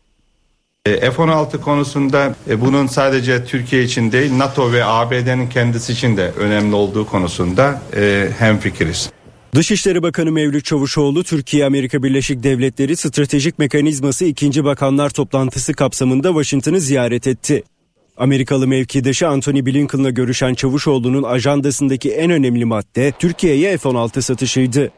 F-16 0.97 1.61
konusunda 1.61 2.35
e, 2.51 2.61
bunun 2.61 2.87
sadece 2.87 3.45
Türkiye 3.45 3.83
için 3.83 4.13
değil 4.13 4.39
NATO 4.39 4.73
ve 4.73 4.85
ABD'nin 4.85 5.49
kendisi 5.49 5.93
için 5.93 6.17
de 6.17 6.33
önemli 6.39 6.75
olduğu 6.75 7.07
konusunda 7.07 7.83
e, 7.97 8.29
hemfikiriz. 8.39 9.11
Dışişleri 9.55 10.03
Bakanı 10.03 10.33
Mevlüt 10.33 10.65
Çavuşoğlu 10.65 11.25
Türkiye 11.25 11.67
Amerika 11.67 12.03
Birleşik 12.03 12.43
Devletleri 12.43 12.97
Stratejik 12.97 13.59
Mekanizması 13.59 14.25
2. 14.25 14.65
Bakanlar 14.65 15.11
Toplantısı 15.11 15.75
kapsamında 15.75 16.29
Washington'ı 16.29 16.81
ziyaret 16.81 17.27
etti. 17.27 17.63
Amerikalı 18.17 18.67
mevkidaşı 18.67 19.29
Anthony 19.29 19.67
Blinken'la 19.67 20.11
görüşen 20.11 20.55
Çavuşoğlu'nun 20.55 21.23
ajandasındaki 21.23 22.11
en 22.11 22.31
önemli 22.31 22.65
madde 22.65 23.13
Türkiye'ye 23.19 23.79
F-16 23.79 24.23
satışıydı. 24.23 24.91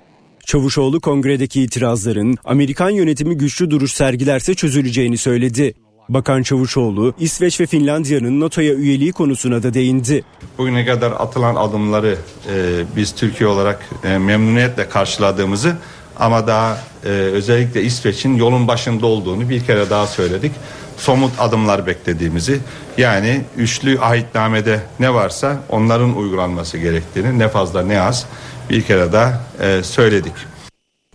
Çavuşoğlu 0.51 1.01
kongredeki 1.01 1.63
itirazların 1.63 2.37
Amerikan 2.45 2.91
yönetimi 2.91 3.37
güçlü 3.37 3.71
duruş 3.71 3.93
sergilerse 3.93 4.55
çözüleceğini 4.55 5.19
söyledi. 5.19 5.75
Bakan 6.09 6.43
Çavuşoğlu, 6.43 7.15
İsveç 7.19 7.61
ve 7.61 7.67
Finlandiya'nın 7.67 8.41
NATO'ya 8.41 8.75
üyeliği 8.75 9.13
konusuna 9.13 9.63
da 9.63 9.75
değindi. 9.75 10.25
Bugüne 10.59 10.87
kadar 10.87 11.11
atılan 11.11 11.57
adımları 11.57 12.17
e, 12.55 12.85
biz 12.97 13.15
Türkiye 13.15 13.49
olarak 13.49 13.89
e, 14.05 14.19
memnuniyetle 14.19 14.89
karşıladığımızı 14.89 15.77
ama 16.19 16.47
daha 16.47 16.79
e, 17.05 17.09
özellikle 17.09 17.83
İsveç'in 17.83 18.35
yolun 18.37 18.69
başında 18.69 19.07
olduğunu 19.07 19.49
bir 19.49 19.65
kere 19.65 19.91
daha 19.91 20.07
söyledik. 20.07 20.53
Somut 20.97 21.33
adımlar 21.39 21.87
beklediğimizi 21.87 22.59
yani 22.99 23.41
üçlü 23.57 24.01
ahitnamede 24.01 24.81
ne 25.01 25.15
varsa 25.15 25.57
onların 25.69 26.17
uygulanması 26.17 26.79
gerektiğini 26.79 27.39
ne 27.39 27.49
fazla 27.49 27.83
ne 27.83 28.01
az 28.01 28.27
bir 28.71 28.83
kere 28.83 29.13
daha 29.13 29.43
e, 29.61 29.83
söyledik. 29.83 30.33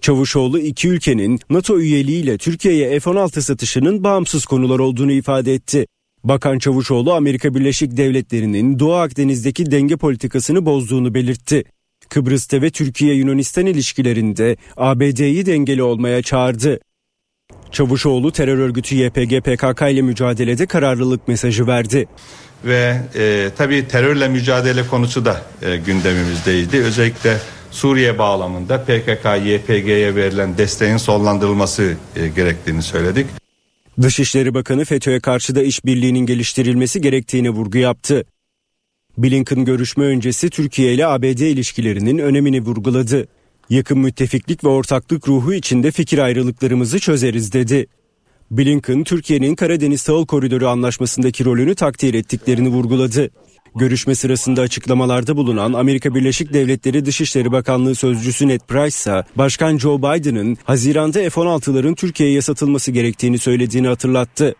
Çavuşoğlu 0.01 0.59
iki 0.59 0.87
ülkenin 0.87 1.39
NATO 1.49 1.79
üyeliğiyle 1.79 2.37
Türkiye'ye 2.37 2.99
F-16 2.99 3.41
satışının 3.41 4.03
bağımsız 4.03 4.45
konular 4.45 4.79
olduğunu 4.79 5.11
ifade 5.11 5.53
etti. 5.53 5.87
Bakan 6.23 6.59
Çavuşoğlu 6.59 7.13
Amerika 7.13 7.55
Birleşik 7.55 7.97
Devletleri'nin 7.97 8.79
Doğu 8.79 8.93
Akdeniz'deki 8.93 9.71
denge 9.71 9.97
politikasını 9.97 10.65
bozduğunu 10.65 11.13
belirtti. 11.13 11.63
Kıbrıs'ta 12.09 12.61
ve 12.61 12.69
Türkiye-Yunanistan 12.69 13.65
ilişkilerinde 13.65 14.57
ABD'yi 14.77 15.45
dengeli 15.45 15.83
olmaya 15.83 16.21
çağırdı. 16.21 16.79
Çavuşoğlu 17.71 18.31
terör 18.31 18.57
örgütü 18.57 18.95
YPG 18.95 19.41
PKK 19.41 19.81
ile 19.81 20.01
mücadelede 20.01 20.65
kararlılık 20.65 21.27
mesajı 21.27 21.67
verdi. 21.67 22.07
Ve 22.65 23.01
e, 23.15 23.49
tabii 23.57 23.87
terörle 23.87 24.27
mücadele 24.27 24.87
konusu 24.87 25.25
da 25.25 25.41
e, 25.61 25.77
gündemimizdeydi. 25.77 26.77
Özellikle 26.77 27.37
Suriye 27.71 28.17
bağlamında 28.17 28.83
PKK, 28.83 29.25
YPG'ye 29.45 30.15
verilen 30.15 30.57
desteğin 30.57 30.97
sonlandırılması 30.97 31.93
e, 32.15 32.27
gerektiğini 32.27 32.81
söyledik. 32.81 33.25
Dışişleri 34.01 34.53
Bakanı 34.53 34.85
FETÖ'ye 34.85 35.19
karşı 35.19 35.55
da 35.55 35.63
işbirliğinin 35.63 36.25
geliştirilmesi 36.25 37.01
gerektiğine 37.01 37.49
vurgu 37.49 37.77
yaptı. 37.77 38.25
Blinken 39.17 39.65
görüşme 39.65 40.05
öncesi 40.05 40.49
Türkiye 40.49 40.93
ile 40.93 41.07
ABD 41.07 41.23
ilişkilerinin 41.23 42.17
önemini 42.17 42.61
vurguladı. 42.61 43.27
Yakın 43.69 43.99
müttefiklik 43.99 44.63
ve 44.63 44.67
ortaklık 44.67 45.27
ruhu 45.27 45.53
içinde 45.53 45.91
fikir 45.91 46.17
ayrılıklarımızı 46.17 46.99
çözeriz 46.99 47.53
dedi. 47.53 47.87
Blinken, 48.51 49.03
Türkiye'nin 49.03 49.55
Karadeniz 49.55 50.03
Tahıl 50.03 50.25
Koridoru 50.25 50.67
anlaşmasındaki 50.67 51.45
rolünü 51.45 51.75
takdir 51.75 52.13
ettiklerini 52.13 52.69
vurguladı. 52.69 53.29
Görüşme 53.75 54.15
sırasında 54.15 54.61
açıklamalarda 54.61 55.37
bulunan 55.37 55.73
Amerika 55.73 56.15
Birleşik 56.15 56.53
Devletleri 56.53 57.05
Dışişleri 57.05 57.51
Bakanlığı 57.51 57.95
Sözcüsü 57.95 58.47
Ned 58.47 58.61
Price 58.67 58.87
ise 58.87 59.23
Başkan 59.35 59.77
Joe 59.77 59.97
Biden'ın 59.99 60.57
Haziran'da 60.63 61.29
F-16'ların 61.29 61.95
Türkiye'ye 61.95 62.41
satılması 62.41 62.91
gerektiğini 62.91 63.37
söylediğini 63.37 63.87
hatırlattı. 63.87 64.55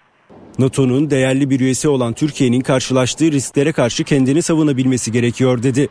NATO'nun 0.59 1.09
değerli 1.09 1.49
bir 1.49 1.59
üyesi 1.59 1.87
olan 1.87 2.13
Türkiye'nin 2.13 2.61
karşılaştığı 2.61 3.31
risklere 3.31 3.71
karşı 3.71 4.03
kendini 4.03 4.41
savunabilmesi 4.41 5.11
gerekiyor 5.11 5.63
dedi. 5.63 5.89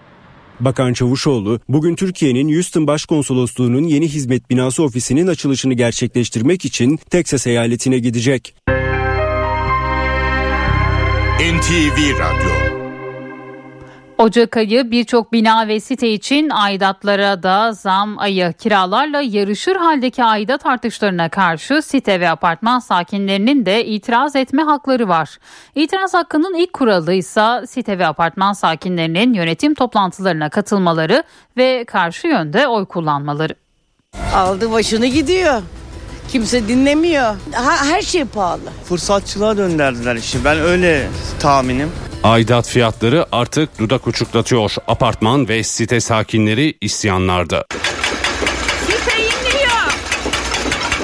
Bakan 0.64 0.92
Çavuşoğlu 0.92 1.60
bugün 1.68 1.94
Türkiye'nin 1.94 2.54
Houston 2.54 2.86
Başkonsolosluğu'nun 2.86 3.82
yeni 3.82 4.08
hizmet 4.08 4.50
binası 4.50 4.82
ofisinin 4.82 5.26
açılışını 5.26 5.74
gerçekleştirmek 5.74 6.64
için 6.64 6.96
Texas 6.96 7.46
eyaletine 7.46 7.98
gidecek. 7.98 8.54
NTV 11.38 12.18
Radyo 12.18 12.84
Ocak 14.18 14.56
ayı 14.56 14.90
birçok 14.90 15.32
bina 15.32 15.68
ve 15.68 15.80
site 15.80 16.08
için 16.08 16.50
aidatlara 16.50 17.42
da 17.42 17.72
zam 17.72 18.18
ayı 18.18 18.52
kiralarla 18.52 19.20
yarışır 19.20 19.76
haldeki 19.76 20.24
aidat 20.24 20.66
artışlarına 20.66 21.28
karşı 21.28 21.82
site 21.82 22.20
ve 22.20 22.30
apartman 22.30 22.78
sakinlerinin 22.78 23.66
de 23.66 23.84
itiraz 23.84 24.36
etme 24.36 24.62
hakları 24.62 25.08
var. 25.08 25.38
İtiraz 25.74 26.14
hakkının 26.14 26.54
ilk 26.54 26.72
kuralı 26.72 27.12
ise 27.12 27.66
site 27.66 27.98
ve 27.98 28.06
apartman 28.06 28.52
sakinlerinin 28.52 29.32
yönetim 29.34 29.74
toplantılarına 29.74 30.50
katılmaları 30.50 31.22
ve 31.56 31.84
karşı 31.84 32.26
yönde 32.26 32.68
oy 32.68 32.86
kullanmaları. 32.86 33.54
Aldı 34.34 34.72
başını 34.72 35.06
gidiyor. 35.06 35.62
Kimse 36.35 36.69
dinlemiyor. 36.69 37.35
Ha, 37.52 37.85
her 37.85 38.02
şey 38.02 38.24
pahalı. 38.24 38.61
Fırsatçılığa 38.89 39.56
döndürdüler 39.56 40.16
işi. 40.16 40.44
Ben 40.44 40.59
öyle 40.59 41.09
tahminim. 41.40 41.89
Aidat 42.23 42.69
fiyatları 42.69 43.27
artık 43.32 43.78
dudak 43.78 44.06
uçuklatıyor. 44.06 44.74
Apartman 44.89 45.48
ve 45.48 45.62
site 45.62 46.01
sakinleri 46.01 46.74
isyanlarda. 46.81 47.65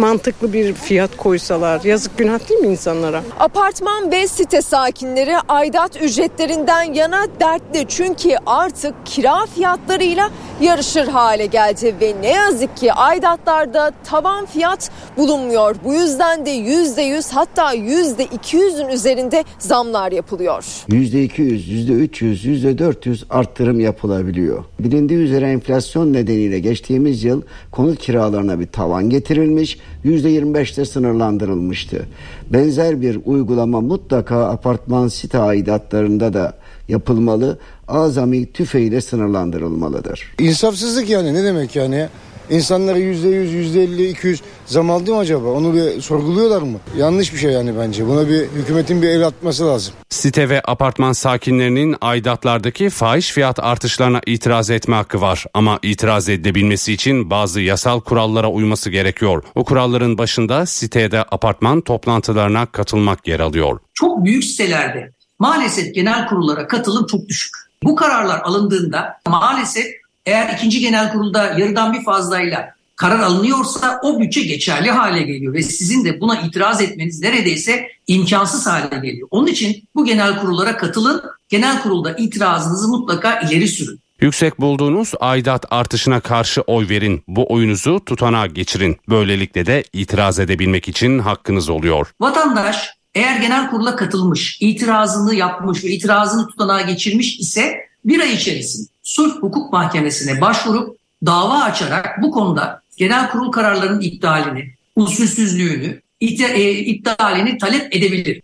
Mantıklı 0.01 0.53
bir 0.53 0.75
fiyat 0.75 1.17
koysalar 1.17 1.81
yazık 1.85 2.19
günah 2.19 2.49
değil 2.49 2.61
mi 2.61 2.69
insanlara? 2.69 3.23
Apartman 3.41 4.11
ve 4.11 4.29
site 4.29 4.63
sakinleri 4.63 5.37
aidat 5.49 6.03
ücretlerinden 6.03 6.95
yana 6.95 7.27
dertli 7.41 7.85
çünkü 7.89 8.31
artık 8.47 8.95
kira 9.05 9.47
fiyatlarıyla 9.47 10.31
yarışır 10.61 11.09
hale 11.09 11.47
geldi 11.47 11.95
ve 12.01 12.15
ne 12.23 12.31
yazık 12.31 12.77
ki 12.77 12.93
aidatlarda 12.93 13.93
tavan 14.05 14.47
fiyat 14.47 14.91
bulunmuyor. 15.17 15.77
Bu 15.85 15.95
yüzden 15.95 16.47
de 16.47 16.51
yüzde 16.51 17.03
yüz 17.03 17.31
hatta 17.33 17.73
yüzde 17.73 18.25
iki 18.25 18.57
yüzün 18.57 18.89
üzerinde 18.89 19.45
zamlar 19.59 20.13
yapılıyor. 20.13 20.65
Yüzde 20.89 21.23
iki 21.23 21.43
yüz, 21.43 21.69
yüzde 21.69 21.93
üç 21.93 22.23
yüz, 22.23 22.45
yüzde 22.45 22.79
dört 22.79 23.07
yüz 23.07 23.25
arttırım 23.31 23.81
yapılabiliyor. 23.81 24.65
Bilindiği 24.79 25.19
üzere 25.19 25.51
enflasyon 25.51 26.13
nedeniyle 26.13 26.61
geçtiğimiz 26.61 27.25
yıl 27.25 27.43
konut 27.71 27.99
kiralarına 27.99 28.61
bir 28.61 28.67
tavan 28.67 29.11
getirilmiş, 29.11 29.79
yüzde 30.05 30.29
yirmi 30.29 30.55
beşte 30.55 30.85
sınırlandırılmıştı. 30.85 32.07
Benzer 32.53 33.01
bir 33.01 33.21
uygulama 33.25 33.81
mutlaka 33.81 34.45
apartman 34.49 35.09
site 35.09 35.39
aidatlarında 35.39 36.33
da 36.35 36.57
yapılmalı. 36.89 37.59
Azami 37.89 38.53
tüfeğiyle 38.53 39.01
sınırlandırılmalıdır. 39.01 40.35
İnsafsızlık 40.39 41.11
yani 41.11 41.35
ne 41.35 41.45
demek 41.45 41.77
yani? 41.77 42.09
İnsanlara 42.51 42.99
yüzde 42.99 43.29
yüz, 43.29 43.53
yüzde 43.53 43.83
elli, 43.83 44.09
iki 44.09 44.27
yüz 44.27 44.43
zam 44.67 44.91
aldı 44.91 45.11
mı 45.11 45.19
acaba? 45.19 45.49
Onu 45.49 45.75
bir 45.75 46.01
sorguluyorlar 46.01 46.63
mı? 46.63 46.79
Yanlış 46.97 47.33
bir 47.33 47.39
şey 47.39 47.53
yani 47.53 47.73
bence. 47.79 48.07
Buna 48.07 48.29
bir 48.29 48.41
hükümetin 48.41 49.03
bir 49.03 49.09
el 49.09 49.27
atması 49.27 49.67
lazım. 49.67 49.95
Site 50.09 50.49
ve 50.49 50.63
apartman 50.65 51.13
sakinlerinin 51.13 51.97
aidatlardaki 52.01 52.91
fahiş 52.91 53.33
fiyat 53.33 53.59
artışlarına 53.59 54.21
itiraz 54.27 54.71
etme 54.71 54.97
hakkı 54.97 55.21
var. 55.21 55.45
Ama 55.55 55.79
itiraz 55.83 56.29
edilebilmesi 56.29 56.93
için 56.93 57.31
bazı 57.31 57.61
yasal 57.61 58.01
kurallara 58.01 58.51
uyması 58.51 58.91
gerekiyor. 58.91 59.45
O 59.55 59.65
kuralların 59.65 60.19
başında 60.19 60.67
sitede 60.67 61.25
apartman 61.31 61.81
toplantılarına 61.81 62.67
katılmak 62.67 63.29
yer 63.29 63.41
alıyor. 63.41 63.79
Çok 63.95 64.25
büyük 64.25 64.45
sitelerde 64.45 65.11
maalesef 65.39 65.95
genel 65.95 66.29
kurullara 66.29 66.69
katılım 66.69 67.07
çok 67.07 67.29
düşük. 67.29 67.53
Bu 67.83 67.97
kararlar 67.97 68.41
alındığında 68.41 69.21
maalesef 69.29 69.87
eğer 70.31 70.55
ikinci 70.55 70.81
genel 70.81 71.13
kurulda 71.13 71.45
yarıdan 71.45 71.93
bir 71.93 72.05
fazlayla 72.05 72.75
karar 72.97 73.21
alınıyorsa 73.21 74.01
o 74.03 74.21
bütçe 74.21 74.43
geçerli 74.43 74.91
hale 74.91 75.23
geliyor 75.23 75.55
ve 75.55 75.63
sizin 75.63 76.05
de 76.05 76.21
buna 76.21 76.41
itiraz 76.41 76.81
etmeniz 76.81 77.21
neredeyse 77.21 77.89
imkansız 78.07 78.67
hale 78.67 79.07
geliyor. 79.07 79.29
Onun 79.31 79.47
için 79.47 79.85
bu 79.95 80.05
genel 80.05 80.41
kurullara 80.41 80.77
katılın, 80.77 81.23
genel 81.49 81.83
kurulda 81.83 82.13
itirazınızı 82.17 82.89
mutlaka 82.89 83.41
ileri 83.41 83.69
sürün. 83.69 84.01
Yüksek 84.21 84.61
bulduğunuz 84.61 85.13
aidat 85.21 85.65
artışına 85.71 86.21
karşı 86.21 86.61
oy 86.61 86.89
verin. 86.89 87.23
Bu 87.29 87.53
oyunuzu 87.53 88.05
tutanağa 88.05 88.47
geçirin. 88.47 88.97
Böylelikle 89.09 89.67
de 89.67 89.85
itiraz 89.93 90.39
edebilmek 90.39 90.89
için 90.89 91.19
hakkınız 91.19 91.69
oluyor. 91.69 92.07
Vatandaş 92.21 92.91
eğer 93.15 93.41
genel 93.41 93.71
kurula 93.71 93.97
katılmış, 93.97 94.59
itirazını 94.61 95.35
yapmış 95.35 95.85
ve 95.85 95.89
itirazını 95.89 96.49
tutanağa 96.49 96.81
geçirmiş 96.81 97.39
ise 97.39 97.75
bir 98.05 98.21
ay 98.21 98.33
içerisinde 98.33 98.91
sulh 99.11 99.43
hukuk 99.43 99.73
mahkemesine 99.73 100.41
başvurup 100.41 100.97
dava 101.27 101.63
açarak 101.63 102.23
bu 102.23 102.31
konuda 102.31 102.83
genel 102.97 103.31
kurul 103.31 103.53
kararlarının 103.53 104.01
iptalini, 104.01 104.75
usulsüzlüğünü, 104.97 106.01
e, 106.21 106.71
iptalini 106.71 107.59
talep 107.59 107.97
edebilir. 107.97 108.43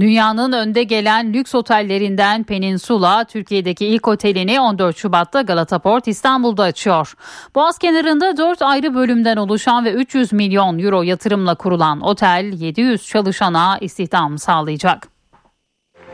Dünyanın 0.00 0.52
önde 0.52 0.82
gelen 0.82 1.32
lüks 1.32 1.54
otellerinden 1.54 2.44
Peninsula, 2.44 3.24
Türkiye'deki 3.24 3.86
ilk 3.86 4.08
otelini 4.08 4.60
14 4.60 4.96
Şubat'ta 4.96 5.42
Galata 5.42 5.78
Port 5.78 6.08
İstanbul'da 6.08 6.62
açıyor. 6.62 7.14
Boğaz 7.54 7.78
kenarında 7.78 8.36
4 8.36 8.62
ayrı 8.62 8.94
bölümden 8.94 9.36
oluşan 9.36 9.84
ve 9.84 9.92
300 9.92 10.32
milyon 10.32 10.78
euro 10.78 11.02
yatırımla 11.02 11.54
kurulan 11.54 12.00
otel 12.00 12.52
700 12.52 13.06
çalışana 13.06 13.78
istihdam 13.80 14.38
sağlayacak. 14.38 15.08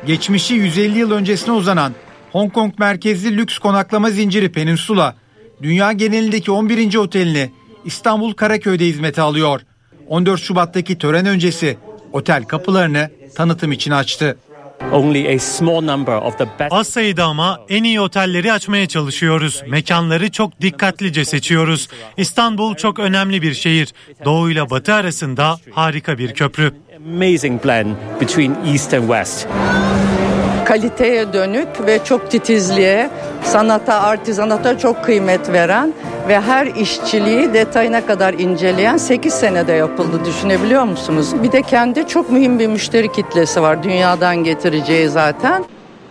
Geçmişi 0.07 0.55
150 0.55 0.99
yıl 0.99 1.11
öncesine 1.11 1.55
uzanan 1.55 1.93
Hong 2.37 2.53
Kong 2.53 2.73
merkezli 2.79 3.37
lüks 3.37 3.59
konaklama 3.59 4.11
zinciri 4.11 4.53
Peninsula, 4.53 5.15
dünya 5.63 5.93
genelindeki 5.93 6.51
11. 6.51 6.97
otelini 6.97 7.51
İstanbul 7.85 8.33
Karaköy'de 8.33 8.87
hizmete 8.87 9.23
alıyor. 9.23 9.61
14 10.09 10.41
Şubat'taki 10.41 10.99
tören 10.99 11.27
öncesi 11.27 11.79
otel 12.13 12.45
kapılarını 12.45 13.11
tanıtım 13.35 13.73
için 13.73 13.91
açtı. 13.91 14.39
Az 16.71 16.89
sayıda 16.89 17.25
ama 17.25 17.61
en 17.69 17.85
iyi 17.85 18.01
otelleri 18.01 18.53
açmaya 18.53 18.89
çalışıyoruz. 18.89 19.63
Mekanları 19.69 20.31
çok 20.31 20.61
dikkatlice 20.61 21.25
seçiyoruz. 21.25 21.89
İstanbul 22.17 22.75
çok 22.75 22.99
önemli 22.99 23.43
bir 23.43 23.55
şehir. 23.55 23.95
Doğu 24.25 24.51
ile 24.51 24.71
batı 24.71 24.95
arasında 24.95 25.57
harika 25.71 26.19
bir 26.19 26.35
köprü. 26.35 26.75
Kaliteye 30.67 31.33
dönük 31.33 31.87
ve 31.87 32.05
çok 32.05 32.31
titizliğe, 32.31 33.11
sanata, 33.43 34.01
artizanata 34.01 34.79
çok 34.79 35.05
kıymet 35.05 35.53
veren 35.53 35.95
ve 36.29 36.41
her 36.41 36.67
işçiliği 36.67 37.55
detayına 37.55 38.07
kadar 38.07 38.35
inceleyen 38.35 38.97
8 38.97 39.35
senede 39.35 39.73
yapıldı 39.73 40.25
düşünebiliyor 40.25 40.85
musunuz? 40.85 41.35
Bir 41.43 41.53
de 41.53 41.63
kendi 41.63 42.09
çok 42.09 42.31
mühim 42.31 42.59
bir 42.59 42.67
müşteri 42.67 43.13
kitlesi 43.13 43.63
var 43.63 43.83
dünyadan 43.83 44.37
getireceği 44.37 45.09
zaten. 45.09 45.65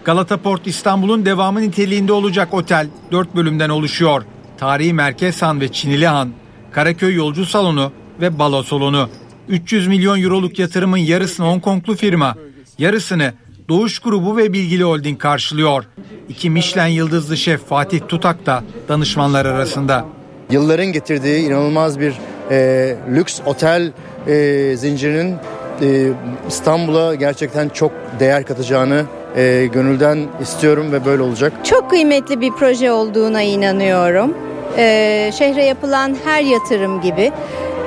Galata 0.04 0.38
Port 0.38 0.68
İstanbul'un 0.68 1.26
devamı 1.26 1.62
niteliğinde 1.62 2.14
olacak 2.14 2.54
otel 2.54 2.88
4 3.12 3.36
bölümden 3.36 3.70
oluşuyor. 3.70 4.24
Tarihi 4.58 4.94
Merkez 4.94 5.42
Han 5.42 5.62
ve 5.62 5.72
Çinili 5.72 6.08
Han, 6.08 6.30
Karaköy 6.72 7.16
Yolcu 7.16 7.46
Salonu 7.46 7.92
ve 8.22 8.40
Balo 8.40 8.64
Salonu. 8.64 9.10
300 9.50 9.88
milyon 9.88 10.24
euroluk 10.24 10.60
yatırımın 10.60 10.98
yarısını 10.98 11.46
Hong 11.46 11.62
Konglu 11.62 11.96
firma, 11.96 12.36
yarısını 12.78 13.34
Doğuş 13.70 14.00
Grubu 14.00 14.38
ve 14.38 14.54
Bilgili 14.54 14.84
Holding 14.84 15.20
karşılıyor. 15.20 15.84
İki 16.30 16.50
Michelin 16.50 16.92
yıldızlı 16.94 17.38
şef 17.38 17.66
Fatih 17.66 18.00
Tutak 18.08 18.46
da 18.46 18.64
danışmanlar 18.90 19.46
arasında. 19.46 20.06
Yılların 20.52 20.86
getirdiği 20.86 21.48
inanılmaz 21.48 22.00
bir 22.00 22.14
e, 22.52 22.96
lüks 23.16 23.42
otel 23.46 23.92
e, 24.28 24.74
zincirinin 24.78 25.36
e, 25.82 26.12
İstanbul'a 26.48 27.16
gerçekten 27.16 27.70
çok 27.70 27.92
değer 28.20 28.46
katacağını 28.46 29.06
e, 29.36 29.70
gönülden 29.74 30.28
istiyorum 30.42 30.92
ve 30.92 31.06
böyle 31.06 31.22
olacak. 31.22 31.54
Çok 31.64 31.90
kıymetli 31.90 32.42
bir 32.42 32.52
proje 32.52 32.92
olduğuna 32.92 33.42
inanıyorum. 33.42 34.34
Ee, 34.78 35.32
şehre 35.38 35.64
yapılan 35.66 36.16
her 36.26 36.42
yatırım 36.42 37.02
gibi. 37.02 37.32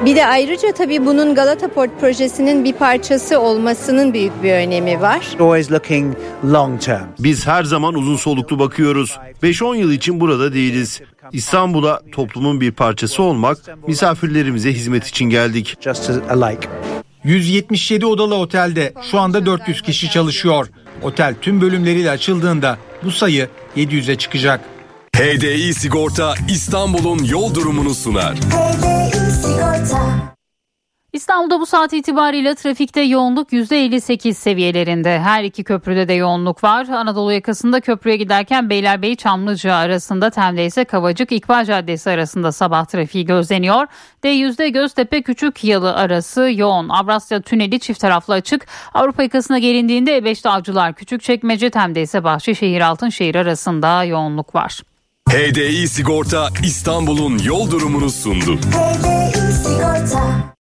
Bir 0.04 0.16
de 0.16 0.26
ayrıca 0.26 0.72
tabii 0.72 1.06
bunun 1.06 1.34
Galata 1.34 1.68
Port 1.68 2.00
projesinin 2.00 2.64
bir 2.64 2.72
parçası 2.72 3.40
olmasının 3.40 4.14
büyük 4.14 4.42
bir 4.42 4.52
önemi 4.52 5.00
var. 5.00 5.26
Always 5.40 5.72
looking 5.72 6.16
long 6.44 6.80
term. 6.80 7.06
Biz 7.18 7.46
her 7.46 7.64
zaman 7.64 7.94
uzun 7.94 8.16
soluklu 8.16 8.58
bakıyoruz. 8.58 9.18
5-10 9.42 9.76
yıl 9.76 9.92
için 9.92 10.20
burada 10.20 10.52
değiliz. 10.52 11.00
İstanbul'a 11.32 12.00
toplumun 12.12 12.60
bir 12.60 12.72
parçası 12.72 13.22
olmak, 13.22 13.58
misafirlerimize 13.86 14.72
hizmet 14.72 15.06
için 15.06 15.24
geldik. 15.24 15.76
Just 15.80 16.10
alike. 16.30 16.68
177 17.24 18.06
odalı 18.06 18.34
otelde 18.34 18.92
şu 19.10 19.18
anda 19.18 19.46
400 19.46 19.82
kişi 19.82 20.10
çalışıyor. 20.10 20.66
Otel 21.02 21.34
tüm 21.40 21.60
bölümleriyle 21.60 22.10
açıldığında 22.10 22.78
bu 23.04 23.10
sayı 23.10 23.48
700'e 23.76 24.16
çıkacak. 24.16 24.60
HDI 25.16 25.74
Sigorta 25.74 26.34
İstanbul'un 26.48 27.24
yol 27.24 27.54
durumunu 27.54 27.94
sunar. 27.94 28.34
İstanbul'da 31.12 31.60
bu 31.60 31.66
saat 31.66 31.92
itibariyle 31.92 32.54
trafikte 32.54 33.00
yoğunluk 33.00 33.52
%58 33.52 34.34
seviyelerinde. 34.34 35.18
Her 35.20 35.44
iki 35.44 35.64
köprüde 35.64 36.08
de 36.08 36.12
yoğunluk 36.12 36.64
var. 36.64 36.86
Anadolu 36.88 37.32
yakasında 37.32 37.80
köprüye 37.80 38.16
giderken 38.16 38.70
Beylerbeyi 38.70 39.16
Çamlıca 39.16 39.74
arasında 39.74 40.30
Tem'de 40.30 40.66
ise 40.66 40.84
Kavacık 40.84 41.32
İkbal 41.32 41.64
Caddesi 41.64 42.10
arasında 42.10 42.52
sabah 42.52 42.84
trafiği 42.84 43.24
gözleniyor. 43.24 43.86
D100'de 44.24 44.68
Göztepe 44.68 45.22
Küçük 45.22 45.64
Yalı 45.64 45.94
arası 45.94 46.50
yoğun. 46.54 46.88
Avrasya 46.88 47.40
Tüneli 47.40 47.80
çift 47.80 48.00
taraflı 48.00 48.34
açık. 48.34 48.66
Avrupa 48.94 49.22
yakasına 49.22 49.58
gelindiğinde 49.58 50.18
E5'te 50.18 50.48
Avcılar 50.48 50.94
Küçükçekmece 50.94 51.70
Tem'de 51.70 52.02
ise 52.02 52.24
Bahçeşehir 52.24 52.80
Altınşehir 52.80 53.34
arasında 53.34 54.04
yoğunluk 54.04 54.54
var. 54.54 54.80
HDI 55.28 55.88
Sigorta 55.88 56.48
İstanbul'un 56.62 57.38
yol 57.38 57.70
durumunu 57.70 58.10
sundu. 58.10 58.56
HDI 58.56 59.47
Dolce. 59.78 60.48